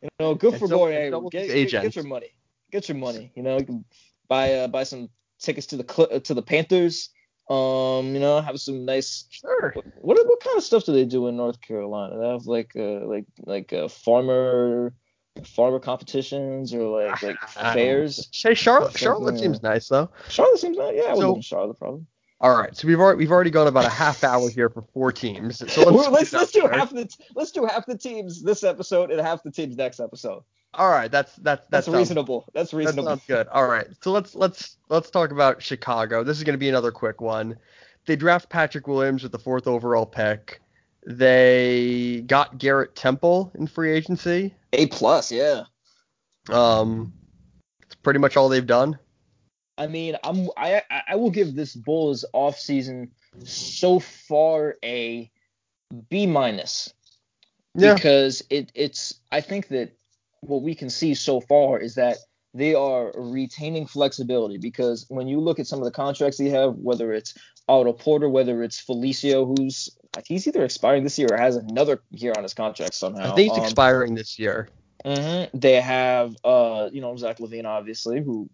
you 0.00 0.08
know, 0.18 0.34
good 0.42 0.58
for 0.58 0.66
so, 0.66 0.78
boy. 0.78 0.92
Hey, 0.92 1.10
get, 1.30 1.30
get, 1.48 1.82
get, 1.82 1.96
your 1.96 2.06
money. 2.06 2.30
Get 2.70 2.88
your 2.88 2.96
money. 2.96 3.30
You 3.34 3.42
know, 3.42 3.58
you 3.58 3.64
can 3.64 3.84
buy 4.28 4.54
uh, 4.54 4.68
buy 4.68 4.84
some 4.84 5.10
tickets 5.38 5.66
to 5.68 5.76
the 5.76 6.20
to 6.24 6.34
the 6.34 6.42
Panthers. 6.42 7.10
Um, 7.50 8.14
you 8.14 8.20
know, 8.20 8.40
have 8.40 8.58
some 8.60 8.86
nice. 8.86 9.26
Sure. 9.28 9.74
What 10.00 10.16
what 10.26 10.40
kind 10.40 10.56
of 10.56 10.64
stuff 10.64 10.84
do 10.84 10.92
they 10.92 11.04
do 11.04 11.28
in 11.28 11.36
North 11.36 11.60
Carolina? 11.60 12.18
They 12.18 12.28
have 12.28 12.46
like 12.46 12.72
uh 12.76 13.06
like 13.06 13.26
like 13.44 13.72
a 13.72 13.88
farmer 13.88 14.94
farmer 15.44 15.78
competitions 15.78 16.72
or 16.74 17.02
like 17.02 17.22
like 17.22 17.40
fairs. 17.48 18.28
Hey, 18.32 18.54
Charlotte 18.54 18.96
Charlotte 18.96 19.38
seems 19.38 19.62
nice 19.62 19.88
though. 19.88 20.10
Charlotte 20.28 20.58
seems 20.58 20.76
nice. 20.76 20.94
Yeah, 20.96 21.12
I 21.12 21.16
so, 21.16 21.32
was 21.32 21.44
Charlotte 21.44 21.78
probably. 21.78 22.06
All 22.40 22.56
right, 22.58 22.76
so 22.76 22.88
we've 22.88 22.98
already 22.98 23.18
we've 23.18 23.30
already 23.30 23.50
gone 23.50 23.68
about 23.68 23.84
a 23.84 23.88
half 23.88 24.24
hour 24.24 24.50
here 24.50 24.68
for 24.68 24.82
four 24.92 25.12
teams. 25.12 25.58
So 25.72 25.82
let's 25.90 26.08
let's, 26.08 26.32
let's 26.32 26.50
do 26.50 26.66
half 26.66 26.90
the 26.90 27.08
let's 27.36 27.52
do 27.52 27.64
half 27.64 27.86
the 27.86 27.96
teams 27.96 28.42
this 28.42 28.64
episode 28.64 29.12
and 29.12 29.20
half 29.20 29.44
the 29.44 29.50
teams 29.50 29.76
next 29.76 30.00
episode. 30.00 30.42
All 30.74 30.90
right, 30.90 31.10
that's 31.10 31.36
that's 31.36 31.66
that's, 31.68 31.86
that's 31.86 31.88
reasonable. 31.88 32.46
That's 32.54 32.72
reasonable. 32.72 33.04
That 33.04 33.10
sounds 33.10 33.26
good. 33.28 33.48
All 33.48 33.68
right, 33.68 33.86
so 34.00 34.10
let's 34.10 34.34
let's 34.34 34.78
let's 34.88 35.10
talk 35.10 35.30
about 35.30 35.62
Chicago. 35.62 36.24
This 36.24 36.38
is 36.38 36.44
going 36.44 36.54
to 36.54 36.58
be 36.58 36.68
another 36.68 36.90
quick 36.90 37.20
one. 37.20 37.56
They 38.06 38.16
draft 38.16 38.48
Patrick 38.48 38.88
Williams 38.88 39.22
with 39.22 39.32
the 39.32 39.38
fourth 39.38 39.68
overall 39.68 40.06
pick. 40.06 40.61
They 41.04 42.22
got 42.26 42.58
Garrett 42.58 42.94
Temple 42.94 43.50
in 43.54 43.66
free 43.66 43.92
agency. 43.92 44.54
A 44.72 44.86
plus, 44.86 45.32
yeah. 45.32 45.64
Um, 46.48 47.12
it's 47.82 47.94
pretty 47.96 48.20
much 48.20 48.36
all 48.36 48.48
they've 48.48 48.66
done. 48.66 48.98
I 49.78 49.86
mean, 49.86 50.16
I'm 50.22 50.48
I 50.56 50.82
I 51.08 51.16
will 51.16 51.30
give 51.30 51.54
this 51.54 51.74
Bulls 51.74 52.24
offseason 52.34 53.08
so 53.44 53.98
far 53.98 54.76
a 54.84 55.30
B 56.08 56.26
minus. 56.26 56.92
Yeah. 57.74 57.94
Because 57.94 58.44
it 58.50 58.70
it's 58.74 59.14
I 59.32 59.40
think 59.40 59.68
that 59.68 59.96
what 60.40 60.62
we 60.62 60.74
can 60.74 60.90
see 60.90 61.14
so 61.14 61.40
far 61.40 61.78
is 61.78 61.94
that 61.94 62.18
they 62.54 62.74
are 62.74 63.12
retaining 63.16 63.86
flexibility 63.86 64.58
because 64.58 65.06
when 65.08 65.26
you 65.26 65.40
look 65.40 65.58
at 65.58 65.66
some 65.66 65.78
of 65.78 65.84
the 65.84 65.90
contracts 65.90 66.36
they 66.36 66.50
have, 66.50 66.74
whether 66.74 67.12
it's 67.12 67.34
Otto 67.68 67.92
Porter, 67.94 68.28
whether 68.28 68.62
it's 68.62 68.84
Felicio, 68.84 69.46
who's 69.46 69.88
he's 70.26 70.46
either 70.46 70.64
expiring 70.64 71.04
this 71.04 71.18
year 71.18 71.28
or 71.30 71.38
has 71.38 71.56
another 71.56 72.02
year 72.10 72.32
on 72.36 72.42
his 72.42 72.54
contract 72.54 72.94
somehow. 72.94 73.32
I 73.32 73.34
think 73.34 73.52
he's 73.52 73.58
um, 73.58 73.64
expiring 73.64 74.14
this 74.14 74.38
year. 74.38 74.68
Mm-hmm. 75.04 75.58
They 75.58 75.80
have, 75.80 76.36
uh, 76.44 76.90
you 76.92 77.00
know, 77.00 77.16
Zach 77.16 77.38
LaVine, 77.38 77.64
obviously, 77.64 78.22
who 78.22 78.48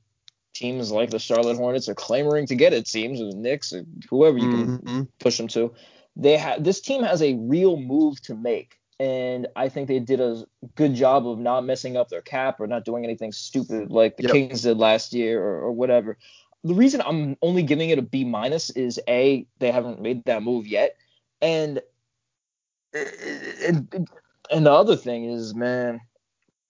teams 0.55 0.91
like 0.91 1.11
the 1.11 1.19
Charlotte 1.19 1.57
Hornets 1.57 1.89
are 1.89 1.95
clamoring 1.95 2.47
to 2.47 2.55
get. 2.55 2.73
It 2.73 2.89
seems, 2.89 3.21
or 3.21 3.31
the 3.31 3.37
Knicks, 3.37 3.73
or 3.73 3.85
whoever 4.09 4.39
you 4.39 4.51
can 4.51 4.79
mm-hmm. 4.79 5.03
push 5.21 5.37
them 5.37 5.49
to. 5.49 5.73
They 6.17 6.37
have 6.37 6.65
this 6.65 6.81
team 6.81 7.03
has 7.03 7.23
a 7.23 7.35
real 7.35 7.77
move 7.77 8.21
to 8.23 8.35
make, 8.35 8.79
and 8.99 9.47
I 9.55 9.69
think 9.69 9.89
they 9.89 10.01
did 10.01 10.21
a 10.21 10.45
good 10.75 10.95
job 10.95 11.29
of 11.29 11.39
not 11.39 11.65
messing 11.65 11.97
up 11.97 12.09
their 12.09 12.23
cap 12.23 12.61
or 12.61 12.67
not 12.67 12.85
doing 12.85 13.05
anything 13.05 13.33
stupid 13.33 13.91
like 13.91 14.17
the 14.17 14.25
yep. 14.25 14.33
Kings 14.33 14.63
did 14.63 14.79
last 14.79 15.13
year 15.13 15.41
or, 15.41 15.61
or 15.61 15.73
whatever. 15.73 16.19
The 16.65 16.75
reason 16.75 17.01
I'm 17.07 17.37
only 17.41 17.63
giving 17.63 17.91
it 17.91 17.99
a 17.99 18.03
B 18.03 18.25
minus 18.25 18.71
is 18.71 18.99
a 19.09 19.47
they 19.61 19.71
haven't 19.71 20.01
made 20.01 20.25
that 20.25 20.43
move 20.43 20.67
yet, 20.67 20.97
and, 21.41 21.81
and 22.95 24.09
And 24.51 24.67
the 24.67 24.73
other 24.73 24.97
thing 24.97 25.25
is, 25.25 25.55
man, 25.55 26.01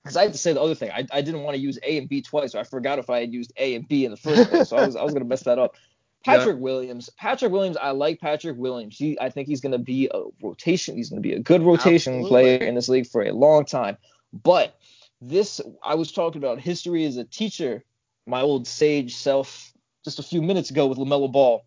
because 0.02 0.16
I 0.16 0.22
had 0.22 0.32
to 0.32 0.38
say 0.38 0.52
the 0.52 0.60
other 0.60 0.74
thing. 0.74 0.90
I, 0.90 1.06
I 1.12 1.20
didn't 1.20 1.42
want 1.42 1.56
to 1.56 1.60
use 1.60 1.78
A 1.82 1.98
and 1.98 2.08
B 2.08 2.22
twice, 2.22 2.52
so 2.52 2.60
I 2.60 2.64
forgot 2.64 2.98
if 2.98 3.10
I 3.10 3.20
had 3.20 3.32
used 3.32 3.52
A 3.56 3.74
and 3.74 3.86
B 3.86 4.04
in 4.04 4.10
the 4.10 4.16
first 4.16 4.50
place. 4.50 4.68
So 4.68 4.76
I 4.76 4.86
was 4.86 4.96
I 4.96 5.02
was 5.02 5.12
gonna 5.12 5.24
mess 5.24 5.42
that 5.42 5.58
up. 5.58 5.76
Patrick 6.24 6.56
yeah. 6.56 6.62
Williams. 6.62 7.10
Patrick 7.16 7.52
Williams. 7.52 7.76
I 7.76 7.90
like 7.90 8.20
Patrick 8.20 8.56
Williams. 8.56 8.98
He, 8.98 9.18
I 9.20 9.30
think 9.30 9.46
he's 9.46 9.60
gonna 9.60 9.78
be 9.78 10.10
a 10.12 10.22
rotation. 10.42 10.96
He's 10.96 11.10
gonna 11.10 11.20
be 11.20 11.34
a 11.34 11.38
good 11.38 11.62
rotation 11.62 12.14
Absolutely. 12.14 12.28
player 12.28 12.56
in 12.58 12.74
this 12.74 12.88
league 12.88 13.06
for 13.06 13.22
a 13.22 13.32
long 13.32 13.64
time. 13.64 13.96
But 14.32 14.76
this, 15.20 15.60
I 15.82 15.94
was 15.94 16.10
talking 16.10 16.42
about 16.42 16.60
history 16.60 17.04
as 17.04 17.16
a 17.16 17.24
teacher. 17.24 17.84
My 18.26 18.42
old 18.42 18.66
sage 18.66 19.16
self, 19.16 19.72
just 20.04 20.18
a 20.18 20.22
few 20.22 20.42
minutes 20.42 20.70
ago 20.70 20.86
with 20.86 20.98
Lamelo 20.98 21.30
Ball 21.30 21.64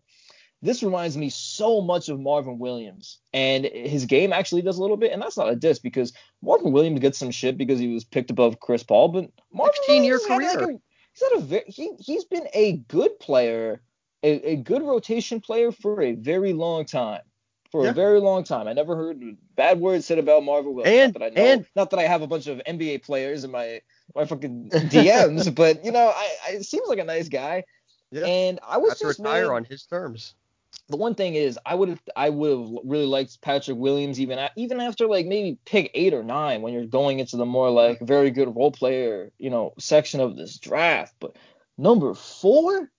this 0.62 0.82
reminds 0.82 1.16
me 1.16 1.28
so 1.28 1.80
much 1.80 2.08
of 2.08 2.20
Marvin 2.20 2.58
Williams, 2.58 3.18
and 3.32 3.64
his 3.64 4.06
game 4.06 4.32
actually 4.32 4.62
does 4.62 4.78
a 4.78 4.80
little 4.80 4.96
bit. 4.96 5.10
And 5.10 5.20
that's 5.20 5.36
not 5.36 5.50
a 5.50 5.56
diss 5.56 5.80
because 5.80 6.12
Marvin 6.40 6.72
Williams 6.72 7.00
gets 7.00 7.18
some 7.18 7.32
shit 7.32 7.58
because 7.58 7.80
he 7.80 7.92
was 7.92 8.04
picked 8.04 8.30
above 8.30 8.60
Chris 8.60 8.84
Paul, 8.84 9.08
but 9.08 9.30
Marvin 9.52 9.74
16 9.74 10.04
year 10.04 10.20
career. 10.20 10.54
Like 10.54 10.68
a, 10.68 10.80
he's 11.12 11.30
had 11.30 11.38
a 11.38 11.40
very, 11.40 11.64
he 11.66 11.90
he's 11.98 12.24
been 12.24 12.46
a 12.54 12.74
good 12.76 13.18
player, 13.18 13.82
a, 14.22 14.52
a 14.52 14.56
good 14.56 14.82
rotation 14.82 15.40
player 15.40 15.72
for 15.72 16.00
a 16.00 16.12
very 16.12 16.52
long 16.52 16.84
time. 16.84 17.22
For 17.72 17.84
yeah. 17.84 17.90
a 17.90 17.94
very 17.94 18.20
long 18.20 18.44
time, 18.44 18.68
I 18.68 18.74
never 18.74 18.94
heard 18.94 19.18
bad 19.56 19.80
words 19.80 20.04
said 20.04 20.18
about 20.18 20.44
Marvin 20.44 20.74
Williams. 20.74 20.94
And, 20.94 21.14
not 21.14 21.20
that 21.20 21.24
I 21.24 21.28
know, 21.30 21.52
and 21.52 21.66
not 21.74 21.90
that 21.90 22.00
I 22.00 22.02
have 22.02 22.20
a 22.20 22.26
bunch 22.26 22.46
of 22.46 22.60
NBA 22.68 23.02
players 23.02 23.44
in 23.44 23.50
my 23.50 23.80
my 24.14 24.26
fucking 24.26 24.68
DMs, 24.70 25.52
but 25.54 25.82
you 25.84 25.90
know, 25.90 26.12
I, 26.14 26.30
I 26.46 26.58
seems 26.58 26.86
like 26.86 26.98
a 26.98 27.04
nice 27.04 27.28
guy. 27.28 27.64
Yeah. 28.10 28.26
And 28.26 28.60
I 28.68 28.76
was 28.76 29.00
just 29.00 29.18
retire 29.18 29.48
made, 29.48 29.54
on 29.54 29.64
his 29.64 29.84
terms 29.86 30.34
the 30.88 30.96
one 30.96 31.14
thing 31.14 31.34
is 31.34 31.58
I 31.64 31.74
would 31.74 31.88
have 31.88 32.02
I 32.16 32.30
would 32.30 32.50
have 32.50 32.70
really 32.84 33.06
liked 33.06 33.40
Patrick 33.40 33.78
Williams 33.78 34.20
even 34.20 34.38
even 34.56 34.80
after 34.80 35.06
like 35.06 35.26
maybe 35.26 35.58
pick 35.64 35.90
eight 35.94 36.14
or 36.14 36.22
nine 36.22 36.62
when 36.62 36.72
you're 36.72 36.86
going 36.86 37.18
into 37.18 37.36
the 37.36 37.46
more 37.46 37.70
like 37.70 38.00
very 38.00 38.30
good 38.30 38.54
role 38.54 38.72
player 38.72 39.30
you 39.38 39.50
know 39.50 39.72
section 39.78 40.20
of 40.20 40.36
this 40.36 40.58
draft. 40.58 41.14
But 41.20 41.36
number 41.78 42.14
four, 42.14 42.90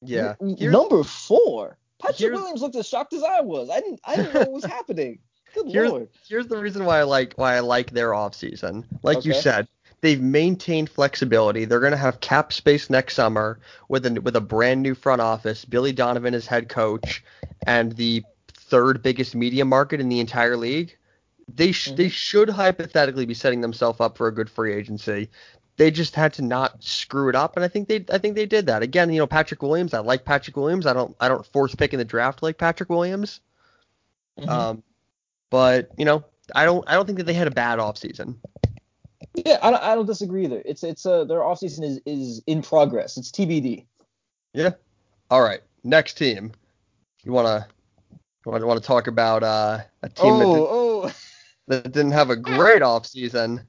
yeah, 0.00 0.34
number 0.40 1.02
four, 1.04 1.78
Patrick 2.00 2.32
Williams 2.32 2.62
looked 2.62 2.76
as 2.76 2.88
shocked 2.88 3.12
as 3.12 3.22
I 3.22 3.40
was. 3.40 3.70
I 3.70 3.80
didn't 3.80 4.00
I 4.04 4.16
didn't 4.16 4.34
know 4.34 4.40
what 4.40 4.52
was 4.52 4.64
happening. 4.78 5.18
Good 5.54 5.68
here's, 5.68 5.90
lord. 5.90 6.08
Here's 6.28 6.46
the 6.48 6.58
reason 6.58 6.84
why 6.84 7.00
I 7.00 7.02
like 7.04 7.34
why 7.36 7.56
I 7.56 7.60
like 7.60 7.90
their 7.90 8.10
offseason. 8.10 8.84
Like 9.02 9.18
okay. 9.18 9.28
you 9.28 9.34
said, 9.34 9.68
they've 10.06 10.22
maintained 10.22 10.88
flexibility. 10.88 11.64
They're 11.64 11.80
going 11.80 11.90
to 11.90 11.96
have 11.96 12.20
cap 12.20 12.52
space 12.52 12.88
next 12.88 13.14
summer 13.14 13.58
with 13.88 14.06
a 14.06 14.20
with 14.20 14.36
a 14.36 14.40
brand 14.40 14.80
new 14.80 14.94
front 14.94 15.20
office, 15.20 15.64
Billy 15.64 15.92
Donovan 15.92 16.32
as 16.32 16.46
head 16.46 16.68
coach, 16.68 17.24
and 17.66 17.90
the 17.90 18.22
third 18.52 19.02
biggest 19.02 19.34
media 19.34 19.64
market 19.64 20.00
in 20.00 20.08
the 20.08 20.20
entire 20.20 20.56
league. 20.56 20.96
They 21.52 21.72
sh- 21.72 21.88
mm-hmm. 21.88 21.96
they 21.96 22.08
should 22.08 22.48
hypothetically 22.48 23.26
be 23.26 23.34
setting 23.34 23.62
themselves 23.62 24.00
up 24.00 24.16
for 24.16 24.28
a 24.28 24.32
good 24.32 24.48
free 24.48 24.72
agency. 24.74 25.28
They 25.76 25.90
just 25.90 26.14
had 26.14 26.32
to 26.34 26.42
not 26.42 26.84
screw 26.84 27.28
it 27.28 27.34
up, 27.34 27.56
and 27.56 27.64
I 27.64 27.68
think 27.68 27.88
they 27.88 28.04
I 28.12 28.18
think 28.18 28.36
they 28.36 28.46
did 28.46 28.66
that. 28.66 28.84
Again, 28.84 29.12
you 29.12 29.18
know 29.18 29.26
Patrick 29.26 29.60
Williams. 29.60 29.92
I 29.92 29.98
like 29.98 30.24
Patrick 30.24 30.56
Williams. 30.56 30.86
I 30.86 30.92
don't 30.92 31.16
I 31.18 31.26
don't 31.26 31.44
force 31.46 31.74
pick 31.74 31.92
in 31.92 31.98
the 31.98 32.04
draft 32.04 32.44
like 32.44 32.58
Patrick 32.58 32.90
Williams. 32.90 33.40
Mm-hmm. 34.38 34.48
Um, 34.48 34.82
but 35.50 35.90
you 35.98 36.04
know 36.04 36.24
I 36.54 36.64
don't 36.64 36.88
I 36.88 36.94
don't 36.94 37.06
think 37.06 37.18
that 37.18 37.24
they 37.24 37.34
had 37.34 37.48
a 37.48 37.50
bad 37.50 37.80
offseason. 37.80 38.36
Yeah, 39.44 39.58
I 39.62 39.70
don't, 39.70 39.82
I 39.82 39.94
don't 39.94 40.06
disagree 40.06 40.44
either. 40.44 40.62
It's 40.64 40.82
it's 40.82 41.04
uh 41.04 41.24
their 41.24 41.40
offseason 41.40 41.84
is 41.84 42.00
is 42.06 42.42
in 42.46 42.62
progress. 42.62 43.16
It's 43.16 43.30
TBD. 43.30 43.84
Yeah. 44.54 44.70
All 45.30 45.42
right. 45.42 45.60
Next 45.84 46.14
team. 46.14 46.52
You 47.22 47.32
wanna 47.32 47.66
want 48.46 48.62
to 48.62 48.66
want 48.66 48.80
to 48.80 48.86
talk 48.86 49.06
about 49.06 49.42
uh, 49.42 49.78
a 50.02 50.08
team 50.08 50.32
oh, 50.32 50.38
that, 50.38 50.44
did, 50.46 50.66
oh. 50.70 51.12
that 51.68 51.92
didn't 51.92 52.12
have 52.12 52.30
a 52.30 52.36
great 52.36 52.82
offseason. 52.82 53.64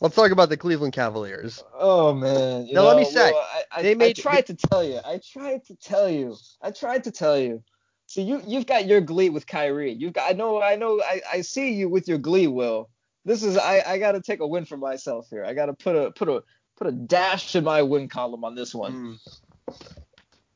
Let's 0.00 0.16
talk 0.16 0.32
about 0.32 0.48
the 0.48 0.56
Cleveland 0.56 0.92
Cavaliers. 0.92 1.62
Oh 1.78 2.12
man. 2.12 2.66
You 2.66 2.74
now 2.74 2.82
know, 2.82 2.88
let 2.88 2.96
me 2.96 3.04
say, 3.04 3.30
well, 3.30 3.46
I, 3.52 3.62
I, 3.70 3.82
they 3.82 3.94
made, 3.94 4.18
I 4.18 4.22
tried 4.22 4.46
to 4.46 4.54
tell 4.54 4.82
you. 4.82 4.98
I 5.04 5.20
tried 5.32 5.64
to 5.66 5.76
tell 5.76 6.08
you. 6.08 6.36
I 6.60 6.72
tried 6.72 7.04
to 7.04 7.12
tell 7.12 7.38
you. 7.38 7.62
See, 8.06 8.22
you 8.22 8.42
you've 8.46 8.66
got 8.66 8.86
your 8.86 9.00
glee 9.00 9.30
with 9.30 9.46
Kyrie. 9.46 9.92
You've 9.92 10.12
got. 10.12 10.28
I 10.28 10.32
know. 10.32 10.60
I 10.60 10.76
know. 10.76 11.00
I, 11.00 11.20
I 11.32 11.40
see 11.42 11.72
you 11.72 11.88
with 11.88 12.08
your 12.08 12.18
glee, 12.18 12.48
Will 12.48 12.90
this 13.24 13.42
is 13.42 13.56
I, 13.56 13.82
I 13.86 13.98
got 13.98 14.12
to 14.12 14.20
take 14.20 14.40
a 14.40 14.46
win 14.46 14.64
for 14.64 14.76
myself 14.76 15.28
here. 15.30 15.44
I 15.44 15.54
got 15.54 15.66
to 15.66 15.72
put 15.72 15.96
a 15.96 16.10
put 16.10 16.28
a 16.28 16.42
put 16.76 16.86
a 16.86 16.92
dash 16.92 17.54
in 17.56 17.64
my 17.64 17.82
win 17.82 18.08
column 18.08 18.44
on 18.44 18.54
this 18.54 18.74
one. 18.74 19.18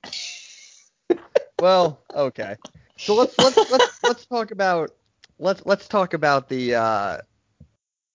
Mm. 0.04 1.18
well, 1.60 2.00
okay. 2.14 2.56
So 2.96 3.14
let's 3.14 3.36
let's 3.38 3.56
let's 3.70 4.02
let's 4.02 4.26
talk 4.26 4.50
about 4.50 4.90
let's 5.38 5.62
let's 5.64 5.88
talk 5.88 6.14
about 6.14 6.48
the 6.48 6.74
uh 6.74 7.18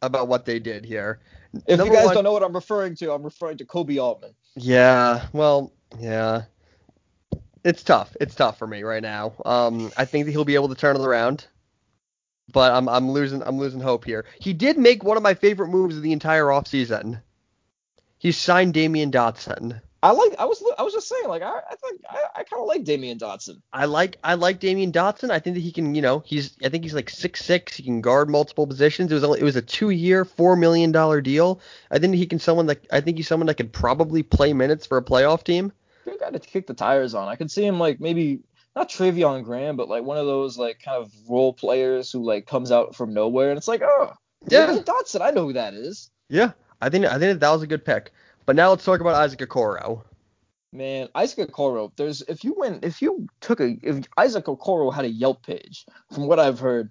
about 0.02 0.28
what 0.28 0.46
they 0.46 0.60
did 0.60 0.86
here. 0.86 1.20
If 1.68 1.78
Number 1.78 1.94
you 1.94 2.00
guys 2.00 2.08
one, 2.08 2.16
don't 2.16 2.24
know 2.24 2.32
what 2.32 2.44
I'm 2.44 2.54
referring 2.54 2.96
to, 2.96 3.12
I'm 3.12 3.24
referring 3.24 3.58
to 3.58 3.66
Koby 3.66 4.02
Altman. 4.02 4.34
Yeah, 4.56 5.28
well, 5.34 5.72
yeah. 6.00 6.44
It's 7.64 7.82
tough. 7.82 8.16
It's 8.20 8.36
tough 8.36 8.58
for 8.58 8.68
me 8.68 8.84
right 8.84 9.02
now. 9.02 9.34
Um, 9.46 9.92
I 9.96 10.04
think 10.04 10.26
that 10.26 10.32
he'll 10.32 10.44
be 10.44 10.56
able 10.56 10.68
to 10.70 10.76
turn 10.76 10.98
it 10.98 11.02
around 11.02 11.48
but 12.52 12.72
I'm 12.72 12.90
I'm 12.90 13.12
losing 13.12 13.42
I'm 13.44 13.58
losing 13.58 13.80
hope 13.80 14.06
here. 14.06 14.26
He 14.40 14.54
did 14.54 14.78
make 14.78 15.04
one 15.04 15.18
of 15.18 15.24
my 15.24 15.34
favorite 15.34 15.70
moves 15.70 15.96
of 15.96 16.04
the 16.04 16.12
entire 16.12 16.46
offseason. 16.46 17.22
He 18.18 18.32
signed 18.32 18.74
Damyean 18.74 19.12
Dotson. 19.12 19.82
I 20.02 20.12
like 20.12 20.36
I 20.38 20.44
was 20.44 20.62
I 20.78 20.84
was 20.84 20.94
just 20.94 21.08
saying 21.08 21.28
like 21.28 21.42
I 21.42 21.60
I 21.70 21.76
think 21.76 22.02
I, 22.10 22.24
I 22.36 22.44
kind 22.44 22.62
of 22.62 22.68
like 22.68 22.84
Damyean 22.84 23.18
Dotson. 23.18 23.62
I 23.72 23.86
like 23.86 24.18
I 24.22 24.34
like 24.34 24.60
Damyean 24.60 24.92
Dotson. 24.92 25.30
I 25.30 25.40
think 25.40 25.56
that 25.56 25.62
he 25.62 25.72
can 25.72 25.96
you 25.96 26.02
know 26.02 26.22
he's 26.26 26.58
I 26.64 26.68
think 26.68 26.84
he's 26.84 26.94
like 26.94 27.10
six 27.10 27.44
six. 27.46 27.78
He 27.78 27.84
can 27.84 28.02
guard 28.02 28.30
multiple 28.30 28.68
positions. 28.68 29.12
It 29.12 29.16
was 29.16 29.24
only, 29.24 29.40
it 29.40 29.44
was 29.44 29.56
a 29.56 29.62
two 29.62 29.92
year 29.92 30.26
four 30.26 30.58
million 30.58 30.92
dollar 30.92 31.22
deal. 31.22 31.62
I 31.90 32.00
think 32.00 32.16
he 32.16 32.26
can 32.26 32.40
someone 32.40 32.66
that 32.66 32.86
I 32.92 33.00
think 33.00 33.16
he's 33.16 33.30
someone 33.30 33.48
that 33.48 33.56
could 33.56 33.72
probably 33.72 34.24
play 34.24 34.52
minutes 34.52 34.86
for 34.86 34.98
a 34.98 35.04
playoff 35.04 35.44
team. 35.44 35.72
Good 36.04 36.20
guy 36.20 36.32
to 36.32 36.40
kick 36.40 36.68
the 36.68 36.74
tires 36.74 37.16
on. 37.16 37.30
I 37.30 37.38
could 37.38 37.50
see 37.50 37.66
him 37.66 37.80
like 37.80 38.02
maybe 38.02 38.42
not 38.76 38.90
Treveon 38.90 39.44
Graham, 39.44 39.76
but 39.76 39.90
like 39.90 40.04
one 40.04 40.18
of 40.18 40.26
those 40.26 40.58
like 40.58 40.82
kind 40.82 40.98
of 40.98 41.12
role 41.30 41.54
players 41.54 42.12
who 42.12 42.24
like 42.24 42.48
comes 42.48 42.72
out 42.72 42.96
from 42.96 43.14
nowhere 43.14 43.50
and 43.50 43.58
it's 43.58 43.68
like, 43.68 43.82
oh, 43.84 44.14
yeah, 44.48 44.78
Dotson, 44.84 45.22
I 45.22 45.32
know 45.32 45.46
who 45.46 45.54
that 45.54 45.74
is. 45.74 46.10
Yeah, 46.30 46.52
I 46.82 46.90
think 46.90 47.06
I 47.06 47.20
think 47.20 47.40
that 47.40 47.50
was 47.50 47.62
a 47.62 47.68
good 47.68 47.86
pick. 47.86 48.12
But 48.46 48.56
now 48.56 48.70
let's 48.70 48.84
talk 48.84 49.00
about 49.00 49.16
Isaac 49.16 49.40
Okoro. 49.40 50.04
Man, 50.74 51.08
Isaac 51.16 51.50
Okoro, 51.50 51.92
there's 51.96 52.24
if 52.24 52.44
you 52.44 52.56
went 52.58 52.84
if 52.84 53.02
you 53.02 53.28
took 53.42 53.60
a 53.60 53.78
if 53.84 54.06
Isaac 54.18 54.46
Okoro 54.46 54.94
had 54.94 55.06
a 55.06 55.10
Yelp 55.10 55.46
page, 55.46 55.86
from 56.12 56.28
what 56.28 56.40
I've 56.40 56.60
heard, 56.60 56.90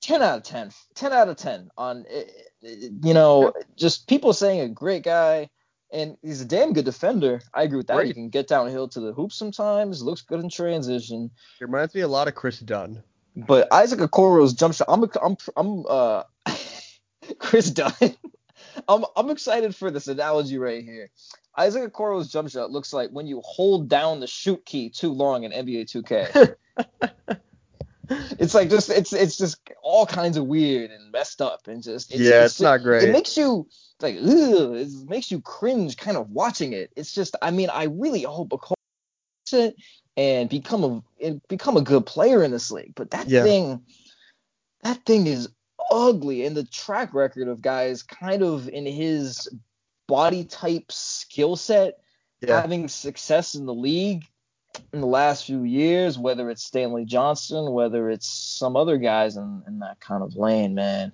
10 0.00 0.22
out 0.22 0.38
of 0.38 0.42
10, 0.42 0.70
10 0.94 1.12
out 1.12 1.28
of 1.28 1.36
10 1.36 1.70
on 1.76 2.04
eh, 2.10 2.24
eh, 2.64 2.88
you 3.02 3.14
know, 3.14 3.52
just 3.76 4.08
people 4.08 4.32
saying 4.32 4.60
a 4.60 4.68
great 4.68 5.02
guy, 5.02 5.48
and 5.94 6.16
he's 6.22 6.40
a 6.40 6.44
damn 6.44 6.72
good 6.72 6.84
defender. 6.84 7.40
I 7.54 7.62
agree 7.62 7.78
with 7.78 7.86
that. 7.86 7.96
Right. 7.96 8.08
He 8.08 8.12
can 8.12 8.28
get 8.28 8.48
downhill 8.48 8.88
to 8.88 9.00
the 9.00 9.12
hoop 9.12 9.32
sometimes. 9.32 10.02
Looks 10.02 10.22
good 10.22 10.40
in 10.40 10.50
transition. 10.50 11.30
It 11.60 11.64
reminds 11.64 11.94
me 11.94 12.02
a 12.02 12.08
lot 12.08 12.28
of 12.28 12.34
Kris 12.34 12.58
Dunn. 12.58 13.02
But 13.36 13.72
Isaac 13.72 14.00
Okoro's 14.00 14.52
jump 14.52 14.74
shot. 14.74 14.88
I'm 14.88 15.04
I'm 15.22 15.36
I'm 15.56 15.84
uh 15.88 16.22
Kris 17.38 17.70
Dunn. 17.70 17.92
I'm 18.88 19.04
I'm 19.16 19.30
excited 19.30 19.74
for 19.74 19.90
this 19.90 20.08
analogy 20.08 20.58
right 20.58 20.84
here. 20.84 21.10
Isaac 21.56 21.92
Okoro's 21.92 22.30
jump 22.30 22.50
shot 22.50 22.70
looks 22.70 22.92
like 22.92 23.10
when 23.10 23.26
you 23.26 23.40
hold 23.44 23.88
down 23.88 24.20
the 24.20 24.26
shoot 24.26 24.64
key 24.64 24.90
too 24.90 25.12
long 25.12 25.44
in 25.44 25.52
NBA 25.52 25.84
2K. 25.84 26.56
it's 28.38 28.54
like 28.54 28.70
just 28.70 28.90
it's 28.90 29.12
it's 29.12 29.36
just 29.36 29.58
all 29.82 30.06
kinds 30.06 30.36
of 30.36 30.46
weird 30.46 30.90
and 30.90 31.10
messed 31.12 31.40
up 31.40 31.68
and 31.68 31.82
just 31.82 32.12
it's, 32.12 32.20
yeah, 32.20 32.44
it's, 32.44 32.54
it's 32.54 32.60
not 32.60 32.82
great. 32.82 33.08
It 33.08 33.12
makes 33.12 33.36
you 33.36 33.66
like 34.00 34.16
ugh, 34.16 34.74
it 34.74 34.88
makes 35.08 35.30
you 35.30 35.40
cringe 35.40 35.96
kind 35.96 36.16
of 36.16 36.30
watching 36.30 36.72
it. 36.72 36.92
It's 36.96 37.14
just 37.14 37.36
I 37.42 37.50
mean 37.50 37.70
I 37.70 37.84
really 37.84 38.22
hope 38.22 38.52
a 38.52 38.58
it 39.52 39.76
and 40.16 40.48
become 40.48 40.84
a 40.84 41.02
and 41.24 41.40
become 41.48 41.76
a 41.76 41.82
good 41.82 42.06
player 42.06 42.42
in 42.42 42.50
this 42.50 42.70
league, 42.70 42.94
but 42.94 43.10
that 43.10 43.28
yeah. 43.28 43.42
thing 43.42 43.82
that 44.82 45.04
thing 45.04 45.26
is 45.26 45.48
ugly 45.90 46.46
and 46.46 46.56
the 46.56 46.64
track 46.64 47.14
record 47.14 47.48
of 47.48 47.60
guys 47.60 48.02
kind 48.02 48.42
of 48.42 48.68
in 48.68 48.86
his 48.86 49.48
body 50.06 50.44
type 50.44 50.90
skill 50.90 51.56
set 51.56 51.98
yeah. 52.40 52.60
having 52.60 52.88
success 52.88 53.54
in 53.54 53.66
the 53.66 53.74
league 53.74 54.26
in 54.92 55.00
the 55.00 55.06
last 55.06 55.44
few 55.44 55.62
years, 55.62 56.18
whether 56.18 56.50
it's 56.50 56.64
Stanley 56.64 57.04
Johnson, 57.04 57.72
whether 57.72 58.10
it's 58.10 58.28
some 58.28 58.76
other 58.76 58.96
guys 58.96 59.36
in, 59.36 59.62
in 59.66 59.80
that 59.80 60.00
kind 60.00 60.22
of 60.22 60.36
lane, 60.36 60.74
man. 60.74 61.12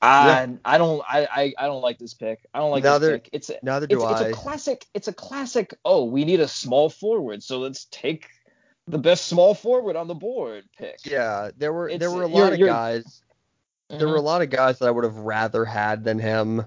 I 0.00 0.26
yeah. 0.26 0.56
I 0.64 0.78
don't 0.78 1.02
I, 1.08 1.26
I, 1.30 1.54
I 1.58 1.66
don't 1.66 1.82
like 1.82 1.98
this 1.98 2.14
pick. 2.14 2.44
I 2.52 2.58
don't 2.58 2.72
like 2.72 2.82
neither, 2.82 3.12
this 3.12 3.20
pick. 3.20 3.28
It's 3.32 3.50
a, 3.50 3.58
neither 3.62 3.86
do 3.86 3.96
it's, 3.96 4.04
I. 4.04 4.28
It's 4.28 4.38
a 4.38 4.40
classic. 4.40 4.86
It's 4.94 5.08
a 5.08 5.12
classic. 5.12 5.74
Oh, 5.84 6.04
we 6.04 6.24
need 6.24 6.40
a 6.40 6.48
small 6.48 6.90
forward, 6.90 7.42
so 7.42 7.60
let's 7.60 7.86
take 7.90 8.28
the 8.88 8.98
best 8.98 9.26
small 9.26 9.54
forward 9.54 9.94
on 9.94 10.08
the 10.08 10.14
board 10.14 10.64
pick. 10.76 10.98
Yeah, 11.04 11.50
there 11.56 11.72
were 11.72 11.88
it's, 11.88 12.00
there 12.00 12.10
were 12.10 12.22
a 12.22 12.28
lot 12.28 12.52
of 12.52 12.58
guys. 12.58 13.22
Mm-hmm. 13.90 13.98
There 13.98 14.08
were 14.08 14.16
a 14.16 14.22
lot 14.22 14.42
of 14.42 14.50
guys 14.50 14.80
that 14.80 14.86
I 14.86 14.90
would 14.90 15.04
have 15.04 15.18
rather 15.18 15.64
had 15.64 16.02
than 16.02 16.18
him. 16.18 16.64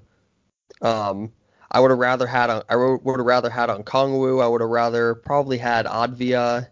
Um, 0.82 1.34
I 1.72 1.80
would 1.80 1.92
have 1.92 2.00
rather 2.00 2.28
had 2.28 2.50
on, 2.50 2.64
I 2.70 2.76
would 2.76 3.18
have 3.18 3.26
rather 3.26 3.50
had 3.50 3.70
Okongwu. 3.70 4.44
I 4.44 4.48
would 4.48 4.62
have 4.62 4.70
rather 4.70 5.16
probably 5.16 5.58
had 5.58 5.86
Avdija, 5.86 6.68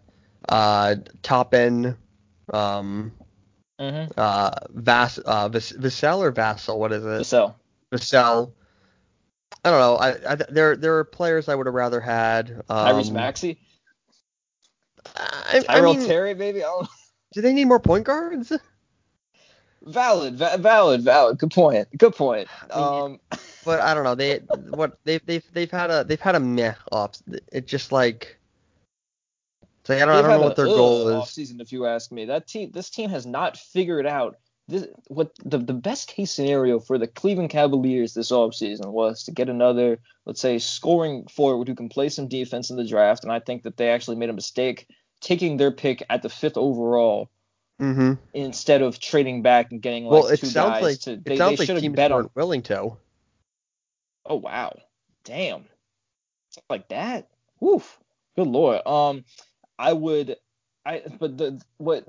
uh, 0.48 0.96
Toppin, 1.22 1.96
um, 2.52 3.12
Mm-hmm. 3.80 4.12
Uh, 4.16 4.50
Vas, 4.70 5.18
uh, 5.18 5.48
Vis, 5.48 5.72
Vassell 5.72 6.18
or 6.18 6.32
Vassell? 6.32 6.78
What 6.78 6.92
is 6.92 7.04
it? 7.04 7.22
Vassell. 7.22 7.54
Vassell. 7.92 8.52
I 9.64 9.70
don't 9.70 9.80
know. 9.80 9.96
I, 9.96 10.32
I 10.32 10.34
there 10.36 10.76
there 10.76 10.98
are 10.98 11.04
players 11.04 11.48
I 11.48 11.54
would 11.54 11.66
have 11.66 11.74
rather 11.74 12.00
had. 12.00 12.62
Um, 12.68 12.86
Tyrese 12.86 13.12
Maxey. 13.12 13.58
I, 15.16 15.64
I 15.68 15.78
Tyrell 15.78 15.94
mean, 15.94 16.06
Terry, 16.06 16.34
maybe. 16.34 16.60
Don't 16.60 16.88
do 17.32 17.40
they 17.40 17.52
need 17.52 17.64
more 17.64 17.80
point 17.80 18.04
guards? 18.04 18.52
Valid, 19.86 20.36
va- 20.36 20.56
valid, 20.58 21.02
valid. 21.02 21.38
Good 21.38 21.50
point. 21.50 21.88
Good 21.96 22.14
point. 22.14 22.48
Um, 22.70 23.20
But 23.64 23.80
I 23.80 23.94
don't 23.94 24.04
know. 24.04 24.14
They 24.14 24.38
what 24.70 24.98
they've 25.04 25.24
they've 25.24 25.44
they've 25.52 25.70
had 25.70 25.90
a 25.90 26.04
they've 26.04 26.20
had 26.20 26.34
a 26.34 26.40
meh 26.40 26.74
off. 26.92 27.12
It's 27.50 27.70
just 27.70 27.92
like. 27.92 28.38
It's 29.80 29.88
like 29.90 30.02
I 30.02 30.06
don't, 30.06 30.16
I 30.16 30.22
don't 30.22 30.30
know 30.30 30.46
what 30.46 30.56
their 30.56 30.66
goal 30.66 31.08
is. 31.08 31.14
offseason, 31.14 31.60
if 31.60 31.72
you 31.72 31.86
ask 31.86 32.12
me. 32.12 32.26
That 32.26 32.46
team, 32.46 32.70
this 32.72 32.90
team 32.90 33.10
has 33.10 33.26
not 33.26 33.56
figured 33.56 34.06
out 34.06 34.36
this. 34.68 34.86
What 35.08 35.32
the 35.44 35.58
the 35.58 35.72
best 35.72 36.08
case 36.08 36.30
scenario 36.30 36.78
for 36.78 36.98
the 36.98 37.06
Cleveland 37.06 37.50
Cavaliers 37.50 38.14
this 38.14 38.30
offseason 38.30 38.92
was 38.92 39.24
to 39.24 39.30
get 39.30 39.48
another, 39.48 39.98
let's 40.26 40.40
say, 40.40 40.58
scoring 40.58 41.26
forward 41.26 41.68
who 41.68 41.74
can 41.74 41.88
play 41.88 42.08
some 42.08 42.28
defense 42.28 42.70
in 42.70 42.76
the 42.76 42.86
draft. 42.86 43.24
And 43.24 43.32
I 43.32 43.40
think 43.40 43.62
that 43.62 43.76
they 43.76 43.90
actually 43.90 44.16
made 44.16 44.30
a 44.30 44.34
mistake 44.34 44.86
taking 45.20 45.56
their 45.56 45.70
pick 45.70 46.02
at 46.10 46.22
the 46.22 46.28
fifth 46.28 46.56
overall 46.56 47.30
Mm-hmm. 47.80 48.12
instead 48.34 48.82
of 48.82 49.00
trading 49.00 49.42
back 49.42 49.72
and 49.72 49.82
getting 49.82 50.04
like 50.04 50.12
Well, 50.22 50.26
it 50.28 50.38
two 50.38 50.46
sounds 50.46 50.74
guys 50.74 50.82
like 50.82 51.00
to. 51.00 51.12
it 51.14 51.24
They, 51.24 51.36
sounds 51.36 51.52
they 51.58 51.62
like 51.62 51.66
should 51.66 51.76
have 51.76 51.82
teams 51.82 51.96
bet 51.96 52.12
on. 52.12 52.18
weren't 52.18 52.36
willing 52.36 52.62
to. 52.62 52.96
Oh 54.26 54.36
wow, 54.36 54.78
damn, 55.24 55.64
Something 56.50 56.66
like 56.70 56.88
that. 56.88 57.28
Woof. 57.60 57.98
Good 58.36 58.46
lord. 58.46 58.86
Um, 58.86 59.24
I 59.78 59.92
would, 59.92 60.36
I 60.86 61.02
but 61.18 61.36
the 61.36 61.60
what. 61.78 62.06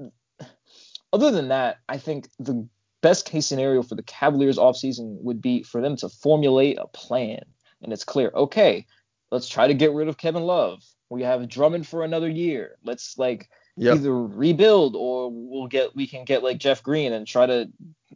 Other 1.13 1.31
than 1.31 1.47
that, 1.49 1.77
I 1.87 1.97
think 1.97 2.29
the 2.39 2.67
best 3.01 3.25
case 3.25 3.45
scenario 3.45 3.81
for 3.83 3.95
the 3.95 4.03
Cavaliers 4.03 4.57
offseason 4.57 5.21
would 5.21 5.41
be 5.41 5.63
for 5.63 5.81
them 5.81 5.95
to 5.97 6.09
formulate 6.09 6.77
a 6.79 6.87
plan, 6.87 7.43
and 7.81 7.93
it's 7.93 8.03
clear. 8.03 8.31
Okay, 8.35 8.85
let's 9.31 9.47
try 9.47 9.67
to 9.67 9.73
get 9.73 9.93
rid 9.93 10.07
of 10.09 10.17
Kevin 10.17 10.43
Love. 10.43 10.83
We 11.09 11.23
have 11.23 11.47
Drummond 11.47 11.87
for 11.87 12.03
another 12.03 12.29
year. 12.29 12.75
Let's 12.83 13.17
like 13.17 13.49
Yep. 13.77 13.95
either 13.97 14.13
rebuild 14.25 14.95
or 14.95 15.29
we'll 15.33 15.67
get 15.67 15.95
we 15.95 16.07
can 16.07 16.23
get 16.23 16.43
like 16.43 16.57
Jeff 16.59 16.81
Green 16.81 17.11
and 17.11 17.27
try 17.27 17.45
to 17.45 17.69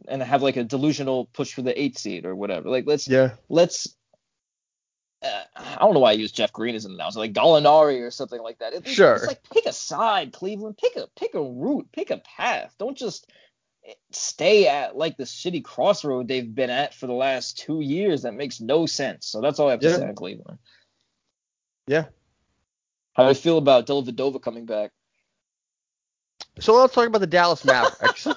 and 0.08 0.22
have 0.22 0.42
like 0.42 0.56
a 0.56 0.64
delusional 0.64 1.26
push 1.26 1.52
for 1.52 1.60
the 1.62 1.78
eighth 1.80 1.98
seed 1.98 2.24
or 2.24 2.34
whatever. 2.34 2.70
Like 2.70 2.84
let's 2.86 3.06
Yeah. 3.06 3.32
let's 3.50 3.94
uh, 5.22 5.42
I 5.54 5.76
don't 5.80 5.92
know 5.92 6.00
why 6.00 6.10
I 6.10 6.14
use 6.14 6.32
Jeff 6.32 6.50
Green 6.50 6.74
as 6.74 6.86
an 6.86 6.94
announcer, 6.94 7.18
like 7.18 7.34
Gallinari 7.34 8.00
or 8.00 8.10
something 8.10 8.40
like 8.40 8.58
that. 8.60 8.72
It- 8.72 8.88
Sure. 8.88 9.16
It's 9.16 9.26
like 9.26 9.42
pick 9.52 9.66
a 9.66 9.72
side, 9.72 10.32
Cleveland. 10.32 10.78
Pick 10.78 10.96
a 10.96 11.08
pick 11.14 11.34
a 11.34 11.42
route, 11.42 11.88
pick 11.92 12.10
a 12.10 12.22
path. 12.38 12.74
Don't 12.78 12.96
just 12.96 13.30
stay 14.12 14.66
at 14.66 14.96
like 14.96 15.18
the 15.18 15.24
shitty 15.24 15.62
crossroad 15.62 16.26
they've 16.28 16.54
been 16.54 16.70
at 16.70 16.94
for 16.94 17.06
the 17.06 17.12
last 17.12 17.58
two 17.58 17.80
years. 17.80 18.22
That 18.22 18.32
makes 18.32 18.60
no 18.62 18.86
sense. 18.86 19.26
So 19.26 19.42
that's 19.42 19.58
all 19.58 19.68
I 19.68 19.72
have 19.72 19.80
to 19.80 19.88
Yeah. 19.90 19.96
say 19.96 20.08
on 20.08 20.14
Cleveland. 20.14 20.58
Yeah. 21.86 22.06
How 23.12 23.24
do 23.24 23.28
I 23.30 23.34
feel 23.34 23.58
about 23.58 23.86
Dellavedova 23.86 24.40
coming 24.40 24.64
back? 24.64 24.92
So 26.58 26.74
let's 26.74 26.92
talk 26.94 27.06
about 27.06 27.20
the 27.20 27.26
Dallas 27.26 27.64
Mavericks. 27.64 28.26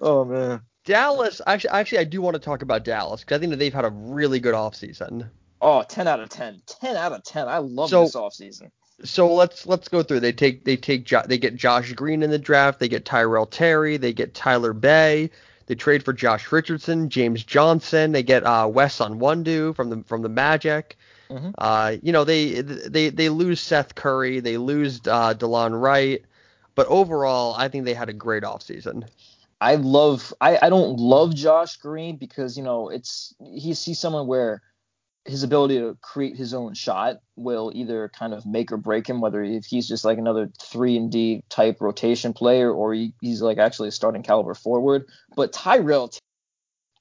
Oh 0.00 0.24
man. 0.24 0.60
Dallas, 0.84 1.40
actually, 1.46 1.70
actually, 1.70 1.98
I 1.98 2.04
do 2.04 2.22
want 2.22 2.34
to 2.34 2.40
talk 2.40 2.62
about 2.62 2.84
Dallas 2.84 3.20
because 3.22 3.36
I 3.36 3.38
think 3.40 3.50
that 3.50 3.56
they've 3.56 3.74
had 3.74 3.84
a 3.84 3.90
really 3.90 4.38
good 4.40 4.54
offseason. 4.54 5.28
Oh, 5.60 5.82
10 5.82 6.06
out 6.06 6.20
of 6.20 6.28
10. 6.28 6.62
10 6.66 6.96
out 6.96 7.12
of 7.12 7.22
10. 7.24 7.48
I 7.48 7.58
love 7.58 7.90
So- 7.90 8.04
this 8.04 8.14
offseason. 8.14 8.70
So 9.02 9.32
let's 9.34 9.66
let's 9.66 9.88
go 9.88 10.02
through. 10.02 10.20
They 10.20 10.32
take 10.32 10.64
they 10.66 10.76
take 10.76 11.04
jo- 11.06 11.22
they 11.26 11.38
get 11.38 11.56
Josh 11.56 11.90
Green 11.94 12.22
in 12.22 12.28
the 12.28 12.38
draft. 12.38 12.78
They 12.78 12.88
get 12.88 13.06
Tyrell 13.06 13.46
Terry. 13.46 13.96
They 13.96 14.12
get 14.12 14.34
Tyler 14.34 14.74
Bey. 14.74 15.30
They 15.66 15.74
trade 15.74 16.02
for 16.04 16.12
Josh 16.12 16.52
Richardson, 16.52 17.08
James 17.08 17.42
Johnson. 17.42 18.12
They 18.12 18.22
get 18.22 18.44
uh, 18.44 18.68
Wes 18.70 18.98
Iwundu 18.98 19.74
from 19.74 19.88
the 19.88 20.04
from 20.06 20.20
the 20.20 20.28
Magic. 20.28 20.98
Mhm. 21.30 21.54
Uh, 21.56 21.96
you 22.02 22.12
know 22.12 22.24
they 22.24 22.60
they 22.60 23.10
they 23.10 23.28
lose 23.28 23.60
Seth 23.60 23.94
Curry. 23.94 24.40
They 24.40 24.56
lose 24.56 25.00
uh, 25.06 25.34
Delon 25.34 25.80
Wright. 25.80 26.24
But 26.74 26.86
overall, 26.88 27.54
I 27.56 27.68
think 27.68 27.84
they 27.84 27.94
had 27.94 28.08
a 28.08 28.12
great 28.14 28.42
offseason. 28.42 29.06
I 29.60 29.76
love 29.76 30.32
I, 30.40 30.58
I 30.62 30.70
don't 30.70 30.98
love 30.98 31.34
Josh 31.34 31.76
Green 31.76 32.16
because, 32.16 32.56
you 32.56 32.62
know, 32.64 32.88
it's 32.88 33.34
he's 33.44 33.84
he's 33.84 34.00
someone 34.00 34.26
where 34.26 34.62
his 35.26 35.42
ability 35.42 35.78
to 35.78 35.96
create 36.00 36.36
his 36.36 36.54
own 36.54 36.72
shot 36.74 37.18
will 37.36 37.70
either 37.74 38.10
kind 38.18 38.32
of 38.32 38.46
make 38.46 38.72
or 38.72 38.78
break 38.78 39.06
him, 39.06 39.20
whether 39.20 39.42
if 39.44 39.66
he's 39.66 39.86
just 39.86 40.04
like 40.04 40.18
another 40.18 40.50
three 40.60 40.96
and 40.96 41.12
D 41.12 41.42
type 41.50 41.76
rotation 41.80 42.32
player 42.32 42.72
or 42.72 42.94
he, 42.94 43.12
he's 43.20 43.42
like 43.42 43.58
actually 43.58 43.88
a 43.88 43.92
starting 43.92 44.22
caliber 44.22 44.54
forward. 44.54 45.04
But 45.36 45.52
Tyrell 45.52 46.10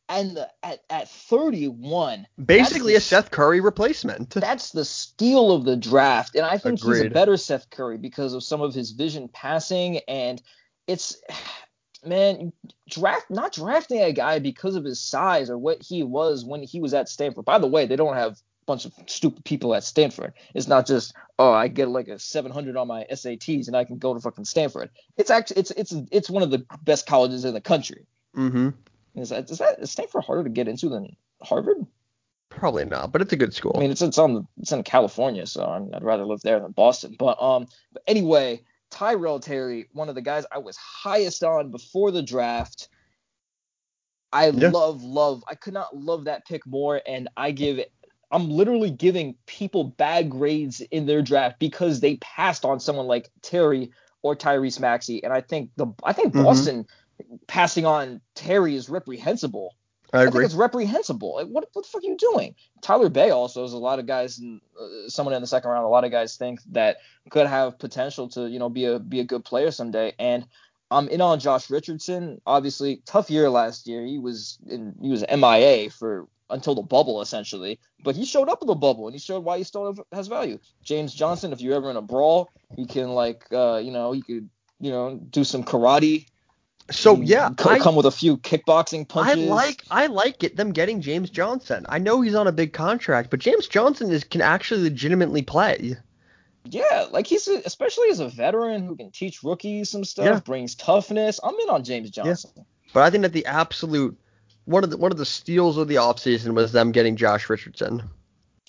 and 0.10 0.36
the, 0.36 0.50
at 0.64 0.80
at 0.90 1.08
31, 1.08 2.28
Basically, 2.44 2.96
a 2.96 3.00
Seth 3.00 3.32
Curry 3.32 3.62
replacement. 3.62 4.30
that's 4.32 4.72
the 4.72 4.84
steal 4.84 5.52
of 5.52 5.64
the 5.64 5.78
draft. 5.78 6.36
And 6.36 6.46
I 6.46 6.58
think 6.58 6.84
he's 6.84 7.02
a 7.02 7.10
better 7.10 7.38
Seth 7.38 7.70
Curry 7.70 7.98
because 7.98 8.34
of 8.34 8.44
some 8.44 8.62
of 8.62 8.74
his 8.74 8.92
vision 8.92 9.30
passing. 9.32 10.00
And 10.08 10.42
it's, 10.88 11.16
man, 12.06 12.52
draft 12.90 13.30
not 13.30 13.54
drafting 13.54 14.02
a 14.02 14.12
guy 14.12 14.40
because 14.40 14.76
of 14.76 14.84
his 14.84 15.00
size 15.00 15.50
or 15.50 15.58
what 15.58 15.82
he 15.82 16.04
was 16.04 16.44
when 16.44 16.64
he 16.64 16.82
was 16.82 16.94
at 16.94 17.08
Stanford. 17.08 17.46
By 17.46 17.60
the 17.60 17.68
way, 17.68 17.86
they 17.86 17.96
don't 17.96 18.16
have 18.16 18.32
a 18.34 18.38
bunch 18.66 18.86
of 18.86 18.94
stupid 19.06 19.46
people 19.46 19.76
at 19.76 19.84
Stanford. 19.84 20.34
It's 20.56 20.68
not 20.68 20.88
just, 20.88 21.14
oh, 21.38 21.52
I 21.52 21.68
get 21.68 21.88
like 21.88 22.08
a 22.08 22.18
700 22.18 22.76
on 22.76 22.88
my 22.88 23.06
SATs 23.12 23.68
and 23.68 23.78
I 23.78 23.84
can 23.84 24.00
go 24.00 24.16
to 24.16 24.20
fucking 24.20 24.46
Stanford. 24.46 24.90
It's 25.18 25.30
actually, 25.30 25.60
it's, 25.60 25.72
it's, 25.72 25.94
it's 26.12 26.30
one 26.32 26.42
of 26.42 26.50
the 26.50 26.66
best 26.82 27.06
colleges 27.06 27.46
in 27.46 27.54
the 27.54 27.62
country. 27.62 28.08
Mm-hmm. 28.36 28.70
Is 29.22 29.30
that, 29.30 29.50
is 29.50 29.58
that, 29.60 29.80
is 29.80 29.92
Stanford 29.92 30.24
harder 30.24 30.44
to 30.44 30.50
get 30.50 30.68
into 30.68 30.90
than 30.90 31.16
Harvard? 31.44 31.86
Probably 32.50 32.86
not, 32.86 33.12
but 33.12 33.22
it's 33.22 33.34
a 33.34 33.38
good 33.38 33.54
school. 33.54 33.74
I 33.76 33.80
mean, 33.80 33.92
it's 33.92 34.02
it's 34.02 34.18
on 34.18 34.48
it's 34.60 34.72
in 34.72 34.82
California, 34.84 35.46
so 35.46 35.64
I'm, 35.64 35.94
I'd 35.94 36.04
rather 36.04 36.26
live 36.26 36.42
there 36.42 36.60
than 36.60 36.72
Boston. 36.72 37.16
But 37.18 37.40
um, 37.42 37.68
but 37.94 38.02
anyway, 38.08 38.62
Tyrell 38.90 39.40
Terry, 39.40 39.88
one 39.94 40.10
of 40.10 40.16
the 40.16 40.22
guys 40.22 40.46
I 40.52 40.58
was 40.58 40.76
highest 40.76 41.44
on 41.44 41.70
before 41.70 42.12
the 42.12 42.24
draft. 42.24 42.90
I 44.34 44.50
Yeah. 44.50 44.70
love 44.70 45.04
love. 45.04 45.44
I 45.48 45.56
could 45.56 45.74
not 45.74 45.96
love 45.96 46.26
that 46.26 46.46
pick 46.48 46.66
more, 46.66 47.02
and 47.08 47.30
I 47.38 47.52
give. 47.52 47.80
I'm 48.32 48.50
literally 48.50 48.92
giving 48.92 49.36
people 49.48 49.84
bad 49.84 50.30
grades 50.30 50.82
in 50.82 51.06
their 51.06 51.22
draft 51.22 51.60
because 51.60 52.00
they 52.00 52.18
passed 52.18 52.64
on 52.66 52.80
someone 52.80 53.08
like 53.08 53.30
Terry 53.42 53.92
or 54.22 54.36
Tyrese 54.36 54.80
Maxey, 54.80 55.24
and 55.24 55.32
I 55.34 55.42
think 55.42 55.70
the 55.78 55.88
I 56.04 56.14
think 56.14 56.34
Mhm. 56.34 56.44
Boston 56.44 56.88
passing 57.48 57.86
on 57.86 58.22
Terry 58.40 58.76
is 58.76 58.90
reprehensible. 58.90 59.76
I 60.12 60.20
I 60.20 60.24
agree. 60.24 60.40
think 60.42 60.46
it's 60.46 60.56
reprehensible. 60.56 61.36
Like, 61.36 61.48
what, 61.48 61.68
what 61.74 61.84
the 61.84 61.90
fuck 61.90 62.02
are 62.04 62.08
you 62.08 62.18
doing? 62.18 62.56
Tyler 62.82 63.10
Bey 63.10 63.30
also 63.30 63.64
is 63.64 63.74
a 63.74 63.78
lot 63.78 64.00
of 64.00 64.08
guys, 64.08 64.40
in, 64.40 64.60
uh, 64.80 65.08
someone 65.10 65.36
in 65.36 65.42
the 65.42 65.48
second 65.48 65.70
round. 65.70 65.86
A 65.86 65.90
lot 65.90 66.04
of 66.04 66.12
guys 66.12 66.36
think 66.36 66.60
that 66.72 66.98
could 67.30 67.46
have 67.48 67.78
potential 67.78 68.28
to, 68.30 68.48
you 68.50 68.58
know, 68.58 68.70
be 68.70 68.86
a 68.86 68.98
be 68.98 69.20
a 69.20 69.24
good 69.24 69.46
player 69.46 69.70
someday. 69.72 70.14
And 70.18 70.48
I'm 70.90 71.08
in 71.10 71.22
on 71.22 71.40
Josh 71.40 71.70
Richardson. 71.70 72.42
Obviously, 72.48 73.02
tough 73.06 73.30
year 73.30 73.50
last 73.50 73.88
year. 73.88 74.04
He 74.04 74.18
was 74.18 74.58
in, 74.68 74.96
he 75.02 75.10
was 75.10 75.24
MIA 75.30 75.92
for 75.92 76.28
until 76.50 76.74
the 76.74 76.82
bubble 76.82 77.22
essentially, 77.22 77.80
but 78.04 78.16
he 78.16 78.26
showed 78.26 78.50
up 78.50 78.62
in 78.62 78.68
the 78.68 78.74
bubble 78.74 79.06
and 79.08 79.14
he 79.14 79.20
showed 79.20 79.44
why 79.44 79.58
he 79.60 79.64
still 79.64 79.96
has 80.12 80.28
value. 80.28 80.58
James 80.82 81.14
Johnson, 81.14 81.54
if 81.54 81.62
you're 81.62 81.76
ever 81.76 81.92
in 81.92 81.98
a 81.98 82.02
brawl, 82.02 82.50
he 82.76 82.88
can 82.88 83.10
like, 83.10 83.46
uh, 83.52 83.78
you 83.84 83.92
know, 83.92 84.12
he 84.12 84.24
could, 84.24 84.50
you 84.80 84.90
know, 84.90 85.20
do 85.30 85.44
some 85.44 85.64
karate. 85.64 86.26
So 86.92 87.16
mm, 87.16 87.22
yeah, 87.26 87.50
co- 87.58 87.70
I, 87.70 87.80
come 87.80 87.96
with 87.96 88.06
a 88.06 88.12
few 88.12 88.38
kickboxing 88.38 89.08
punches. 89.08 89.50
I 89.50 89.54
like 89.54 89.84
I 89.92 90.08
like 90.08 90.44
it, 90.44 90.56
them 90.56 90.72
getting 90.72 91.02
James 91.02 91.30
Johnson. 91.30 91.86
I 91.90 92.00
know 92.00 92.22
he's 92.22 92.36
on 92.36 92.48
a 92.48 92.52
big 92.52 92.74
contract, 92.74 93.30
but 93.30 93.40
James 93.40 93.68
Johnson 93.68 94.12
is 94.12 94.24
can 94.24 94.42
actually 94.42 94.84
legitimately 94.84 95.44
play. 95.44 95.96
Yeah, 96.66 97.08
like 97.12 97.28
he's 97.28 97.48
a, 97.48 97.62
especially 97.66 98.10
as 98.10 98.20
a 98.20 98.28
veteran 98.28 98.86
who 98.86 98.96
can 98.96 99.12
teach 99.12 99.44
rookies 99.44 99.90
some 99.90 100.04
stuff, 100.04 100.26
Yeah. 100.26 100.40
brings 100.40 100.76
toughness. 100.76 101.40
I'm 101.44 101.56
in 101.56 101.70
on 101.70 101.84
James 101.84 102.10
Johnson. 102.10 102.52
But 102.94 103.04
I 103.04 103.10
think 103.10 103.22
that 103.22 103.34
the 103.34 103.46
absolute 103.46 104.18
one 104.66 104.84
of 104.84 104.90
the 104.90 104.98
one 104.98 105.12
of 105.12 105.18
the 105.18 105.26
steals 105.26 105.78
of 105.78 105.88
the 105.88 105.96
offseason 105.96 106.54
was 106.54 106.72
them 106.72 106.92
getting 106.92 107.16
Josh 107.16 107.50
Richardson. 107.50 108.04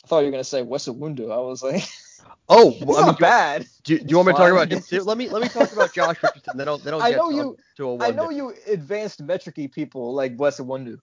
I 0.04 0.06
thought 0.06 0.20
you 0.20 0.26
were 0.26 0.32
gonna 0.32 0.44
say 0.44 0.62
Wesa 0.62 0.96
Wundu. 0.96 1.30
I 1.32 1.38
was 1.38 1.62
like, 1.62 1.82
Oh, 2.52 2.70
it's 2.80 2.98
I 2.98 3.06
mean, 3.06 3.14
bad. 3.14 3.66
do, 3.84 3.96
do 3.98 4.04
you 4.08 4.16
want 4.16 4.26
me 4.26 4.32
to 4.34 4.38
talk 4.38 4.50
about 4.50 4.82
too? 4.82 5.02
Let 5.04 5.16
me 5.16 5.28
let 5.28 5.40
me 5.40 5.48
talk 5.48 5.72
about 5.72 5.92
Josh 5.94 6.20
Richardson. 6.22 6.56
Then 6.56 6.66
I'll 6.68 6.78
then 6.78 6.94
I'll 6.94 7.02
I 7.02 7.12
know 7.12 7.30
you- 7.30 7.56
to 7.76 7.90
a 7.90 7.98
I 8.02 8.10
know 8.10 8.30
you 8.30 8.52
advanced 8.66 9.24
metricy 9.24 9.70
people 9.70 10.12
like 10.14 10.36
Wesa 10.36 10.66
Wundu. 10.66 10.98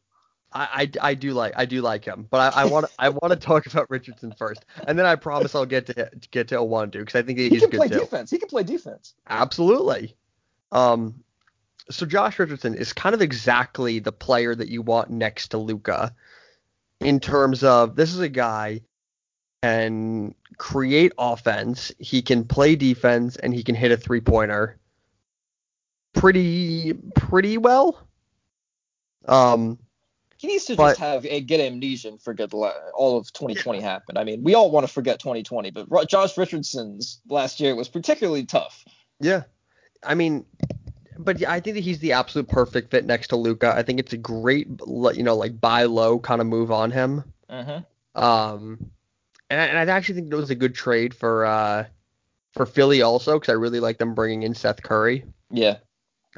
I, 0.51 0.89
I, 1.01 1.09
I 1.09 1.13
do 1.13 1.31
like 1.33 1.53
I 1.55 1.65
do 1.65 1.81
like 1.81 2.05
him, 2.05 2.27
but 2.29 2.53
I, 2.55 2.65
want 2.65 2.85
I 2.99 3.09
want 3.09 3.31
to 3.31 3.35
talk 3.47 3.65
about 3.65 3.89
Richardson 3.89 4.33
first, 4.37 4.65
and 4.87 4.97
then 4.99 5.05
I 5.05 5.15
promise 5.15 5.55
I'll 5.55 5.65
get 5.65 5.85
to 5.87 6.09
get 6.31 6.49
to 6.49 6.55
Iwundu 6.55 6.91
because 6.93 7.15
I 7.15 7.21
think 7.21 7.39
He 7.39 7.49
he's 7.49 7.61
can 7.61 7.69
good 7.69 7.77
play 7.77 7.87
too. 7.89 7.99
defense. 7.99 8.29
He 8.31 8.37
can 8.37 8.47
play 8.49 8.63
defense. 8.63 9.13
Absolutely. 9.29 10.15
Um, 10.71 11.23
so 11.89 12.05
Josh 12.05 12.39
Richardson 12.39 12.75
is 12.75 12.91
kind 12.93 13.13
of 13.15 13.21
exactly 13.21 13.99
the 13.99 14.11
player 14.11 14.53
that 14.55 14.67
you 14.69 14.81
want 14.81 15.09
next 15.09 15.49
to 15.49 15.57
Luka, 15.57 16.13
in 16.99 17.19
terms 17.19 17.63
of 17.63 17.95
this 17.95 18.13
is 18.13 18.19
a 18.19 18.29
guy 18.29 18.81
can 19.63 20.35
create 20.57 21.11
offense, 21.17 21.91
he 21.99 22.21
can 22.21 22.45
play 22.45 22.75
defense, 22.75 23.35
and 23.37 23.53
he 23.53 23.63
can 23.63 23.75
hit 23.75 23.91
a 23.91 23.97
three 23.97 24.21
pointer. 24.21 24.77
pretty 26.13 26.93
pretty 27.15 27.57
well. 27.57 28.07
Um, 29.27 29.77
he 30.37 30.47
needs 30.47 30.65
to 30.65 30.75
but- 30.75 30.89
just 30.91 30.99
have 30.99 31.25
a 31.25 31.41
get 31.41 31.59
amnesia 31.59 32.07
and 32.07 32.21
forget 32.21 32.49
the 32.49 32.57
all 32.93 33.17
of 33.17 33.31
2020 33.33 33.81
happened. 33.81 34.17
I 34.17 34.23
mean, 34.23 34.43
we 34.43 34.55
all 34.55 34.71
want 34.71 34.87
to 34.87 34.91
forget 34.91 35.19
2020, 35.19 35.71
but 35.71 36.09
Josh 36.09 36.37
Richardson's 36.37 37.21
last 37.27 37.59
year 37.59 37.75
was 37.75 37.87
particularly 37.87 38.45
tough. 38.45 38.85
yeah, 39.19 39.43
I 40.03 40.15
mean, 40.15 40.45
but 41.17 41.43
I 41.43 41.59
think 41.59 41.75
that 41.75 41.83
he's 41.83 41.99
the 41.99 42.13
absolute 42.13 42.47
perfect 42.47 42.91
fit 42.91 43.05
next 43.05 43.27
to 43.29 43.35
Luka. 43.35 43.73
I 43.75 43.83
think 43.83 43.99
it's 43.99 44.13
a 44.13 44.17
great, 44.17 44.67
you 44.87 45.23
know, 45.23 45.35
like 45.35 45.59
buy 45.59 45.83
low 45.83 46.19
kind 46.19 46.41
of 46.41 46.47
move 46.47 46.71
on 46.71 46.91
him. 46.91 47.23
Mm-hmm. 47.49 48.23
Um, 48.23 48.91
and 49.49 49.61
I, 49.61 49.65
and 49.65 49.89
I 49.89 49.93
actually 49.93 50.15
think 50.15 50.31
it 50.31 50.35
was 50.35 50.49
a 50.49 50.55
good 50.55 50.75
trade 50.75 51.13
for 51.13 51.45
uh 51.45 51.85
for 52.53 52.65
Philly 52.65 53.01
also 53.01 53.39
because 53.39 53.51
I 53.51 53.55
really 53.55 53.79
like 53.79 53.97
them 53.97 54.15
bringing 54.15 54.43
in 54.43 54.53
Seth 54.53 54.81
Curry. 54.81 55.25
Yeah. 55.51 55.77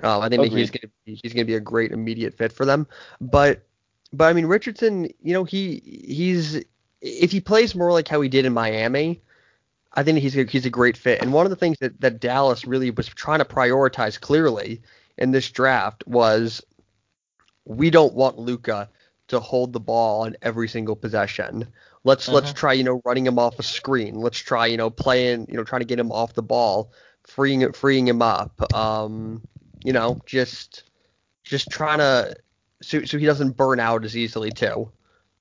Um, 0.04 0.22
I 0.22 0.30
think 0.30 0.44
that 0.44 0.52
he's 0.52 0.72
gonna 0.72 0.92
be, 1.06 1.20
he's 1.22 1.34
gonna 1.34 1.46
be 1.46 1.56
a 1.56 1.60
great 1.60 1.92
immediate 1.92 2.34
fit 2.34 2.52
for 2.52 2.66
them. 2.66 2.88
But 3.20 3.66
but 4.14 4.26
I 4.26 4.34
mean 4.34 4.46
Richardson, 4.46 5.10
you 5.22 5.34
know 5.34 5.44
he 5.44 5.82
he's 5.84 6.64
if 7.02 7.32
he 7.32 7.40
plays 7.40 7.76
more 7.76 7.92
like 7.92 8.08
how 8.08 8.22
he 8.22 8.30
did 8.30 8.46
in 8.46 8.54
Miami, 8.54 9.22
I 9.94 10.04
think 10.04 10.20
he's 10.20 10.38
a, 10.38 10.44
he's 10.44 10.66
a 10.66 10.70
great 10.70 10.98
fit. 10.98 11.22
And 11.22 11.34
one 11.34 11.46
of 11.46 11.50
the 11.50 11.56
things 11.56 11.78
that 11.80 12.00
that 12.02 12.20
Dallas 12.20 12.66
really 12.66 12.92
was 12.92 13.08
trying 13.08 13.40
to 13.40 13.46
prioritize 13.46 14.20
clearly 14.20 14.82
in 15.18 15.32
this 15.32 15.50
draft 15.50 16.06
was 16.08 16.62
we 17.66 17.90
don't 17.90 18.14
want 18.14 18.40
Luka 18.40 18.90
to 19.28 19.40
hold 19.40 19.74
the 19.74 19.80
ball 19.80 20.22
on 20.22 20.36
every 20.42 20.68
single 20.68 20.96
possession. 20.96 21.68
Let's 22.04 22.28
let's 22.30 22.52
Mhm. 22.52 22.56
try 22.56 22.74
you 22.74 22.84
know 22.84 23.02
running 23.06 23.26
him 23.28 23.38
off 23.40 23.60
a 23.60 23.64
screen. 23.64 24.16
Let's 24.16 24.38
try 24.40 24.68
you 24.68 24.78
know 24.78 24.90
playing 24.90 25.48
you 25.50 25.58
know 25.58 25.64
trying 25.64 25.82
to 25.82 25.86
get 25.86 26.00
him 26.00 26.12
off 26.12 26.34
the 26.34 26.42
ball, 26.44 26.92
freeing 27.24 27.72
freeing 27.74 28.08
him 28.08 28.22
up. 28.22 28.74
Um, 28.74 29.42
you 29.84 29.94
know 29.94 30.20
just 30.26 30.84
just 31.44 31.70
trying 31.70 32.00
to 32.00 32.36
so 32.82 33.04
so 33.04 33.18
he 33.18 33.26
doesn't 33.26 33.58
burn 33.58 33.80
out 33.80 34.06
as 34.06 34.16
easily 34.16 34.52
too. 34.52 34.92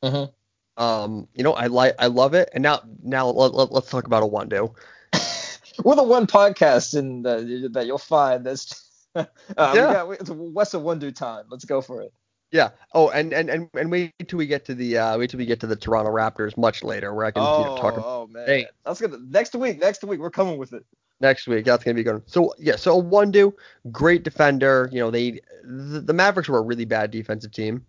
Mm-hmm. 0.02 0.82
Um, 0.82 1.28
you 1.34 1.44
know 1.44 1.52
I 1.52 1.66
like 1.66 1.94
I 1.98 2.06
love 2.06 2.34
it. 2.34 2.50
And 2.52 2.62
now 2.62 2.82
now 3.02 3.28
let, 3.28 3.54
let, 3.54 3.70
let's 3.72 3.90
talk 3.90 4.06
about 4.06 4.22
a 4.22 4.26
one 4.26 4.48
do. 4.48 4.74
We're 5.84 5.94
the 5.94 6.02
one 6.02 6.26
podcast 6.26 6.98
in 6.98 7.22
the, 7.22 7.68
that 7.72 7.86
you'll 7.86 7.98
find 7.98 8.44
that's. 8.44 8.84
uh, 9.14 9.24
Yeah. 9.56 10.04
we 10.04 10.16
got, 10.16 10.20
it's 10.20 10.30
West 10.30 10.74
of 10.74 10.82
Wonder 10.82 11.10
time. 11.12 11.44
Let's 11.50 11.64
go 11.64 11.80
for 11.80 12.02
it. 12.02 12.12
Yeah. 12.50 12.70
Oh, 12.94 13.10
and 13.10 13.32
and 13.32 13.50
and, 13.50 13.68
and 13.74 13.90
wait 13.90 14.12
till 14.26 14.38
we 14.38 14.46
get 14.46 14.64
to 14.66 14.74
the 14.74 14.96
uh 14.98 15.18
wait 15.18 15.30
till 15.30 15.38
we 15.38 15.46
get 15.46 15.60
to 15.60 15.66
the 15.66 15.76
Toronto 15.76 16.10
Raptors 16.10 16.56
much 16.56 16.82
later 16.82 17.12
where 17.14 17.26
I 17.26 17.30
can 17.30 17.42
you 17.42 17.66
know, 17.66 17.76
talk 17.76 17.94
about 17.94 18.06
oh 18.06 18.26
man, 18.26 18.46
Hey. 18.46 18.66
that's 18.86 19.00
good. 19.00 19.30
Next 19.30 19.54
week, 19.54 19.78
next 19.80 20.02
week, 20.04 20.18
we're 20.20 20.30
coming 20.30 20.56
with 20.58 20.72
it. 20.72 20.84
next 21.20 21.46
week. 21.46 21.64
That's 21.66 21.84
gonna 21.84 21.94
be 21.94 22.02
good. 22.04 22.22
So 22.26 22.54
yeah, 22.58 22.76
so 22.76 22.96
one 22.96 23.30
do 23.30 23.54
great 23.92 24.22
defender. 24.22 24.88
You 24.92 25.00
know 25.00 25.10
they 25.10 25.40
the, 25.62 26.00
the 26.00 26.14
Mavericks 26.14 26.48
were 26.48 26.58
a 26.58 26.62
really 26.62 26.86
bad 26.86 27.10
defensive 27.10 27.52
team. 27.52 27.84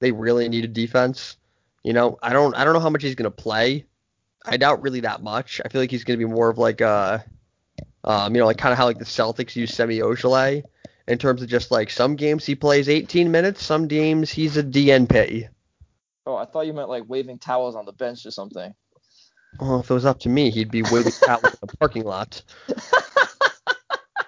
They 0.00 0.10
really 0.12 0.48
needed 0.48 0.72
defense. 0.72 1.36
You 1.84 1.92
know 1.92 2.18
I 2.22 2.32
don't 2.32 2.54
I 2.56 2.64
don't 2.64 2.72
know 2.72 2.80
how 2.80 2.90
much 2.90 3.02
he's 3.02 3.14
gonna 3.14 3.30
play. 3.30 3.84
I 4.46 4.56
doubt 4.56 4.80
really 4.80 5.00
that 5.00 5.22
much. 5.22 5.60
I 5.64 5.68
feel 5.68 5.82
like 5.82 5.90
he's 5.90 6.04
gonna 6.04 6.16
be 6.16 6.24
more 6.24 6.48
of 6.48 6.56
like 6.56 6.80
a 6.80 7.22
um 8.04 8.34
you 8.34 8.40
know 8.40 8.46
like 8.46 8.56
kind 8.56 8.72
of 8.72 8.78
how 8.78 8.86
like 8.86 8.98
the 8.98 9.04
Celtics 9.04 9.54
use 9.54 9.74
Semi 9.74 9.98
Ojeleye 9.98 10.62
in 11.08 11.18
terms 11.18 11.42
of 11.42 11.48
just 11.48 11.70
like 11.70 11.90
some 11.90 12.16
games 12.16 12.44
he 12.44 12.54
plays 12.54 12.88
18 12.88 13.30
minutes, 13.30 13.64
some 13.64 13.88
games 13.88 14.30
he's 14.30 14.56
a 14.56 14.62
DNP. 14.62 15.48
Oh, 16.26 16.36
I 16.36 16.44
thought 16.44 16.66
you 16.66 16.74
meant 16.74 16.90
like 16.90 17.04
waving 17.06 17.38
towels 17.38 17.74
on 17.74 17.86
the 17.86 17.92
bench 17.92 18.26
or 18.26 18.30
something. 18.30 18.74
Well, 19.58 19.80
if 19.80 19.90
it 19.90 19.94
was 19.94 20.04
up 20.04 20.20
to 20.20 20.28
me, 20.28 20.50
he'd 20.50 20.70
be 20.70 20.82
waving 20.82 21.12
towels 21.24 21.44
in 21.44 21.58
the 21.62 21.76
parking 21.78 22.04
lot. 22.04 22.42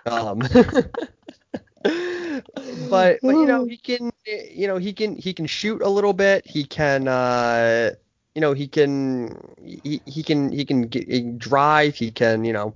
Um, 0.06 0.38
but 2.90 3.18
but 3.22 3.22
you 3.22 3.46
know 3.46 3.66
he 3.66 3.76
can 3.76 4.10
you 4.24 4.66
know 4.66 4.78
he 4.78 4.94
can 4.94 5.16
he 5.16 5.34
can 5.34 5.46
shoot 5.46 5.82
a 5.82 5.88
little 5.88 6.14
bit. 6.14 6.46
He 6.46 6.64
can 6.64 7.06
uh 7.06 7.90
you 8.34 8.40
know 8.40 8.54
he 8.54 8.66
can 8.66 9.36
he, 9.62 10.00
he 10.06 10.22
can 10.22 10.50
he 10.50 10.64
can 10.64 10.82
get, 10.82 11.06
he 11.06 11.20
can 11.20 11.36
drive. 11.36 11.96
He 11.96 12.10
can 12.10 12.44
you 12.44 12.54
know 12.54 12.74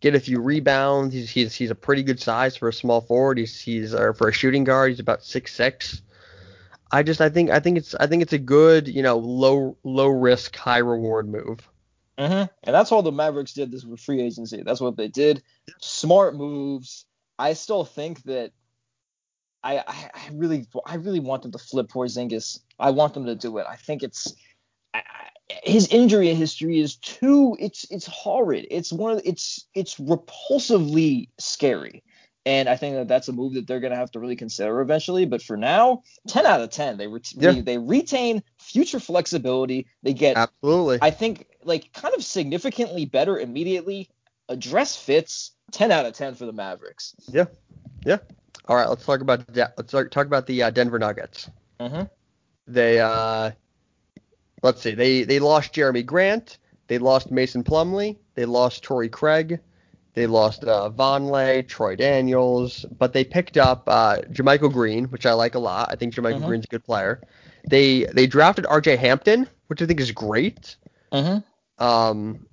get 0.00 0.14
a 0.14 0.20
few 0.20 0.40
rebounds. 0.40 1.14
He's 1.14 1.30
he's 1.30 1.54
he's 1.54 1.70
a 1.70 1.74
pretty 1.74 2.02
good 2.02 2.20
size 2.20 2.56
for 2.56 2.68
a 2.68 2.72
small 2.72 3.00
forward. 3.00 3.38
He's 3.38 3.60
he's 3.60 3.94
or 3.94 4.14
for 4.14 4.28
a 4.28 4.32
shooting 4.32 4.64
guard. 4.64 4.90
He's 4.90 5.00
about 5.00 5.22
six 5.22 5.54
six. 5.54 6.02
I 6.90 7.02
just 7.02 7.20
I 7.20 7.28
think 7.28 7.50
I 7.50 7.60
think 7.60 7.78
it's 7.78 7.94
I 7.94 8.06
think 8.06 8.22
it's 8.22 8.32
a 8.32 8.38
good 8.38 8.88
you 8.88 9.02
know 9.02 9.18
low 9.18 9.76
low 9.84 10.08
risk 10.08 10.56
high 10.56 10.78
reward 10.78 11.28
move. 11.28 11.68
Mm-hmm. 12.18 12.52
And 12.64 12.74
that's 12.74 12.90
all 12.90 13.02
the 13.02 13.12
Mavericks 13.12 13.52
did 13.52 13.70
this 13.70 13.84
with 13.84 14.00
free 14.00 14.20
agency. 14.20 14.62
That's 14.64 14.80
what 14.80 14.96
they 14.96 15.06
did. 15.06 15.42
Smart 15.80 16.34
moves. 16.34 17.06
I 17.38 17.52
still 17.52 17.84
think 17.84 18.24
that 18.24 18.50
I, 19.62 19.78
I, 19.78 20.10
I 20.14 20.30
really 20.32 20.66
I 20.84 20.96
really 20.96 21.20
want 21.20 21.42
them 21.42 21.52
to 21.52 21.58
flip 21.58 21.88
Porzingis. 21.88 22.60
I 22.78 22.90
want 22.90 23.14
them 23.14 23.26
to 23.26 23.36
do 23.36 23.58
it. 23.58 23.66
I 23.68 23.76
think 23.76 24.02
it's 24.02 24.34
I, 24.92 25.02
his 25.62 25.88
injury 25.88 26.34
history 26.34 26.78
is 26.80 26.96
too 26.96 27.56
it's 27.58 27.86
it's 27.90 28.06
horrid. 28.06 28.66
It's 28.70 28.92
one 28.92 29.12
of 29.12 29.22
it's 29.24 29.66
it's 29.74 29.96
repulsively 29.96 31.28
scary. 31.38 32.02
And 32.46 32.68
I 32.68 32.76
think 32.76 32.96
that 32.96 33.08
that's 33.08 33.28
a 33.28 33.32
move 33.32 33.54
that 33.54 33.66
they're 33.66 33.80
going 33.80 33.90
to 33.92 33.98
have 33.98 34.10
to 34.12 34.20
really 34.20 34.36
consider 34.36 34.80
eventually. 34.80 35.26
But 35.26 35.42
for 35.42 35.56
now, 35.58 36.02
10 36.28 36.46
out 36.46 36.62
of 36.62 36.70
10. 36.70 36.96
They 36.96 37.06
ret- 37.06 37.32
Yeah. 37.34 37.52
they, 37.52 37.60
they 37.60 37.78
retain 37.78 38.42
future 38.58 39.00
flexibility. 39.00 39.86
They 40.02 40.14
get 40.14 40.38
Absolutely. 40.38 40.98
I 41.02 41.10
think 41.10 41.46
like 41.64 41.92
kind 41.92 42.14
of 42.14 42.24
significantly 42.24 43.04
better 43.04 43.38
immediately. 43.38 44.08
Address 44.48 44.96
fits 44.96 45.52
10 45.72 45.92
out 45.92 46.06
of 46.06 46.14
10 46.14 46.36
for 46.36 46.46
the 46.46 46.52
Mavericks. 46.52 47.14
Yeah. 47.28 47.46
Yeah. 48.06 48.18
All 48.66 48.76
right, 48.76 48.88
let's 48.88 49.04
talk 49.04 49.20
about 49.20 49.46
the, 49.46 49.70
let's 49.76 49.92
talk 49.92 50.10
talk 50.10 50.26
about 50.26 50.46
the 50.46 50.62
uh, 50.62 50.70
Denver 50.70 50.98
Nuggets. 50.98 51.50
Mm-hmm. 51.80 52.02
They 52.66 53.00
uh, 53.00 53.50
let's 54.62 54.82
see, 54.82 54.94
they 54.94 55.22
they 55.22 55.38
lost 55.38 55.74
Jerami 55.74 56.04
Grant, 56.04 56.58
they 56.88 56.98
lost 56.98 57.30
Mason 57.30 57.62
Plumlee, 57.64 58.16
they 58.34 58.44
lost 58.44 58.82
Torrey 58.82 59.08
Craig, 59.08 59.60
they 60.14 60.26
lost 60.26 60.64
uh, 60.64 60.90
Vonleh, 60.90 61.66
Troy 61.66 61.96
Daniels, 61.96 62.84
but 62.98 63.12
they 63.12 63.24
picked 63.24 63.56
up 63.56 63.84
uh, 63.86 64.16
JaMychal 64.32 64.72
Green, 64.72 65.04
which 65.06 65.26
I 65.26 65.32
like 65.32 65.54
a 65.54 65.58
lot. 65.60 65.88
I 65.90 65.96
think 65.96 66.14
JaMychal 66.14 66.40
Mhm. 66.40 66.46
Green's 66.46 66.64
a 66.64 66.68
good 66.68 66.84
player. 66.84 67.20
They 67.68 68.04
they 68.04 68.26
drafted 68.26 68.66
R.J. 68.66 68.96
Hampton, 68.96 69.46
which 69.68 69.82
I 69.82 69.86
think 69.86 70.00
is 70.00 70.10
great. 70.12 70.76
Mm-hmm. 71.12 71.84
Um, 71.84 72.46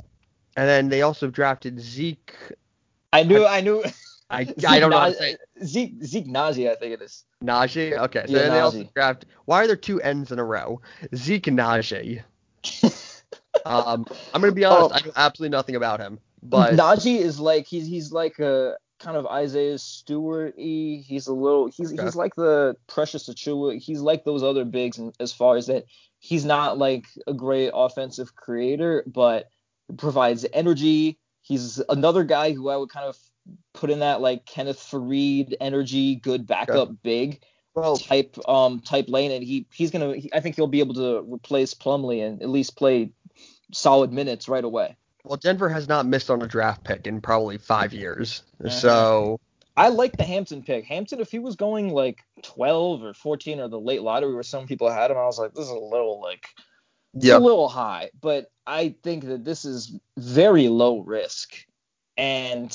and 0.58 0.68
then 0.70 0.90
they 0.90 1.02
also 1.02 1.30
drafted 1.30 1.80
Zeke. 1.80 2.36
I 3.14 3.24
knew 3.24 3.46
I 3.46 3.62
knew 3.62 3.84
I, 4.30 4.42
I 4.68 4.80
don't 4.80 4.90
know 4.90 5.00
how 5.00 5.10
to 5.10 5.14
say. 5.14 5.38
Zeke 5.64 6.04
Zeke 6.04 6.28
Nnaji, 6.28 6.70
I 6.70 6.76
think 6.76 6.94
it 6.94 7.02
is. 7.02 7.24
Nnaji. 7.44 7.98
Okay, 7.98 8.26
so 8.28 8.34
Yeah, 8.34 8.40
then 8.44 8.52
they 8.52 8.60
also 8.60 8.84
draft. 8.96 9.26
Why 9.46 9.64
are 9.64 9.68
there 9.68 9.76
two 9.76 10.02
N's 10.02 10.32
in 10.32 10.40
a 10.40 10.44
row? 10.44 10.82
Zeke 11.16 11.46
Nnaji. 11.46 12.24
um, 13.66 14.06
I'm 14.34 14.42
gonna 14.42 14.52
be 14.52 14.66
honest. 14.66 14.92
Oh. 14.92 14.98
I 14.98 15.06
know 15.06 15.14
absolutely 15.16 15.56
nothing 15.56 15.76
about 15.76 16.00
him, 16.00 16.20
but 16.44 16.74
Nnaji 16.74 17.20
is 17.20 17.40
like 17.40 17.68
he's 17.68 17.88
he's 17.88 18.12
like 18.12 18.40
a 18.40 18.78
kind 19.00 19.18
of 19.18 19.28
Isaiah 19.28 19.78
Stewart 19.78 20.56
y. 20.58 21.04
He's 21.06 21.28
a 21.28 21.34
little 21.34 21.68
he's 21.68 21.94
Okay. 21.94 22.04
he's 22.04 22.16
like 22.16 22.36
the 22.36 22.76
Precious 22.88 23.30
Achiuwa. 23.30 23.80
He's 23.80 24.02
like 24.02 24.24
those 24.24 24.44
other 24.44 24.66
bigs 24.66 24.98
in, 24.98 25.14
as 25.20 25.32
far 25.32 25.58
as 25.58 25.68
that 25.68 25.86
he's 26.20 26.46
not 26.46 26.78
like 26.78 27.06
a 27.28 27.34
great 27.34 27.72
offensive 27.74 28.36
creator, 28.36 29.04
but 29.06 29.50
provides 29.98 30.46
energy. 30.54 31.20
He's 31.42 31.80
another 31.90 32.24
guy 32.24 32.54
who 32.54 32.70
I 32.70 32.78
would 32.78 32.90
kind 32.90 33.06
of 33.06 33.16
put 33.74 33.90
in 33.90 34.00
that 34.00 34.22
like 34.22 34.46
Kenneth 34.46 34.80
Faried 34.80 35.56
energy, 35.60 36.16
good 36.16 36.48
backup 36.48 36.90
big 37.04 37.42
well, 37.76 37.98
type 37.98 38.38
um 38.48 38.80
type 38.80 39.10
lane, 39.10 39.32
and 39.32 39.44
he 39.44 39.68
he's 39.72 39.92
gonna 39.92 40.16
he, 40.16 40.30
I 40.34 40.40
think 40.40 40.56
he'll 40.56 40.68
be 40.68 40.80
able 40.80 40.96
to 40.96 41.22
replace 41.32 41.74
Plumlee 41.74 42.26
and 42.26 42.42
at 42.42 42.50
least 42.50 42.78
play 42.78 43.12
solid 43.74 44.14
minutes 44.14 44.48
right 44.48 44.64
away. 44.64 44.96
well, 45.26 45.38
Denver 45.38 45.70
has 45.70 45.88
not 45.88 46.06
missed 46.06 46.30
on 46.30 46.42
a 46.42 46.48
draft 46.48 46.84
pick 46.84 47.06
in 47.06 47.20
probably 47.20 47.58
five 47.58 47.94
years. 47.94 48.44
Uh-huh. 48.64 48.70
So 48.70 49.40
I 49.76 49.90
like 49.90 50.16
the 50.16 50.24
Hampton 50.24 50.64
pick. 50.64 50.86
Hampton, 50.86 51.20
if 51.20 51.32
he 51.32 51.40
was 51.40 51.56
going 51.56 51.90
like 51.90 52.20
12 52.44 53.04
or 53.04 53.14
14 53.14 53.60
or 53.60 53.68
the 53.68 53.80
late 53.80 54.02
lottery 54.02 54.34
where 54.34 54.44
some 54.44 54.68
people 54.68 54.90
had 54.90 55.12
him, 55.12 55.18
I 55.18 55.26
was 55.26 55.38
like, 55.38 55.54
this 55.54 55.66
is 55.66 55.72
a 55.72 55.76
little 55.76 56.22
like 56.22 56.48
yeah, 57.14 57.38
a 57.38 57.40
little 57.40 57.68
high. 57.68 58.10
But 58.22 58.52
I 58.66 58.96
think 59.04 59.26
that 59.26 59.44
this 59.44 59.66
is 59.66 60.00
very 60.18 60.70
low 60.70 61.00
risk. 61.00 61.56
And 62.18 62.72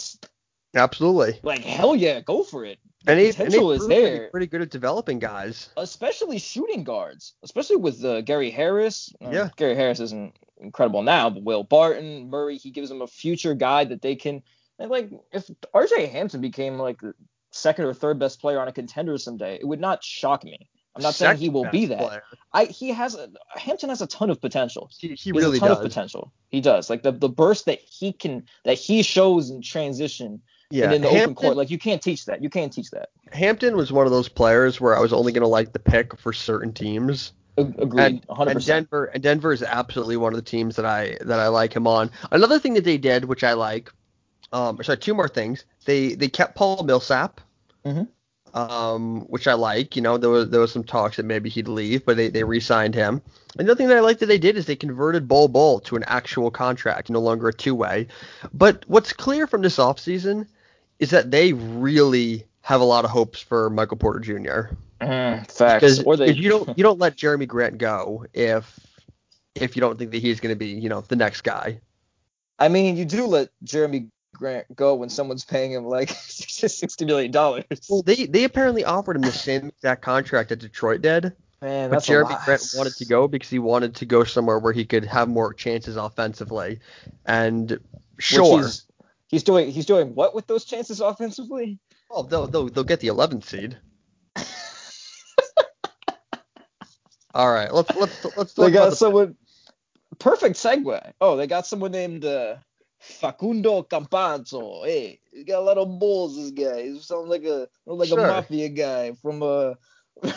absolutely. 0.75 1.41
like 1.43 1.65
hell 1.65 1.97
yeah, 1.97 2.21
go 2.21 2.43
for 2.43 2.65
it. 2.65 2.79
And 3.07 3.19
he, 3.19 3.27
and 3.29 3.35
he 3.35 3.45
potential 3.45 3.73
is 3.73 3.83
to 3.83 3.89
be 3.89 3.95
there. 3.95 4.29
Pretty 4.31 4.47
good 4.47 4.61
at 4.61 4.71
developing 4.71 5.19
guys. 5.19 5.71
Especially 5.77 6.39
shooting 6.39 6.85
guards, 6.85 7.35
especially 7.43 7.77
with 7.77 8.05
uh, 8.05 8.21
Gary 8.21 8.51
Harris. 8.51 9.13
Uh, 9.25 9.31
Yeah. 9.31 9.49
Gary 9.57 9.75
Harris 9.75 10.01
isn't 10.01 10.37
incredible 10.59 11.03
now, 11.03 11.31
but 11.31 11.43
Will 11.43 11.65
Barton, 11.65 12.29
Murray, 12.29 12.59
he 12.59 12.71
gives 12.71 12.91
them 12.91 13.01
a 13.01 13.07
future 13.07 13.55
guy 13.55 13.85
that 13.85 14.03
they 14.03 14.17
can. 14.17 14.43
And 14.79 14.91
like 14.91 15.11
if 15.33 15.51
RJ 15.75 16.11
Hampton 16.11 16.41
became 16.43 16.79
like 16.79 17.01
the 17.01 17.15
second 17.53 17.87
or 17.87 17.95
third 17.95 18.19
best 18.19 18.41
player 18.41 18.61
on 18.61 18.69
a 18.69 18.73
contender 18.73 19.17
someday, 19.17 19.57
it 19.57 19.67
would 19.67 19.81
not 19.81 20.05
shock 20.05 20.45
me. 20.45 20.69
I'm 20.95 21.03
not 21.03 21.15
saying 21.15 21.39
he 21.39 21.49
will 21.49 21.71
be 21.71 21.87
that. 21.87 21.99
player. 21.99 22.23
I 22.53 22.65
he 22.65 22.89
has 22.91 23.15
a, 23.15 23.31
Hampton 23.55 23.89
has 23.91 24.03
a 24.03 24.07
ton 24.09 24.29
of 24.29 24.41
potential. 24.41 24.91
He, 24.99 25.09
he 25.09 25.15
He 25.15 25.33
really 25.33 25.59
has 25.59 25.59
a 25.59 25.61
ton 25.61 25.69
does. 25.69 25.79
of 25.79 25.85
potential. 25.85 26.33
He 26.49 26.61
does. 26.61 26.91
Like 26.91 27.03
the 27.03 27.13
the 27.13 27.29
burst 27.29 27.67
that 27.67 27.79
he 27.81 28.13
can 28.13 28.45
that 28.65 28.75
he 28.75 29.03
shows 29.03 29.51
in 29.51 29.63
transition 29.63 30.43
Yeah, 30.71 30.85
and 30.85 30.95
in 30.95 31.03
the 31.03 31.09
Hampton, 31.09 31.25
open 31.25 31.35
court, 31.35 31.57
like 31.57 31.71
you 31.71 31.79
can't 31.79 32.01
teach 32.01 32.27
that. 32.27 32.43
You 32.43 32.49
can't 32.49 32.73
teach 32.73 32.91
that. 32.93 33.11
Hampton 33.33 33.77
was 33.77 33.91
one 33.93 34.07
of 34.07 34.13
those 34.13 34.29
players 34.29 34.81
where 34.81 34.97
I 34.97 35.01
was 35.01 35.13
only 35.13 35.33
going 35.33 35.43
to 35.43 35.49
like 35.49 35.73
the 35.73 35.81
pick 35.81 36.17
for 36.17 36.33
certain 36.33 36.73
teams. 36.73 37.33
Agreed, 37.57 38.25
100%. 38.29 38.51
And 38.51 38.65
Denver, 38.65 39.05
and 39.07 39.23
Denver 39.23 39.53
is 39.53 39.63
absolutely 39.63 40.17
one 40.17 40.33
of 40.33 40.37
the 40.37 40.49
teams 40.49 40.77
that 40.77 40.87
I 40.87 41.19
that 41.23 41.41
I 41.41 41.49
like 41.49 41.75
him 41.75 41.87
on. 41.87 42.11
Another 42.31 42.59
thing 42.59 42.75
that 42.75 42.85
they 42.85 42.99
did, 42.99 43.25
which 43.25 43.43
I 43.43 43.55
like, 43.55 43.91
um, 44.53 44.83
sorry, 44.83 44.99
two 44.99 45.15
more 45.15 45.29
things. 45.29 45.65
They 45.85 46.15
they 46.15 46.29
kept 46.29 46.55
Paul 46.55 46.85
Millsap, 46.85 47.41
mm-hmm. 47.85 48.57
um, 48.57 49.23
which 49.23 49.49
I 49.49 49.55
like. 49.55 49.97
You 49.97 50.03
know, 50.03 50.17
there 50.19 50.31
was 50.31 50.51
there 50.51 50.61
was 50.61 50.73
some 50.73 50.85
talks 50.85 51.17
that 51.17 51.27
maybe 51.27 51.51
he'd 51.51 51.69
leave, 51.69 52.07
but 52.07 52.17
they 52.17 52.29
they 52.29 52.45
re-signed 52.45 52.95
him. 52.95 53.21
Another 53.59 53.75
thing 53.75 53.89
that 53.89 53.97
I 53.97 54.01
like 54.01 54.21
that 54.21 54.27
they 54.27 54.39
did 54.39 54.57
is 54.57 54.67
they 54.67 54.77
converted 54.77 55.27
Bol 55.27 55.49
Bol 55.49 55.81
to 55.81 55.97
an 55.97 56.05
actual 56.07 56.53
contract, 56.53 57.11
no 57.11 57.21
longer 57.21 57.49
a 57.49 57.53
two-way. 57.53 58.07
But 58.55 58.85
what's 58.87 59.13
clear 59.13 59.49
from 59.49 59.63
this 59.63 59.77
offseason 59.77 60.47
is 61.01 61.11
that 61.11 61.31
they 61.31 61.53
really 61.55 62.47
have 62.61 62.81
a 62.81 62.85
lot 62.85 63.05
of 63.05 63.11
hopes 63.11 63.41
for 63.41 63.71
Michael 63.71 63.97
Porter 63.97 64.21
Jr. 64.21 64.75
Mm, 65.01 65.51
facts. 65.51 65.99
Because 65.99 66.19
they... 66.19 66.33
you 66.33 66.49
don't 66.49 66.69
you 66.79 66.85
don't 66.85 67.01
let 67.01 67.17
Jerami 67.17 67.49
Grant 67.49 67.79
go 67.79 68.27
if 68.33 68.79
if 69.55 69.75
you 69.75 69.81
don't 69.81 69.99
think 69.99 70.13
that 70.13 70.19
he's 70.19 70.39
going 70.39 70.55
to 70.55 70.59
be 70.59 70.69
you 70.69 70.89
know 70.89 71.01
the 71.01 71.17
next 71.17 71.41
guy. 71.41 71.81
I 72.59 72.69
mean, 72.69 72.97
you 72.97 73.07
do 73.07 73.27
let 73.27 73.49
Jerami 73.65 74.11
Grant 74.35 74.67
go 74.77 74.95
when 74.95 75.09
someone's 75.09 75.45
paying 75.45 75.73
him 75.73 75.87
like 75.87 76.11
sixty 76.19 77.05
million 77.07 77.31
dollars. 77.31 77.65
Well, 77.89 78.03
they 78.03 78.27
they 78.27 78.45
apparently 78.45 78.85
offered 78.85 79.17
him 79.17 79.23
the 79.23 79.33
same 79.33 79.69
exact 79.69 80.03
contract 80.03 80.51
that 80.51 80.57
Detroit 80.57 81.01
did. 81.01 81.33
Man, 81.63 81.91
but 81.91 82.01
Jerami 82.01 82.43
Grant 82.45 82.73
wanted 82.75 82.97
to 82.97 83.05
go 83.07 83.27
because 83.27 83.51
he 83.51 83.59
wanted 83.59 83.97
to 83.97 84.07
go 84.07 84.25
somewhere 84.25 84.59
where 84.59 84.73
he 84.73 84.85
could 84.85 85.05
have 85.07 85.29
more 85.29 85.53
chances 85.53 85.97
offensively. 85.97 86.81
And 87.27 87.81
sure, 88.19 88.65
he's, 89.31 89.43
doing 89.43 89.71
he's 89.71 89.87
doing 89.87 90.15
what 90.15 90.35
with 90.35 90.47
those 90.47 90.65
chances 90.65 91.01
offensively? 91.01 91.79
Oh, 92.11 92.23
they'll 92.23 92.47
they'll, 92.47 92.69
they'll 92.69 92.85
get 92.85 93.01
the 93.01 93.09
11th 93.09 93.45
seed. 93.45 93.79
All 97.35 97.53
right, 97.53 97.73
let's 97.73 97.95
let's 97.97 98.37
let's. 98.37 98.55
They 98.55 98.71
got 98.71 98.91
the 98.91 98.97
someone. 98.97 99.37
Perfect 100.19 100.57
segue. 100.57 101.13
Oh, 101.21 101.37
they 101.37 101.47
got 101.47 101.67
someone 101.67 101.93
named 101.93 102.25
uh, 102.25 102.57
Facundo 102.99 103.83
Campazzo. 103.83 104.85
Hey, 104.85 105.21
he 105.33 105.45
got 105.45 105.61
a 105.61 105.65
lot 105.65 105.79
of 105.79 105.99
balls. 105.99 106.37
This 106.37 106.51
guy. 106.51 106.83
He 106.83 106.99
sounds 106.99 107.29
like 107.29 107.45
a 107.45 107.69
like 107.87 108.09
sure. 108.09 108.19
a 108.19 108.27
mafia 108.27 108.69
guy 108.69 109.13
from 109.23 109.43
uh 109.43 109.75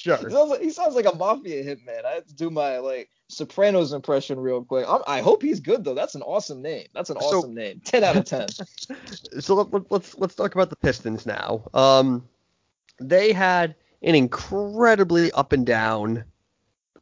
Sure. 0.00 0.16
He 0.16 0.30
sounds, 0.30 0.50
like, 0.50 0.62
he 0.62 0.70
sounds 0.70 0.94
like 0.94 1.04
a 1.04 1.14
mafia 1.14 1.62
hitman. 1.62 2.06
I 2.06 2.12
have 2.12 2.26
to 2.26 2.34
do 2.34 2.48
my 2.48 2.78
like 2.78 3.10
Sopranos 3.28 3.92
impression 3.92 4.40
real 4.40 4.64
quick. 4.64 4.86
I'm, 4.88 5.02
i 5.06 5.20
hope 5.20 5.42
he's 5.42 5.60
good 5.60 5.84
though. 5.84 5.92
That's 5.92 6.14
an 6.14 6.22
awesome 6.22 6.62
name. 6.62 6.86
That's 6.94 7.10
an 7.10 7.18
awesome 7.18 7.42
so, 7.42 7.48
name. 7.48 7.82
Ten 7.84 8.02
out 8.02 8.16
of 8.16 8.24
ten. 8.24 8.48
so 9.40 9.56
let, 9.56 9.74
us 9.74 9.82
let's, 9.90 10.16
let's 10.16 10.34
talk 10.34 10.54
about 10.54 10.70
the 10.70 10.76
Pistons 10.76 11.26
now. 11.26 11.64
Um, 11.74 12.26
they 12.98 13.34
had 13.34 13.74
an 14.00 14.14
incredibly 14.14 15.30
up 15.32 15.52
and 15.52 15.66
down 15.66 16.24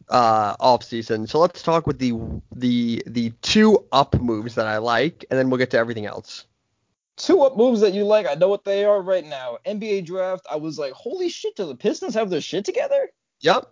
uh 0.09 0.57
off 0.59 0.83
season. 0.83 1.29
So 1.29 1.39
let's 1.39 1.63
talk 1.63 1.87
with 1.87 2.01
the 2.01 2.15
the 2.53 3.01
the 3.07 3.31
two 3.43 3.85
up 3.93 4.21
moves 4.21 4.57
that 4.57 4.67
I 4.67 4.79
like, 4.79 5.25
and 5.31 5.39
then 5.39 5.51
we'll 5.51 5.59
get 5.59 5.71
to 5.71 5.79
everything 5.79 6.07
else 6.07 6.48
two 7.19 7.43
up 7.43 7.57
moves 7.57 7.81
that 7.81 7.93
you 7.93 8.05
like. 8.05 8.27
I 8.27 8.35
know 8.35 8.49
what 8.49 8.65
they 8.65 8.85
are 8.85 9.03
right 9.03 9.27
now. 9.27 9.59
NBA 9.67 10.07
draft. 10.07 10.47
I 10.51 10.57
was 10.57 10.79
like, 10.79 10.93
holy 10.93 11.29
shit, 11.29 11.57
do 11.57 11.67
the 11.67 11.75
Pistons 11.75 12.15
have 12.15 12.31
their 12.31 12.41
shit 12.41 12.65
together? 12.65 13.11
Yep. 13.41 13.71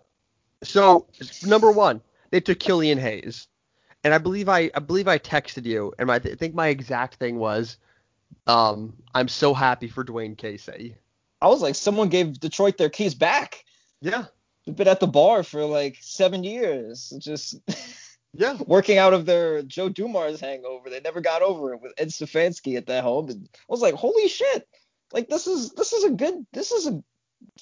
So 0.63 1.07
number 1.45 1.71
one, 1.71 2.01
they 2.31 2.39
took 2.39 2.59
Killian 2.59 2.97
Hayes, 2.97 3.47
and 4.03 4.13
I 4.13 4.17
believe 4.17 4.49
I 4.49 4.71
I 4.75 4.79
believe 4.79 5.07
I 5.07 5.17
texted 5.17 5.65
you, 5.65 5.93
and 5.97 6.11
I, 6.11 6.19
th- 6.19 6.33
I 6.33 6.37
think 6.37 6.55
my 6.55 6.67
exact 6.67 7.15
thing 7.15 7.37
was, 7.37 7.77
um, 8.47 8.93
I'm 9.13 9.27
so 9.27 9.53
happy 9.53 9.87
for 9.87 10.03
Dwane 10.03 10.37
Casey. 10.37 10.95
I 11.41 11.47
was 11.47 11.61
like, 11.61 11.75
someone 11.75 12.09
gave 12.09 12.39
Detroit 12.39 12.77
their 12.77 12.89
keys 12.89 13.13
back. 13.13 13.63
Yeah. 14.01 14.25
They've 14.65 14.75
been 14.75 14.87
at 14.87 14.99
the 14.99 15.07
bar 15.07 15.43
for 15.43 15.63
like 15.63 15.97
seven 16.01 16.43
years. 16.43 17.13
Just. 17.19 17.59
Yeah. 18.33 18.57
Working 18.65 18.97
out 18.97 19.13
of 19.13 19.25
their 19.25 19.61
Joe 19.63 19.89
Dumars 19.89 20.39
hangover. 20.39 20.89
They 20.89 20.99
never 20.99 21.21
got 21.21 21.41
over 21.41 21.73
it 21.73 21.81
with 21.81 21.93
Ed 21.97 22.09
Stefanski 22.09 22.77
at 22.77 22.87
that 22.87 23.03
home. 23.03 23.29
And 23.29 23.49
I 23.53 23.57
was 23.67 23.81
like, 23.81 23.95
holy 23.95 24.27
shit. 24.27 24.67
Like 25.13 25.29
this 25.29 25.47
is 25.47 25.71
this 25.71 25.93
is 25.93 26.03
a 26.03 26.11
good 26.11 26.45
this 26.53 26.71
is 26.71 26.87
a 26.87 27.03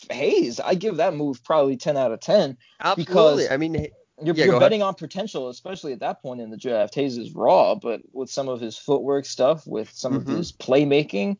Hayes. 0.09 0.59
I 0.59 0.75
give 0.75 0.97
that 0.97 1.15
move 1.15 1.43
probably 1.43 1.77
ten 1.77 1.97
out 1.97 2.11
of 2.11 2.19
ten. 2.19 2.57
Absolutely. 2.79 3.03
Because 3.05 3.51
I 3.51 3.57
mean 3.57 3.87
you're, 4.23 4.35
yeah, 4.35 4.45
you're 4.45 4.59
betting 4.59 4.81
ahead. 4.81 4.89
on 4.89 4.95
potential, 4.95 5.49
especially 5.49 5.93
at 5.93 5.99
that 5.99 6.21
point 6.21 6.41
in 6.41 6.49
the 6.49 6.57
draft. 6.57 6.95
Hayes 6.95 7.17
is 7.17 7.33
raw, 7.33 7.75
but 7.75 8.01
with 8.13 8.29
some 8.29 8.47
of 8.47 8.61
his 8.61 8.77
footwork 8.77 9.25
stuff, 9.25 9.67
with 9.67 9.91
some 9.91 10.13
mm-hmm. 10.13 10.31
of 10.31 10.37
his 10.37 10.51
playmaking, 10.51 11.37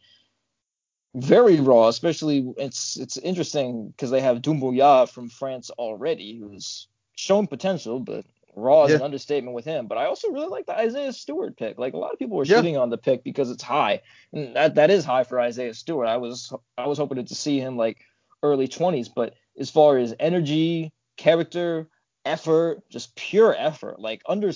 very 1.16 1.60
raw. 1.60 1.88
Especially 1.88 2.54
it's 2.58 2.98
it's 2.98 3.18
interesting 3.18 3.90
because 3.90 4.12
they 4.12 4.22
have 4.22 4.42
Doumbouya 4.42 5.10
from 5.10 5.30
France 5.30 5.70
already, 5.72 6.38
who's 6.38 6.88
shown 7.16 7.48
potential, 7.48 8.00
but 8.00 8.26
Raw 8.56 8.86
is 8.86 8.92
yeah. 8.92 8.98
an 8.98 9.04
understatement 9.04 9.54
with 9.54 9.66
him, 9.66 9.88
but 9.88 9.98
I 9.98 10.06
also 10.06 10.30
really 10.32 10.48
like 10.48 10.66
the 10.66 10.78
Isaiah 10.78 11.14
Stewart 11.14 11.58
pick. 11.58 11.78
Like 11.78 11.94
a 11.94 11.98
lot 11.98 12.14
of 12.14 12.20
people 12.20 12.38
were 12.38 12.46
yeah. 12.46 12.58
shooting 12.58 12.78
on 12.78 12.90
the 12.90 12.98
pick 12.98 13.24
because 13.24 13.52
it's 13.52 13.64
high, 13.64 14.02
and 14.32 14.56
that 14.56 14.76
that 14.76 14.90
is 14.90 15.04
high 15.04 15.24
for 15.24 15.40
Isaiah 15.40 15.74
Stewart. 15.74 16.08
I 16.08 16.18
was 16.18 16.54
I 16.78 16.88
was 16.88 16.98
hoping 16.98 17.24
to 17.24 17.36
see 17.36 17.60
him 17.60 17.78
like 17.78 18.00
early 18.44 18.68
20s, 18.68 19.10
but 19.14 19.34
as 19.60 19.70
far 19.70 19.98
as 19.98 20.16
energy, 20.20 20.94
character, 21.18 21.90
effort, 22.26 22.82
just 22.90 23.16
pure 23.16 23.56
effort. 23.58 24.00
Like 24.00 24.22
under 24.28 24.52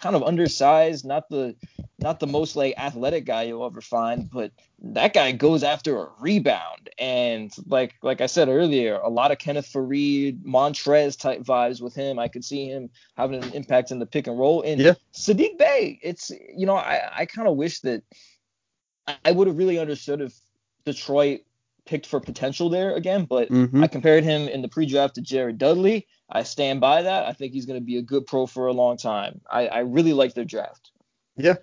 kind 0.00 0.16
of 0.16 0.22
undersized, 0.22 1.04
not 1.04 1.28
the 1.28 1.54
not 1.98 2.18
the 2.18 2.26
most 2.26 2.56
like 2.56 2.74
athletic 2.78 3.26
guy 3.26 3.42
you'll 3.42 3.64
ever 3.64 3.80
find, 3.80 4.30
but 4.30 4.52
that 4.82 5.12
guy 5.12 5.32
goes 5.32 5.62
after 5.62 5.98
a 5.98 6.08
rebound. 6.18 6.90
And 6.98 7.52
like 7.66 7.94
like 8.02 8.20
I 8.20 8.26
said 8.26 8.48
earlier, 8.48 8.96
a 8.96 9.08
lot 9.08 9.30
of 9.30 9.38
Kenneth 9.38 9.70
Faried, 9.72 10.42
Montrez 10.42 11.18
type 11.18 11.42
vibes 11.42 11.80
with 11.80 11.94
him. 11.94 12.18
I 12.18 12.28
could 12.28 12.44
see 12.44 12.66
him 12.66 12.90
having 13.16 13.44
an 13.44 13.52
impact 13.52 13.90
in 13.90 13.98
the 13.98 14.06
pick 14.06 14.26
and 14.26 14.38
roll. 14.38 14.62
And 14.62 14.80
yeah. 14.80 14.94
Saddiq 15.14 15.58
Bey, 15.58 16.00
it's 16.02 16.30
you 16.30 16.66
know, 16.66 16.76
I, 16.76 17.00
I 17.14 17.26
kind 17.26 17.46
of 17.46 17.56
wish 17.56 17.80
that 17.80 18.02
I 19.24 19.32
would 19.32 19.46
have 19.46 19.58
really 19.58 19.78
understood 19.78 20.20
if 20.20 20.34
Detroit 20.84 21.40
picked 21.90 22.06
for 22.06 22.20
potential 22.20 22.70
there 22.70 22.94
again, 22.94 23.24
but 23.24 23.50
mm-hmm. 23.50 23.82
I 23.82 23.88
compared 23.88 24.22
him 24.22 24.46
in 24.46 24.62
the 24.62 24.68
pre-draft 24.68 25.16
to 25.16 25.20
Jared 25.20 25.58
Dudley. 25.58 26.06
I 26.30 26.44
stand 26.44 26.80
by 26.80 27.02
that. 27.02 27.26
I 27.26 27.32
think 27.32 27.52
he's 27.52 27.66
going 27.66 27.80
to 27.80 27.84
be 27.84 27.98
a 27.98 28.02
good 28.02 28.26
pro 28.26 28.46
for 28.46 28.68
a 28.68 28.72
long 28.72 28.96
time. 28.96 29.40
I, 29.50 29.66
I 29.66 29.78
really 29.80 30.12
like 30.12 30.34
their 30.34 30.44
draft. 30.44 30.92
Yeah. 31.36 31.56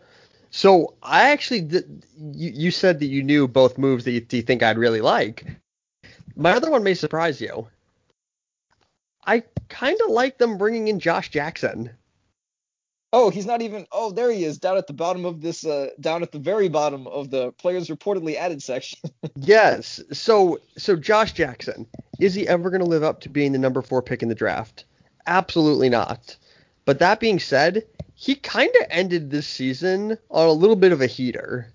So 0.52 0.96
I 1.02 1.30
actually, 1.30 1.62
did, 1.62 2.06
you, 2.18 2.52
you 2.54 2.72
said 2.72 3.00
that 3.00 3.06
you 3.06 3.24
knew 3.24 3.48
both 3.48 3.78
moves 3.78 4.04
that 4.04 4.12
you, 4.12 4.26
you 4.30 4.42
think 4.42 4.64
I'd 4.64 4.78
really 4.78 5.00
like. 5.00 5.46
My 6.36 6.52
other 6.52 6.70
one 6.70 6.84
may 6.84 6.94
surprise 6.94 7.40
you. 7.40 7.70
I 9.26 9.44
kind 9.70 9.98
of 10.04 10.12
like 10.12 10.40
them 10.40 10.58
bringing 10.58 10.90
in 10.90 11.00
Josh 11.00 11.30
Jackson. 11.30 11.90
Oh, 13.14 13.30
he's 13.30 13.46
not 13.46 13.62
even. 13.62 13.88
Oh, 13.92 14.12
there 14.12 14.32
he 14.32 14.44
is, 14.44 14.58
down 14.58 14.78
at 14.78 14.88
the 14.88 14.94
bottom 14.94 15.24
of 15.26 15.42
this. 15.42 15.66
Uh, 15.66 15.90
down 16.00 16.24
at 16.24 16.32
the 16.32 16.40
very 16.40 16.68
bottom 16.68 17.08
of 17.08 17.30
the 17.30 17.52
players 17.54 17.88
reportedly 17.88 18.36
added 18.36 18.62
section. 18.62 19.00
yes. 19.36 20.02
So, 20.12 20.60
so 20.78 20.96
Josh 20.96 21.32
Jackson, 21.32 21.88
is 22.20 22.34
he 22.34 22.48
ever 22.48 22.70
going 22.70 22.82
to 22.82 22.88
live 22.88 23.04
up 23.04 23.22
to 23.22 23.30
being 23.30 23.54
the 23.54 23.60
number 23.60 23.82
four 23.82 24.02
pick 24.02 24.22
in 24.22 24.30
the 24.30 24.36
draft? 24.36 24.86
Absolutely 25.26 25.90
not. 25.90 26.36
But 26.84 27.00
that 27.00 27.20
being 27.20 27.40
said, 27.40 27.86
he 28.16 28.36
kind 28.36 28.72
of 28.82 28.88
ended 28.90 29.30
this 29.30 29.48
season 29.48 30.18
on 30.30 30.48
a 30.48 30.52
little 30.54 30.76
bit 30.76 30.92
of 30.92 31.02
a 31.02 31.08
heater. 31.08 31.72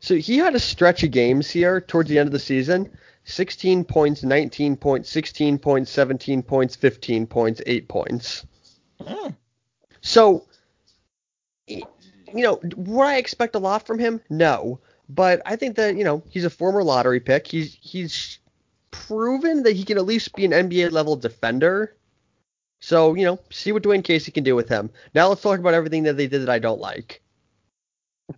So 0.00 0.16
he 0.16 0.38
had 0.38 0.54
a 0.54 0.60
stretch 0.60 1.02
of 1.02 1.10
games 1.10 1.50
here 1.50 1.80
towards 1.80 2.08
the 2.08 2.18
end 2.18 2.28
of 2.28 2.32
the 2.32 2.38
season 2.38 2.90
16 3.24 3.84
points, 3.84 4.22
19 4.22 4.76
points, 4.76 5.10
16 5.10 5.58
points, 5.58 5.90
17 5.90 6.42
points, 6.42 6.76
15 6.76 7.26
points, 7.26 7.62
8 7.66 7.88
points. 7.88 8.46
Mm. 9.00 9.36
So 10.00 10.44
you 11.66 11.84
know, 12.42 12.60
would 12.76 13.04
I 13.04 13.16
expect 13.16 13.54
a 13.54 13.58
lot 13.58 13.86
from 13.86 13.98
him? 13.98 14.20
No. 14.30 14.80
But 15.08 15.42
I 15.44 15.56
think 15.56 15.76
that, 15.76 15.96
you 15.96 16.04
know, 16.04 16.22
he's 16.30 16.44
a 16.44 16.50
former 16.50 16.82
lottery 16.82 17.20
pick. 17.20 17.46
He's 17.46 17.76
he's 17.80 18.38
proven 18.90 19.64
that 19.64 19.76
he 19.76 19.84
can 19.84 19.98
at 19.98 20.06
least 20.06 20.34
be 20.34 20.44
an 20.44 20.52
NBA 20.52 20.92
level 20.92 21.16
defender. 21.16 21.94
So, 22.80 23.14
you 23.14 23.24
know, 23.24 23.38
see 23.50 23.72
what 23.72 23.82
Dwane 23.82 24.04
Casey 24.04 24.32
can 24.32 24.44
do 24.44 24.56
with 24.56 24.68
him. 24.68 24.90
Now 25.14 25.28
let's 25.28 25.42
talk 25.42 25.58
about 25.58 25.74
everything 25.74 26.04
that 26.04 26.16
they 26.16 26.26
did 26.26 26.42
that 26.42 26.48
I 26.48 26.58
don't 26.58 26.80
like. 26.80 27.22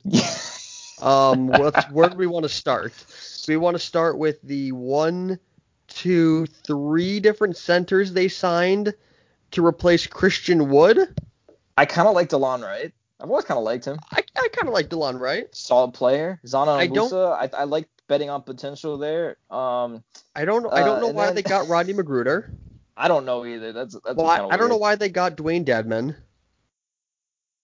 um, 1.01 1.49
where 1.49 2.11
do 2.11 2.17
we 2.17 2.27
want 2.27 2.45
to 2.45 2.49
start? 2.49 2.93
Do 3.45 3.53
we 3.53 3.57
want 3.57 3.75
to 3.75 3.83
start 3.83 4.19
with 4.19 4.41
the 4.43 4.73
one, 4.73 5.39
two, 5.87 6.47
three 6.47 7.21
different 7.21 7.57
centers 7.57 8.13
they 8.13 8.29
signed 8.29 8.95
to 9.53 9.65
replace 9.65 10.07
Christian 10.07 10.69
Wood? 10.71 10.99
I 11.77 11.87
kind 11.87 12.09
of 12.09 12.15
like 12.15 12.31
DeLon 12.31 12.63
Wright. 12.63 12.93
I've 13.21 13.31
always 13.31 13.45
kind 13.45 13.59
of 13.59 13.65
liked 13.65 13.85
him. 13.85 13.99
I, 14.11 14.23
I 14.37 14.49
kind 14.53 14.69
of 14.69 14.75
like 14.75 14.89
DeLon 14.89 15.21
Wright. 15.21 15.55
Solid 15.55 15.95
player. 15.95 16.41
Zana 16.47 16.77
I 16.77 16.87
don't. 16.87 17.13
I, 17.13 17.49
I 17.57 17.65
like 17.65 17.89
betting 18.09 18.29
on 18.29 18.43
potential 18.43 18.99
there. 18.99 19.37
Um, 19.51 20.03
I 20.35 20.45
don't. 20.45 20.71
I 20.73 20.81
don't 20.81 21.01
know 21.01 21.11
uh, 21.11 21.13
why 21.13 21.27
then, 21.27 21.37
they 21.37 21.43
got 21.43 21.69
Rodney 21.69 21.93
Magruder. 21.95 22.53
I 22.97 23.09
don't 23.09 23.25
know 23.25 23.45
either. 23.45 23.73
That's 23.73 23.95
that's. 24.05 24.17
Well, 24.17 24.27
I, 24.27 24.47
I, 24.47 24.57
don't 24.57 24.69
know 24.69 24.77
why 24.77 24.97
they 24.97 25.09
got 25.09 25.37
Dewayne 25.37 25.65
Dedmon. 25.65 26.17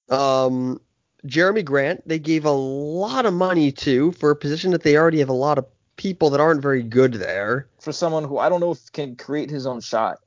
Um, 0.09 0.81
Jerami 1.27 1.65
Grant, 1.65 2.07
they 2.07 2.19
gave 2.19 2.45
a 2.45 2.51
lot 2.51 3.27
of 3.27 3.35
money 3.35 3.71
to 3.73 4.13
for 4.13 4.31
a 4.31 4.37
position 4.37 4.73
that 4.73 4.83
they 4.83 4.97
already 4.97 5.19
have 5.19 5.29
a 5.29 5.35
lot 5.35 5.59
of 5.59 5.67
people 5.97 6.31
that 6.31 6.41
aren't 6.41 6.63
very 6.63 6.83
good 6.83 7.15
there. 7.15 7.69
For 7.81 7.93
someone 7.93 8.25
who 8.25 8.39
I 8.39 8.49
don't 8.49 8.61
know 8.61 8.73
if 8.73 8.91
can 8.93 9.17
create 9.17 9.51
his 9.51 9.67
own 9.67 9.81
shot 9.81 10.19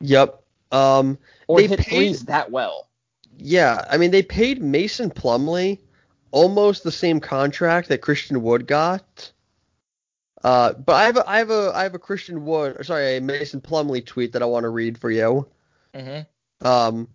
Yep. 0.00 0.42
Um, 0.72 1.18
or 1.46 1.58
They 1.58 1.66
hit 1.66 1.80
paid- 1.80 1.96
threes 1.96 2.24
that 2.26 2.50
well. 2.50 2.88
Yeah, 3.40 3.84
I 3.88 3.96
mean 3.96 4.10
they 4.10 4.22
paid 4.22 4.62
Mason 4.62 5.10
Plumlee 5.10 5.78
almost 6.30 6.84
the 6.84 6.92
same 6.92 7.20
contract 7.20 7.88
that 7.88 8.02
Christian 8.02 8.42
Wood 8.42 8.66
got. 8.66 9.32
Uh, 10.42 10.72
but 10.72 10.94
I 10.94 11.04
have 11.04 11.16
a, 11.16 11.28
I 11.28 11.38
have 11.38 11.50
a 11.50 11.72
I 11.74 11.82
have 11.82 11.94
a 11.94 11.98
Christian 11.98 12.44
Wood, 12.44 12.76
or 12.78 12.84
sorry, 12.84 13.16
a 13.16 13.20
Mason 13.20 13.60
Plumlee 13.60 14.04
tweet 14.04 14.32
that 14.32 14.42
I 14.42 14.46
want 14.46 14.64
to 14.64 14.70
read 14.70 14.98
for 14.98 15.10
you. 15.10 15.46
Mm-hmm. 15.94 16.66
Um, 16.66 17.08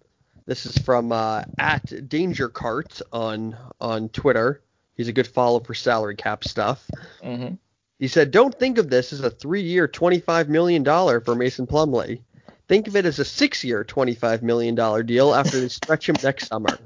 this 0.46 0.66
is 0.66 0.78
from 0.78 1.12
uh, 1.12 1.44
at 1.58 2.08
Danger 2.08 2.50
Cart 2.50 3.02
on 3.12 3.56
on 3.82 4.10
Twitter. 4.10 4.62
He's 4.96 5.08
a 5.08 5.14
good 5.14 5.28
follow 5.28 5.60
for 5.60 5.74
salary 5.74 6.16
cap 6.16 6.44
stuff. 6.44 6.90
Mm-hmm. 7.24 7.56
He 7.98 8.08
said, 8.08 8.30
"Don't 8.30 8.54
think 8.54 8.78
of 8.78 8.90
this 8.90 9.12
as 9.12 9.22
a 9.22 9.30
three-year, 9.30 9.88
twenty-five 9.88 10.48
million 10.48 10.84
dollar 10.84 11.20
for 11.20 11.34
Mason 11.34 11.66
Plumlee. 11.66 12.22
Think 12.68 12.88
of 12.88 12.96
it 12.96 13.06
as 13.06 13.20
a 13.20 13.26
six-year, 13.26 13.84
twenty-five 13.84 14.42
million 14.44 14.76
dollar 14.76 15.04
deal 15.04 15.34
after 15.36 15.60
they 15.60 15.68
stretch 15.70 16.10
him 16.10 16.16
next 16.24 16.48
summer." 16.48 16.80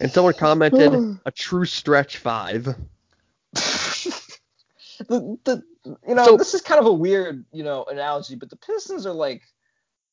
And 0.00 0.10
someone 0.10 0.34
commented, 0.34 1.18
"A 1.24 1.30
true 1.30 1.64
stretch 1.64 2.16
five." 2.18 2.64
the, 3.54 5.38
the 5.44 5.62
you 6.06 6.14
know 6.14 6.24
So- 6.24 6.36
this 6.36 6.54
is 6.54 6.60
kind 6.62 6.80
of 6.80 6.86
a 6.86 6.92
weird 6.92 7.44
you 7.52 7.62
know 7.62 7.84
analogy, 7.84 8.34
but 8.34 8.50
the 8.50 8.56
Pistons 8.56 9.06
are 9.06 9.12
like 9.14 9.42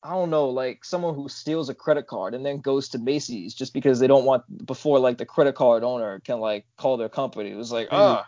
I 0.04 0.10
don't 0.12 0.30
know 0.30 0.48
like 0.50 0.84
someone 0.84 1.14
who 1.14 1.28
steals 1.28 1.68
a 1.68 1.74
credit 1.74 2.06
card 2.06 2.34
and 2.34 2.44
then 2.46 2.60
goes 2.60 2.88
to 2.90 2.98
Macy's 2.98 3.54
just 3.54 3.72
because 3.72 3.98
they 4.00 4.06
don't 4.08 4.24
want 4.24 4.42
before 4.66 4.98
like 4.98 5.18
the 5.18 5.26
credit 5.26 5.54
card 5.54 5.82
owner 5.84 6.20
can 6.20 6.40
like 6.40 6.66
call 6.76 6.96
their 6.96 7.08
company. 7.08 7.50
It 7.50 7.56
was 7.56 7.72
like 7.72 7.88
Mhm. 7.88 7.92
ah 7.98 8.26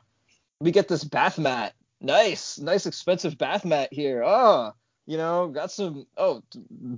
we 0.60 0.70
get 0.70 0.88
this 0.88 1.04
bath 1.04 1.38
mat, 1.38 1.74
nice 2.00 2.58
nice 2.58 2.86
expensive 2.86 3.38
bath 3.38 3.64
mat 3.64 3.88
here. 3.92 4.22
Ah 4.24 4.72
you 5.06 5.16
know 5.16 5.48
got 5.48 5.70
some 5.70 6.06
oh 6.16 6.42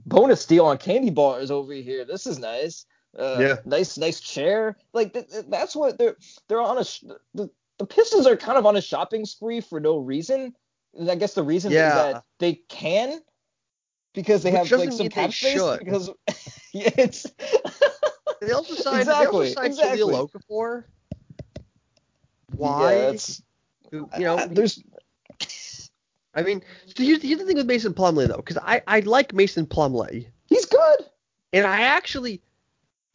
bonus 0.07 0.46
deal 0.46 0.66
on 0.66 0.78
candy 0.78 1.11
bars 1.11 1.50
over 1.50 1.72
here. 1.72 2.04
This 2.04 2.26
is 2.26 2.38
nice. 2.38 2.86
Uh, 3.18 3.38
Yeah. 3.40 3.57
Nice, 3.64 3.96
nice 3.98 4.20
chair. 4.20 4.76
Like 4.92 5.12
th- 5.14 5.28
th- 5.28 5.46
that's 5.48 5.74
what 5.74 5.98
they're 5.98 6.16
they're 6.48 6.61
on 6.61 6.78
a 6.78 6.84
sh- 6.84 7.04
the, 7.34 7.48
the 7.78 7.86
Pistons 7.86 8.26
are 8.26 8.36
kind 8.36 8.59
of 8.59 8.66
on 8.66 8.76
a 8.76 8.80
shopping 8.82 9.24
spree 9.24 9.61
for 9.61 9.80
no 9.80 9.98
reason. 9.98 10.54
And 10.98 11.11
I 11.11 11.14
guess 11.14 11.34
the 11.34 11.42
reason 11.42 11.72
Yeah. 11.72 11.88
is 11.88 11.94
that 12.14 12.24
they 12.38 12.54
can 12.68 13.20
because 14.14 14.42
they 14.42 14.50
Which 14.52 14.70
have 14.70 14.78
like 14.80 14.92
some 14.92 15.09
cap 15.09 15.32
space. 15.32 15.52
should. 15.52 15.78
Because 15.80 16.09
yeah, 16.72 16.90
it's 16.96 17.26
They 18.40 18.52
also 18.52 18.74
signed, 18.74 19.00
Exactly, 19.00 19.48
they 19.48 19.54
also 19.54 19.54
signed 19.54 19.66
exactly. 19.72 20.14
Okafor. 20.14 20.84
Why? 22.54 22.94
Yeah, 22.94 23.11
it's, 23.11 23.42
you 23.92 24.09
know, 24.18 24.36
uh, 24.38 24.46
there's 24.50 24.82
I 26.37 26.43
mean, 26.43 26.62
so 26.95 27.03
here's, 27.03 27.22
here's 27.22 27.39
the 27.39 27.47
thing 27.47 27.57
with 27.57 27.66
Mason 27.66 27.95
Plumlee 27.95 28.28
though, 28.28 28.37
because 28.37 28.59
I, 28.59 28.82
I 28.87 29.01
like 29.01 29.32
Mason 29.34 29.66
Plumlee, 29.66 30.28
he's 30.45 30.66
good. 30.66 31.01
and 31.53 31.66
I 31.66 31.80
actually 31.80 32.43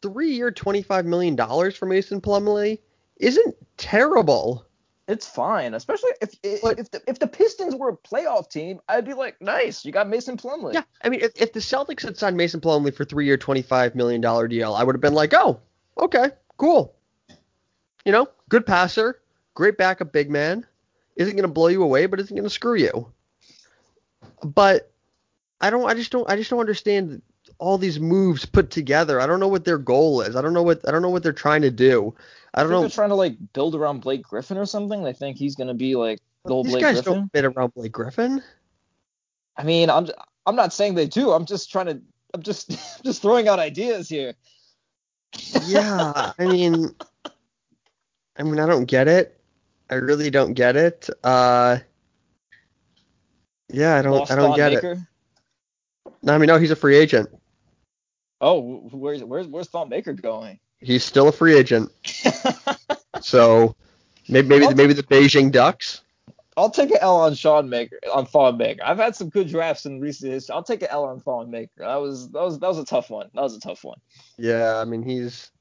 three 0.02 0.32
year 0.32 0.50
twenty 0.50 0.82
five 0.82 1.06
million 1.06 1.36
dollars 1.36 1.76
for 1.76 1.86
Mason 1.86 2.20
Plumlee 2.20 2.80
isn't 3.18 3.54
terrible. 3.76 4.66
It's 5.08 5.26
fine, 5.26 5.74
especially 5.74 6.10
if 6.20 6.34
if 6.42 6.64
if 6.78 6.90
the, 6.90 7.02
if 7.06 7.18
the 7.18 7.26
Pistons 7.26 7.74
were 7.74 7.90
a 7.90 7.96
playoff 7.96 8.48
team, 8.50 8.80
I'd 8.88 9.04
be 9.04 9.14
like, 9.14 9.40
nice, 9.40 9.84
you 9.84 9.92
got 9.92 10.08
Mason 10.08 10.36
Plumlee. 10.36 10.74
Yeah, 10.74 10.82
I 11.02 11.08
mean, 11.08 11.20
if, 11.20 11.32
if 11.36 11.52
the 11.52 11.60
Celtics 11.60 12.02
had 12.02 12.16
signed 12.16 12.36
Mason 12.36 12.60
Plumlee 12.60 12.94
for 12.94 13.04
three 13.04 13.26
year 13.26 13.36
twenty 13.36 13.62
five 13.62 13.94
million 13.94 14.20
dollar 14.20 14.48
deal, 14.48 14.74
I 14.74 14.82
would 14.84 14.94
have 14.94 15.00
been 15.00 15.14
like, 15.14 15.32
oh, 15.34 15.60
okay, 15.98 16.30
cool. 16.56 16.94
You 18.04 18.12
know, 18.12 18.28
good 18.48 18.66
passer, 18.66 19.20
great 19.54 19.76
backup 19.76 20.12
big 20.12 20.30
man, 20.30 20.66
isn't 21.16 21.36
going 21.36 21.48
to 21.48 21.52
blow 21.52 21.68
you 21.68 21.82
away, 21.82 22.06
but 22.06 22.20
isn't 22.20 22.34
going 22.34 22.44
to 22.44 22.50
screw 22.50 22.74
you. 22.74 23.12
But 24.42 24.90
I 25.60 25.70
don't, 25.70 25.88
I 25.88 25.94
just 25.94 26.10
don't, 26.10 26.28
I 26.28 26.36
just 26.36 26.50
don't 26.50 26.60
understand 26.60 27.22
all 27.58 27.78
these 27.78 28.00
moves 28.00 28.44
put 28.44 28.70
together. 28.70 29.20
I 29.20 29.26
don't 29.26 29.40
know 29.40 29.48
what 29.48 29.64
their 29.64 29.78
goal 29.78 30.20
is. 30.22 30.36
I 30.36 30.42
don't 30.42 30.52
know 30.52 30.62
what, 30.62 30.86
I 30.88 30.90
don't 30.90 31.02
know 31.02 31.10
what 31.10 31.22
they're 31.22 31.32
trying 31.32 31.62
to 31.62 31.70
do. 31.70 32.14
I 32.54 32.60
don't 32.60 32.68
think 32.70 32.76
know. 32.76 32.80
they're 32.82 32.90
trying 32.90 33.08
to 33.10 33.14
like 33.14 33.36
build 33.52 33.74
around 33.74 34.00
Blake 34.00 34.22
Griffin 34.22 34.58
or 34.58 34.66
something. 34.66 35.02
They 35.02 35.12
think 35.12 35.36
he's 35.36 35.54
gonna 35.54 35.74
be 35.74 35.96
like 35.96 36.20
the 36.44 36.52
old 36.52 36.66
These 36.66 36.74
Blake 36.74 36.82
guys 36.82 36.94
Griffin. 36.96 37.12
don't 37.12 37.32
fit 37.32 37.44
around 37.44 37.74
Blake 37.74 37.92
Griffin. 37.92 38.42
I 39.56 39.62
mean, 39.62 39.88
I'm 39.88 40.08
I'm 40.44 40.56
not 40.56 40.72
saying 40.72 40.94
they 40.94 41.06
do. 41.06 41.30
I'm 41.30 41.46
just 41.46 41.70
trying 41.70 41.86
to. 41.86 42.00
I'm 42.34 42.42
just 42.42 42.70
just 43.04 43.22
throwing 43.22 43.48
out 43.48 43.58
ideas 43.58 44.08
here. 44.08 44.34
yeah, 45.64 46.32
I 46.38 46.46
mean, 46.46 46.94
I 48.36 48.42
mean, 48.42 48.58
I 48.58 48.66
don't 48.66 48.84
get 48.84 49.08
it. 49.08 49.38
I 49.92 49.96
really 49.96 50.30
don't 50.30 50.54
get 50.54 50.76
it. 50.76 51.08
Uh, 51.22 51.78
yeah, 53.68 53.96
I 53.96 54.02
don't, 54.02 54.12
Lost 54.12 54.32
I 54.32 54.36
don't 54.36 54.50
Thon 54.50 54.56
get 54.56 54.72
it. 54.72 54.98
No, 56.22 56.34
I 56.34 56.38
mean, 56.38 56.46
no, 56.46 56.58
he's 56.58 56.70
a 56.70 56.76
free 56.76 56.96
agent. 56.96 57.28
Oh, 58.40 58.88
where's 58.90 59.22
where's 59.22 59.46
where's 59.46 59.68
Thon 59.68 59.88
Maker 59.88 60.12
going? 60.12 60.58
He's 60.80 61.04
still 61.04 61.28
a 61.28 61.32
free 61.32 61.56
agent. 61.56 61.90
So 63.22 63.76
maybe, 64.28 64.48
maybe, 64.48 64.74
maybe 64.74 64.92
the 64.94 65.02
Beijing 65.02 65.52
Ducks. 65.52 66.02
I'll 66.56 66.70
take 66.70 66.90
an 66.90 66.98
L 67.00 67.16
on 67.16 67.34
Sean 67.34 67.68
Maker 67.68 67.98
on 68.12 68.26
Thon 68.26 68.58
Maker. 68.58 68.82
I've 68.84 68.98
had 68.98 69.14
some 69.14 69.28
good 69.28 69.48
drafts 69.48 69.86
in 69.86 70.00
recent 70.00 70.32
history. 70.32 70.54
I'll 70.54 70.64
take 70.64 70.82
an 70.82 70.88
L 70.90 71.04
on 71.04 71.20
Thon 71.20 71.50
Maker. 71.50 71.70
That 71.78 71.96
was 71.96 72.30
that 72.30 72.42
was 72.42 72.58
that 72.58 72.66
was 72.66 72.78
a 72.78 72.84
tough 72.84 73.10
one. 73.10 73.30
That 73.34 73.42
was 73.42 73.56
a 73.56 73.60
tough 73.60 73.84
one. 73.84 73.98
Yeah, 74.38 74.78
I 74.78 74.84
mean, 74.84 75.04
he's. 75.04 75.51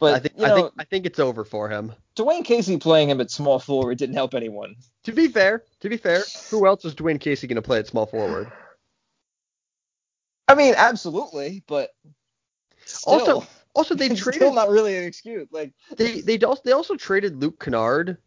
But 0.00 0.14
I 0.14 0.18
think, 0.20 0.34
you 0.38 0.44
I 0.44 0.54
think, 0.54 0.72
I 0.78 0.84
think 0.84 1.06
it's 1.06 1.18
over 1.18 1.44
for 1.44 1.68
him. 1.68 1.92
Dwane 2.16 2.44
Casey 2.44 2.76
playing 2.76 3.10
him 3.10 3.20
at 3.20 3.30
small 3.30 3.58
forward 3.58 3.98
didn't 3.98 4.14
help 4.14 4.34
anyone. 4.34 4.76
To 5.04 5.12
be 5.12 5.28
fair, 5.28 5.64
to 5.80 5.88
be 5.88 5.96
fair, 5.96 6.22
who 6.50 6.66
else 6.66 6.84
is 6.84 6.94
Dwane 6.94 7.20
Casey 7.20 7.46
going 7.46 7.56
to 7.56 7.62
play 7.62 7.78
at 7.78 7.86
small 7.86 8.06
forward? 8.06 8.50
I 10.46 10.54
mean, 10.54 10.74
absolutely, 10.76 11.62
but 11.66 11.90
still, 12.84 13.12
Also, 13.12 13.46
Also, 13.74 13.94
they 13.94 14.06
it's 14.10 14.20
traded 14.20 14.40
still 14.42 14.54
not 14.54 14.70
really 14.70 14.96
an 14.96 15.04
excuse. 15.04 15.48
Like 15.50 15.72
they 15.96 16.20
they 16.20 16.38
also 16.38 16.62
they 16.64 16.72
also 16.72 16.96
traded 16.96 17.40
Luke 17.40 17.62
Kennard, 17.62 18.18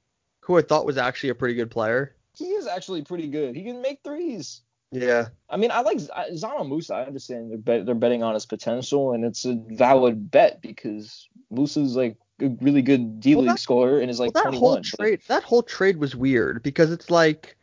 who 0.41 0.57
I 0.57 0.61
thought 0.61 0.85
was 0.85 0.97
actually 0.97 1.29
a 1.29 1.35
pretty 1.35 1.55
good 1.55 1.71
player. 1.71 2.15
he 2.35 2.45
is 2.45 2.67
actually 2.67 3.01
pretty 3.03 3.27
good. 3.27 3.55
He 3.55 3.63
can 3.63 3.81
make 3.81 3.99
threes. 4.03 4.61
Yeah. 4.91 5.27
I 5.49 5.57
mean, 5.57 5.71
I 5.71 5.81
like 5.81 5.99
Z- 5.99 6.09
Zana 6.33 6.67
Musa. 6.67 6.95
I 6.95 7.05
understand 7.05 7.49
they're 7.49 7.57
bet, 7.57 7.85
they're 7.85 7.95
betting 7.95 8.23
on 8.23 8.33
his 8.33 8.45
potential, 8.45 9.13
and 9.13 9.23
it's 9.23 9.45
a 9.45 9.55
valid 9.69 10.29
bet 10.31 10.61
because 10.61 11.27
Musa's 11.49 11.95
like 11.95 12.17
a 12.41 12.49
really 12.61 12.81
good 12.81 13.19
D 13.19 13.35
league 13.35 13.47
that- 13.47 13.59
scorer 13.59 13.99
and 13.99 14.09
is 14.09 14.19
like 14.19 14.33
well, 14.33 14.43
that 14.43 14.49
21. 14.49 14.61
whole 14.61 14.75
but- 14.75 14.83
trade 14.83 15.21
that 15.27 15.43
whole 15.43 15.63
trade 15.63 15.97
was 15.97 16.15
weird 16.15 16.61
because 16.63 16.91
it's 16.91 17.09
like 17.09 17.55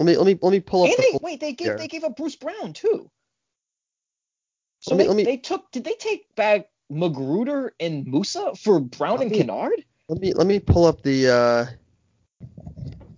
let 0.00 0.06
me 0.06 0.16
let 0.16 0.26
me 0.26 0.38
let 0.40 0.50
me 0.52 0.60
pull 0.60 0.84
up 0.84 0.88
And 0.88 0.96
the 0.98 1.02
they 1.12 1.18
wait, 1.22 1.40
they 1.40 1.52
gave 1.52 1.76
they 1.76 1.88
gave 1.88 2.04
up 2.04 2.16
Bruce 2.16 2.36
Brown 2.36 2.72
too. 2.72 3.10
So 4.80 4.94
Let 4.94 5.02
me- 5.02 5.08
they, 5.08 5.14
me- 5.14 5.24
they 5.24 5.36
took 5.36 5.70
did 5.72 5.84
they 5.84 5.94
take 5.94 6.34
back 6.36 6.68
McGruder 6.90 7.70
and 7.80 8.06
Musa 8.06 8.54
for 8.54 8.80
Brown 8.80 9.20
and 9.22 9.30
me- 9.30 9.38
Kennard? 9.38 9.84
let 10.08 10.20
me 10.20 10.32
let 10.32 10.46
me 10.46 10.58
pull 10.58 10.86
up 10.86 11.02
the 11.02 11.28
uh 11.28 11.66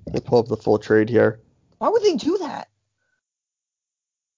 let 0.06 0.14
me 0.14 0.20
pull 0.20 0.38
up 0.40 0.48
the 0.48 0.56
full 0.56 0.78
trade 0.78 1.08
here. 1.08 1.40
Why 1.78 1.88
would 1.88 2.02
they 2.02 2.16
do 2.16 2.36
that? 2.38 2.68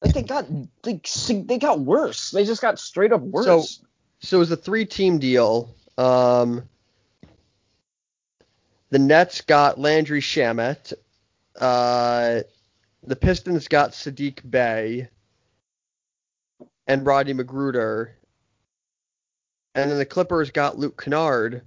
Like 0.03 0.15
they 0.15 0.23
got 0.23 0.47
they 0.83 1.01
they 1.43 1.59
got 1.59 1.81
worse. 1.81 2.31
They 2.31 2.45
just 2.45 2.61
got 2.63 2.79
straight 2.79 3.13
up 3.13 3.21
worse. 3.23 3.47
So- 3.47 3.85
So 4.21 4.37
it 4.37 4.41
was 4.41 4.51
a 4.51 4.57
three 4.57 4.85
team 4.87 5.19
deal. 5.19 5.75
Um 5.99 6.69
the 8.91 8.99
Nets 8.99 9.41
got 9.43 9.79
Landry 9.79 10.21
Shamet. 10.21 10.93
Uh 11.59 12.43
the 13.03 13.17
Pistons 13.17 13.69
got 13.69 13.93
Saddiq 13.93 14.49
Bey 14.49 15.09
and 16.87 17.07
Rodney 17.07 17.35
McGruder. 17.35 18.11
And 19.75 19.91
then 19.91 19.99
the 19.99 20.07
Clippers 20.07 20.51
got 20.51 20.79
Luke 20.79 21.03
Kennard. 21.03 21.63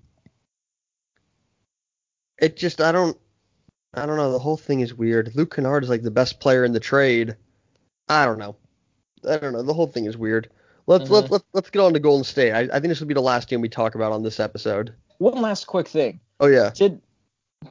It 2.40 2.58
just 2.58 2.80
I 2.82 2.92
don't 2.92 3.18
I 3.94 4.06
don't 4.06 4.18
know, 4.18 4.32
the 4.32 4.40
whole 4.40 4.58
thing 4.58 4.82
is 4.82 4.94
weird. 4.94 5.36
Luke 5.36 5.56
Kennard 5.56 5.84
is 5.84 5.90
like 5.90 6.04
the 6.04 6.12
best 6.12 6.40
player 6.40 6.64
in 6.64 6.74
the 6.74 6.80
trade. 6.80 7.36
I 8.10 8.26
don't 8.26 8.40
know. 8.40 8.56
I 9.28 9.38
don't 9.38 9.54
know. 9.54 9.62
The 9.62 9.74
whole 9.74 9.88
thing 9.88 10.06
is 10.06 10.18
weird. 10.18 10.50
Let's 10.88 11.06
Mhm. 11.06 11.12
let's 11.12 11.32
let's 11.32 11.46
let's 11.54 11.70
get 11.70 11.82
on 11.82 11.94
to 11.94 12.00
Golden 12.00 12.24
State. 12.24 12.52
I, 12.52 12.62
I 12.62 12.80
think 12.80 12.86
this 12.88 13.00
will 13.00 13.08
be 13.08 13.14
the 13.14 13.22
last 13.22 13.48
game 13.48 13.62
we 13.62 13.70
talk 13.70 13.96
about 13.96 14.12
on 14.12 14.24
this 14.24 14.40
episode. 14.40 14.94
One 15.20 15.42
last 15.42 15.68
quick 15.68 15.88
thing. 15.88 16.20
Oh 16.40 16.48
yeah. 16.48 16.72
Did 16.74 17.02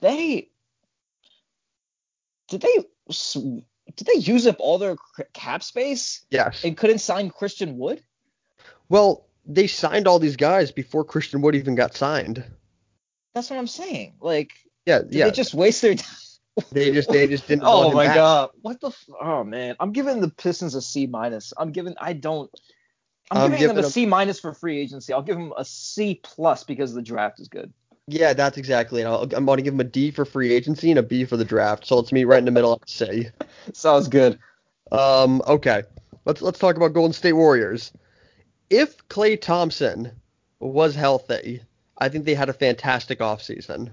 they 0.00 0.50
did 2.48 2.60
they 2.60 2.76
did 3.96 4.06
they 4.06 4.20
use 4.20 4.46
up 4.46 4.56
all 4.58 4.78
their 4.78 4.96
cap 5.32 5.62
space 5.62 6.24
Yes. 6.30 6.62
and 6.64 6.76
couldn't 6.76 6.98
sign 6.98 7.30
Christian 7.30 7.76
Wood? 7.78 8.02
Well, 8.88 9.26
they 9.46 9.66
signed 9.66 10.06
all 10.06 10.18
these 10.18 10.36
guys 10.36 10.70
before 10.70 11.04
Christian 11.04 11.40
Wood 11.40 11.54
even 11.54 11.74
got 11.74 11.94
signed. 11.96 12.44
That's 13.34 13.50
what 13.50 13.58
I'm 13.58 13.66
saying. 13.66 14.14
Like 14.20 14.52
Yeah, 14.86 15.00
yeah. 15.10 15.24
they 15.24 15.30
just 15.30 15.54
waste 15.54 15.82
their 15.82 15.94
time? 15.96 16.06
They 16.72 16.90
just 16.90 17.10
they 17.10 17.26
just 17.26 17.46
didn't. 17.46 17.62
Oh 17.66 17.92
my 17.92 18.06
back. 18.06 18.14
god. 18.14 18.50
What 18.62 18.80
the 18.80 18.88
f- 18.88 19.08
Oh 19.20 19.44
man. 19.44 19.76
I'm 19.80 19.92
giving 19.92 20.20
the 20.20 20.30
Pistons 20.30 20.74
a 20.74 20.82
C 20.82 21.06
minus. 21.06 21.52
I'm 21.56 21.72
giving 21.72 21.94
I 22.00 22.12
don't 22.12 22.50
I'm, 23.30 23.52
I'm 23.52 23.58
giving 23.58 23.76
them 23.76 23.84
a 23.84 23.90
C 23.90 24.06
minus 24.06 24.40
for 24.40 24.54
free 24.54 24.78
agency. 24.78 25.12
I'll 25.12 25.22
give 25.22 25.36
them 25.36 25.52
a 25.56 25.64
C 25.64 26.20
plus 26.22 26.64
because 26.64 26.94
the 26.94 27.02
draft 27.02 27.40
is 27.40 27.48
good. 27.48 27.72
Yeah, 28.06 28.32
that's 28.32 28.56
exactly 28.56 29.02
it. 29.02 29.06
i 29.06 29.36
am 29.36 29.44
going 29.44 29.58
to 29.58 29.62
give 29.62 29.74
them 29.74 29.80
a 29.80 29.84
D 29.84 30.10
for 30.10 30.24
free 30.24 30.52
agency 30.52 30.90
and 30.90 30.98
a 30.98 31.02
B 31.02 31.26
for 31.26 31.36
the 31.36 31.44
draft. 31.44 31.86
So 31.86 31.98
it's 31.98 32.10
me 32.10 32.24
right 32.24 32.38
in 32.38 32.46
the 32.46 32.50
middle. 32.50 32.78
I'd 32.80 32.88
say. 32.88 33.30
Sounds 33.74 34.08
good. 34.08 34.38
Um. 34.90 35.42
Okay. 35.46 35.82
Let's 36.24 36.40
let's 36.40 36.58
talk 36.58 36.76
about 36.76 36.94
Golden 36.94 37.12
State 37.12 37.34
Warriors. 37.34 37.92
If 38.70 39.06
Klay 39.08 39.40
Thompson 39.40 40.12
was 40.58 40.94
healthy, 40.94 41.62
I 41.98 42.08
think 42.08 42.24
they 42.24 42.34
had 42.34 42.48
a 42.48 42.54
fantastic 42.54 43.18
offseason. 43.18 43.90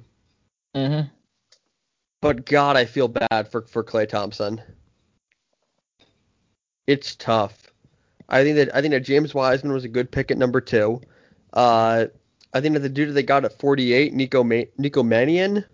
Mm-hmm. 0.76 1.08
But 2.26 2.44
God, 2.44 2.76
I 2.76 2.86
feel 2.86 3.08
bad 3.08 3.52
for 3.52 3.62
for 3.68 3.84
Klay 3.84 4.10
Thompson. 4.10 4.60
It's 6.88 7.16
tough. 7.16 7.72
I 8.28 8.44
think 8.44 8.56
that 8.56 8.76
I 8.76 8.82
think 8.82 8.94
that 8.94 9.02
James 9.02 9.36
Wiseman 9.36 9.72
was 9.72 9.84
a 9.84 9.88
good 9.88 10.10
pick 10.10 10.32
at 10.32 10.38
number 10.40 10.60
two. 10.60 11.02
Uh, 11.54 12.08
I 12.52 12.62
think 12.62 12.74
that 12.74 12.80
the 12.80 12.90
dude 12.90 13.10
that 13.10 13.14
they 13.14 13.22
got 13.22 13.46
at 13.46 13.60
48, 13.60 14.12
Nico 14.16 14.44
Ma- 14.44 14.64
Nico 14.76 15.04
Mannion. 15.04 15.66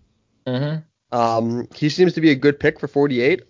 Mm-hmm. 0.45 1.18
Um, 1.18 1.70
he 1.74 1.88
seems 1.88 2.12
to 2.16 2.22
be 2.22 2.32
a 2.32 2.36
good 2.36 2.60
pick 2.60 2.82
for 2.82 2.89
48. 2.89 3.43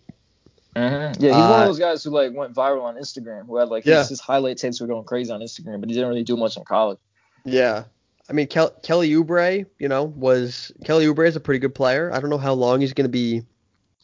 Mm-hmm. 0.76 1.24
Yeah, 1.24 1.30
he's 1.30 1.32
uh, 1.32 1.40
one 1.40 1.42
of 1.42 1.52
uh, 1.52 1.66
those 1.66 1.80
guys 1.80 2.04
who 2.04 2.12
like 2.12 2.32
went 2.36 2.54
viral 2.54 2.84
on 2.84 2.98
Instagram, 2.98 3.48
who 3.48 3.58
had 3.58 3.70
like 3.70 3.84
yeah. 3.84 3.98
his, 4.02 4.10
his, 4.10 4.20
highlight 4.20 4.58
tapes 4.58 4.80
were 4.80 4.86
going 4.86 5.06
crazy 5.06 5.32
on 5.32 5.40
Instagram, 5.40 5.80
but 5.80 5.90
he 5.90 5.96
didn't 5.96 6.10
really 6.10 6.24
do 6.24 6.38
much 6.38 6.56
in 6.56 6.66
college. 6.66 7.00
Yeah, 7.46 7.86
I 8.32 8.34
mean 8.34 8.48
Kel- 8.48 8.74
Kelly 8.82 9.10
Oubre, 9.10 9.66
you 9.78 9.90
know, 9.90 10.06
was 10.06 10.72
Kelly 10.86 11.06
Oubre 11.06 11.28
is 11.28 11.36
a 11.36 11.42
pretty 11.42 11.60
good 11.60 11.76
player. 11.76 12.10
I 12.14 12.22
don't 12.22 12.30
know 12.30 12.38
how 12.38 12.54
long 12.54 12.80
he's 12.80 12.94
going 12.94 13.04
to 13.04 13.10
be, 13.10 13.44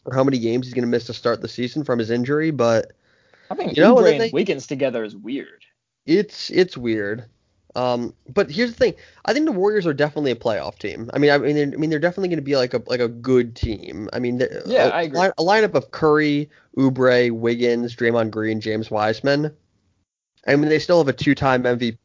or 0.04 0.14
how 0.14 0.24
many 0.26 0.38
games 0.38 0.68
he's 0.68 0.74
going 0.74 0.84
to 0.84 0.90
miss 0.90 1.06
to 1.06 1.14
start 1.14 1.42
the 1.42 1.48
season 1.48 1.86
from 1.86 1.98
his 1.98 2.12
injury, 2.12 2.52
but 2.52 2.92
I 3.50 3.56
think 3.56 3.78
you 3.78 3.84
know, 3.84 3.96
Oubre 3.96 4.12
and 4.12 4.20
they, 4.20 4.30
Wiggins 4.30 4.68
together 4.68 5.06
is 5.06 5.16
weird. 5.16 5.64
It's 6.06 6.50
it's 6.50 6.76
weird. 6.76 7.24
Um, 7.78 8.14
but 8.28 8.52
here's 8.52 8.72
the 8.72 8.76
thing: 8.76 8.96
I 9.24 9.32
think 9.32 9.46
the 9.46 9.54
Warriors 9.54 9.88
are 9.88 9.94
definitely 9.94 10.32
a 10.32 10.36
playoff 10.36 10.78
team. 10.78 11.10
I 11.14 11.20
mean, 11.20 11.32
I 11.32 11.38
mean, 11.38 11.56
they're, 11.56 11.68
I 11.68 11.78
mean, 11.78 11.90
they're 11.90 11.98
definitely 11.98 12.28
going 12.28 12.40
to 12.40 12.44
be 12.44 12.58
like 12.58 12.74
a 12.74 12.84
like 12.88 13.00
a 13.00 13.08
good 13.08 13.56
team. 13.56 14.10
I 14.12 14.20
mean, 14.20 14.42
yeah, 14.66 14.88
a, 14.88 14.90
I 14.90 15.02
agree. 15.04 15.20
A 15.20 15.32
lineup 15.42 15.74
of 15.74 15.92
Curry, 15.92 16.50
Oubre, 16.78 17.32
Wiggins, 17.32 17.96
Draymond 17.96 18.32
Green, 18.32 18.60
James 18.60 18.92
Wiseman. 18.92 19.56
I 20.46 20.58
mean, 20.58 20.68
they 20.70 20.80
still 20.80 20.98
have 20.98 21.08
a 21.08 21.14
two-time 21.14 21.64
MVP. 21.64 21.98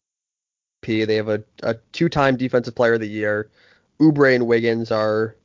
They 0.82 1.16
have 1.16 1.28
a, 1.28 1.42
a 1.62 1.74
two-time 1.92 2.36
Defensive 2.36 2.74
Player 2.74 2.94
of 2.94 3.00
the 3.00 3.08
Year. 3.08 3.50
Oubre 4.00 4.34
and 4.34 4.46
Wiggins 4.46 4.90
are 4.90 5.36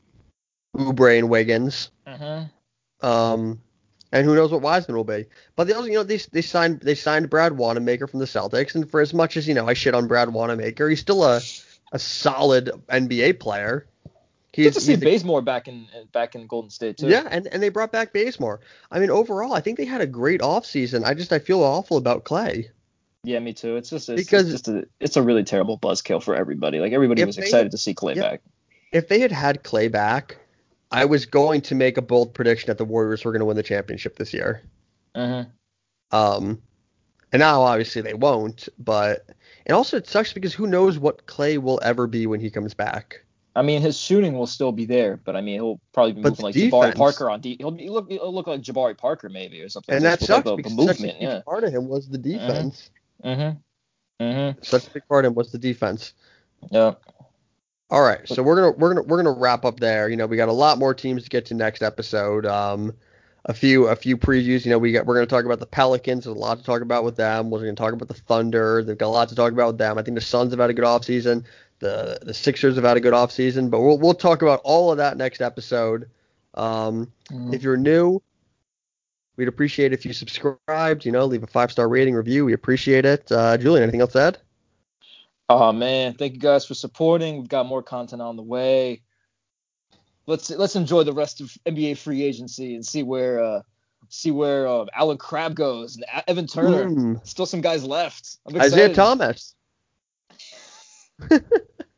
Oubre 0.75 1.17
and 1.17 1.29
Wiggins. 1.29 1.91
Mm-hmm. 2.07 3.05
Um, 3.05 3.61
and 4.11 4.25
who 4.25 4.35
knows 4.35 4.51
what 4.51 4.61
Wiseman 4.61 4.97
will 4.97 5.03
be. 5.03 5.25
But 5.55 5.67
they 5.67 5.73
also, 5.73 5.88
you 5.88 5.95
know, 5.95 6.03
they 6.03 6.17
they 6.17 6.41
signed 6.41 6.79
they 6.79 6.95
signed 6.95 7.29
Brad 7.29 7.57
Wanamaker 7.57 8.07
from 8.07 8.19
the 8.19 8.25
Celtics, 8.25 8.73
and 8.75 8.89
for 8.89 9.01
as 9.01 9.13
much 9.13 9.38
as 9.38 9.47
you 9.47 9.53
know 9.53 9.67
I 9.67 9.73
shit 9.73 9.93
on 9.93 10.07
Brad 10.07 10.33
Wanamaker, 10.33 10.89
he's 10.89 11.01
still 11.01 11.23
a 11.23 11.41
a 11.91 11.99
solid 11.99 12.71
NBA 12.89 13.39
player. 13.39 13.88
He's, 14.53 14.67
Good 14.67 14.73
to 14.73 14.81
see 14.81 14.95
Bazemore 14.95 15.43
back 15.43 15.67
in 15.67 15.88
back 16.13 16.33
in 16.33 16.47
Golden 16.47 16.71
State 16.71 16.97
too. 16.97 17.09
Yeah, 17.09 17.27
and, 17.29 17.45
and 17.47 17.61
they 17.61 17.69
brought 17.69 17.91
back 17.91 18.11
Bazemore. 18.11 18.59
I 18.89 18.99
mean, 18.99 19.11
overall, 19.11 19.53
I 19.53 19.61
think 19.61 19.77
they 19.77 19.85
had 19.85 20.01
a 20.01 20.07
great 20.07 20.41
offseason. 20.41 21.03
I 21.03 21.13
just 21.13 21.31
I 21.31 21.39
feel 21.39 21.61
awful 21.61 21.97
about 21.97 22.23
Klay. 22.23 22.69
Yeah, 23.24 23.39
me 23.39 23.53
too. 23.53 23.76
It's 23.76 23.89
just 23.89 24.09
it's, 24.09 24.24
because 24.24 24.51
it's 24.53 24.63
just 24.63 24.68
a 24.68 24.88
it's 24.99 25.18
a 25.18 25.22
really 25.22 25.43
terrible 25.43 25.78
buzzkill 25.78 26.22
for 26.24 26.36
everybody. 26.36 26.80
Like 26.80 26.93
everybody 26.93 27.24
was 27.26 27.38
excited 27.38 27.72
to 27.72 27.78
see 27.78 27.93
Klay 27.93 28.15
yeah, 28.15 28.22
back. 28.22 28.41
If 28.91 29.09
they 29.09 29.20
had 29.20 29.32
had 29.32 29.63
Klay 29.63 29.91
back, 29.91 30.38
I 30.91 31.05
was 31.05 31.26
going 31.26 31.61
to 31.61 31.76
make 31.76 31.97
a 31.97 32.01
bold 32.01 32.34
prediction 32.34 32.68
that 32.68 32.78
the 32.78 32.86
Warriors 32.86 33.26
were 33.26 33.32
going 33.32 33.41
to 33.41 33.45
win 33.45 33.57
the 33.57 33.63
championship 33.63 34.18
this 34.18 34.34
year. 34.34 34.61
Mm-hmm. 35.15 35.49
Um, 36.15 36.61
and 37.34 37.39
now 37.39 37.61
obviously 37.61 38.01
they 38.01 38.13
won't, 38.13 38.70
but 38.80 39.26
and 39.65 39.76
also 39.76 39.97
it 39.97 40.07
sucks 40.07 40.32
because 40.32 40.53
who 40.53 40.68
knows 40.68 40.97
what 40.97 41.26
Klay 41.26 41.57
will 41.57 41.80
ever 41.84 42.07
be 42.07 42.28
when 42.28 42.39
he 42.39 42.49
comes 42.49 42.74
back. 42.74 43.24
I 43.57 43.63
mean, 43.63 43.82
his 43.82 43.99
shooting 43.99 44.38
will 44.38 44.45
still 44.45 44.72
be 44.72 44.86
there, 44.86 45.18
but 45.18 45.36
I 45.36 45.41
mean, 45.41 45.55
he'll 45.55 45.82
probably 45.91 46.13
be 46.13 46.22
moving 46.22 46.43
like 46.43 46.53
defense, 46.53 46.74
Jabari 46.74 46.95
Parker 46.95 47.30
on. 47.32 47.41
De- 47.41 47.57
he'll, 47.57 47.72
be, 47.72 47.84
he'll, 47.84 47.93
look, 47.93 48.11
he'll 48.11 48.34
look 48.34 48.45
like 48.45 48.61
Jabari 48.61 48.95
Parker 48.95 49.30
maybe 49.30 49.59
or 49.61 49.68
something. 49.68 49.95
And 49.95 50.05
that 50.05 50.22
sucks 50.22 50.45
like 50.45 50.57
because 50.57 50.74
movement, 50.74 51.20
yeah. 51.20 51.41
part 51.43 51.63
of 51.63 51.74
him 51.74 51.88
was 51.88 52.07
the 52.07 52.20
mm-hmm. 52.20 52.47
defense. 52.47 52.91
Mm-hmm. 53.24 54.24
Mm-hmm. 54.24 54.59
Such 54.63 54.88
a 54.88 54.91
big 54.91 55.07
part 55.07 55.26
of 55.26 55.36
was 55.36 55.51
the 55.51 55.57
defense. 55.57 56.13
Yeah. 56.72 56.93
All 57.89 58.01
right, 58.01 58.28
so 58.28 58.43
we're 58.43 58.55
gonna 58.57 58.72
we're 58.72 58.93
gonna 58.93 59.07
we're 59.07 59.24
gonna 59.24 59.39
wrap 59.39 59.63
up 59.63 59.80
there. 59.80 60.09
You 60.09 60.18
know, 60.18 60.26
we 60.26 60.36
got 60.36 60.49
a 60.49 60.53
lot 60.53 60.78
more 60.78 60.93
teams 60.93 61.24
to 61.24 61.30
get 61.30 61.45
to 61.45 61.53
next 61.53 61.82
episode. 61.82 62.45
Um, 62.45 62.93
a 63.45 63.53
few 63.53 63.88
a 63.88 63.95
few 63.95 64.18
previews. 64.18 64.65
You 64.65 64.72
know, 64.72 64.78
we 64.78 64.91
got 64.91 65.05
we're 65.05 65.15
gonna 65.15 65.26
talk 65.26 65.45
about 65.45 65.61
the 65.61 65.65
Pelicans. 65.68 66.26
There's 66.26 66.36
a 66.36 66.39
lot 66.39 66.57
to 66.57 66.63
talk 66.65 66.82
about 66.82 67.05
with 67.05 67.15
them. 67.15 67.49
We're 67.49 67.59
gonna 67.59 67.76
talk 67.76 67.93
about 67.93 68.09
the 68.09 68.13
Thunder. 68.13 68.84
They've 68.84 68.97
got 68.97 69.07
a 69.07 69.09
lot 69.09 69.30
to 69.30 69.36
talk 69.36 69.53
about 69.53 69.68
with 69.68 69.78
them. 69.78 69.97
I 69.97 70.03
think 70.03 70.15
the 70.15 70.22
Suns 70.22 70.51
have 70.51 70.59
had 70.59 70.70
a 70.70 70.74
good 70.74 70.84
offseason. 70.84 71.45
The 71.80 72.20
the 72.24 72.34
Sixers 72.34 72.76
have 72.76 72.84
had 72.84 72.97
a 72.97 72.99
good 73.01 73.13
offseason. 73.13 73.72
But 73.72 73.80
we'll 73.80 73.97
we'll 73.97 74.13
talk 74.13 74.41
about 74.41 74.59
all 74.65 74.91
of 74.91 74.97
that 74.97 75.15
next 75.15 75.41
episode. 75.41 76.09
Um, 76.55 77.11
mm-hmm. 77.32 77.53
If 77.53 77.63
you're 77.63 77.78
new, 77.78 78.22
we'd 79.38 79.47
appreciate 79.47 79.93
if 79.93 80.05
you 80.05 80.13
subscribed. 80.13 81.05
You 81.05 81.11
know, 81.11 81.25
leave 81.25 81.43
a 81.43 81.47
five 81.47 81.71
star 81.71 81.88
rating 81.88 82.15
review. 82.15 82.45
We 82.45 82.53
appreciate 82.53 83.05
it. 83.05 83.31
Uh, 83.31 83.57
Julien, 83.57 83.83
anything 83.83 84.01
else 84.01 84.13
to 84.13 84.21
add? 84.21 84.38
Oh 85.49 85.71
man, 85.71 86.13
thank 86.15 86.33
you 86.33 86.39
guys 86.39 86.65
for 86.65 86.73
supporting. 86.73 87.38
We've 87.38 87.47
got 87.47 87.65
more 87.65 87.81
content 87.81 88.21
on 88.21 88.35
the 88.35 88.43
way. 88.43 89.01
Let's 90.25 90.49
let's 90.49 90.75
enjoy 90.75 91.03
the 91.03 91.13
rest 91.13 91.39
of 91.39 91.55
NBA 91.65 91.97
free 91.97 92.23
agency 92.23 92.75
and 92.75 92.85
see 92.85 93.01
where 93.03 93.41
uh, 93.41 93.61
see 94.09 94.31
where 94.31 94.67
uh, 94.67 94.85
Allen 94.93 95.17
Crabbe 95.17 95.55
goes 95.55 95.95
and 95.95 96.05
Evan 96.27 96.47
Turner. 96.47 96.89
Mm. 96.89 97.25
Still 97.25 97.45
some 97.45 97.61
guys 97.61 97.85
left. 97.85 98.38
Isaiah 98.53 98.93
Thomas. 98.93 99.55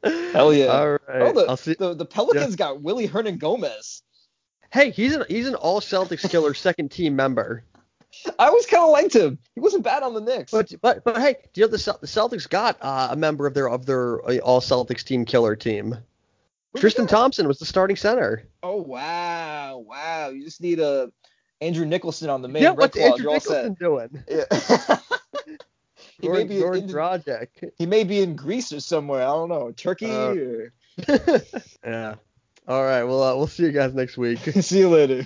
Hell 0.04 0.54
yeah! 0.54 0.66
All 0.68 0.92
right. 0.92 1.00
Oh, 1.10 1.34
the, 1.34 1.56
see, 1.56 1.74
the, 1.74 1.96
the 1.96 2.06
Pelicans 2.06 2.52
yeah. 2.52 2.58
got 2.58 2.82
Willy 2.82 3.08
Hernangomez. 3.08 4.04
Hey, 4.72 4.92
he's 4.92 5.16
an 5.16 5.24
he's 5.28 5.48
an 5.48 5.56
All 5.56 5.82
Celtics 5.82 6.30
killer 6.30 6.54
second 6.56 6.92
team 6.92 7.16
member. 7.16 7.64
I 8.40 8.48
always 8.48 8.66
kind 8.66 8.84
of 8.84 8.90
liked 8.90 9.16
him. 9.16 9.38
He 9.54 9.62
wasn't 9.62 9.84
bad 9.84 10.02
on 10.02 10.14
the 10.14 10.22
Knicks. 10.22 10.52
But 10.52 10.74
but 10.82 11.04
but 11.04 11.18
hey, 11.18 11.36
do 11.54 11.62
you 11.62 11.68
know 11.68 11.72
the, 11.72 11.98
the 12.02 12.08
Celtics 12.08 12.50
got 12.50 12.78
uh, 12.82 13.10
a 13.12 13.16
member 13.16 13.46
of 13.46 13.54
their 13.54 13.70
of 13.70 13.86
their 13.86 14.24
uh, 14.28 14.38
All 14.40 14.62
Celtics 14.62 15.04
team 15.04 15.26
killer 15.26 15.56
team? 15.56 15.98
Tristan 16.78 17.08
Thompson 17.08 17.48
was 17.48 17.58
the 17.60 17.66
starting 17.66 17.96
center. 17.96 18.48
Oh 18.62 18.78
wow, 18.78 19.78
wow! 19.78 20.30
You 20.30 20.44
just 20.44 20.62
need 20.62 20.80
a 20.80 21.12
Andrew 21.62 21.86
Nicholson 21.86 22.30
on 22.30 22.42
the 22.42 22.48
main. 22.48 22.64
Yeah, 22.64 22.72
what's 22.72 22.98
Andrew 22.98 23.32
Nicholson 23.32 23.76
doing? 23.80 24.24
Yeah. 24.30 24.46
he 26.22 26.28
George, 26.28 26.38
may 26.38 26.44
be 26.44 26.60
George 26.60 27.28
in. 27.28 27.72
He 27.78 27.86
may 27.86 28.04
be 28.04 28.22
in 28.22 28.36
Greece 28.36 28.74
or 28.74 28.80
somewhere. 28.80 29.22
I 29.22 29.28
don't 29.28 29.50
know, 29.50 29.72
Turkey. 29.72 30.12
Uh, 30.12 30.36
or... 30.36 30.74
yeah. 31.86 32.16
All 32.70 32.84
right. 32.84 33.04
Well, 33.04 33.22
uh, 33.24 33.36
we'll 33.36 33.48
see 33.48 33.64
you 33.64 33.72
guys 33.74 33.94
next 33.94 34.18
week. 34.18 34.40
see 34.62 34.80
you 34.80 34.90
later. 34.90 35.26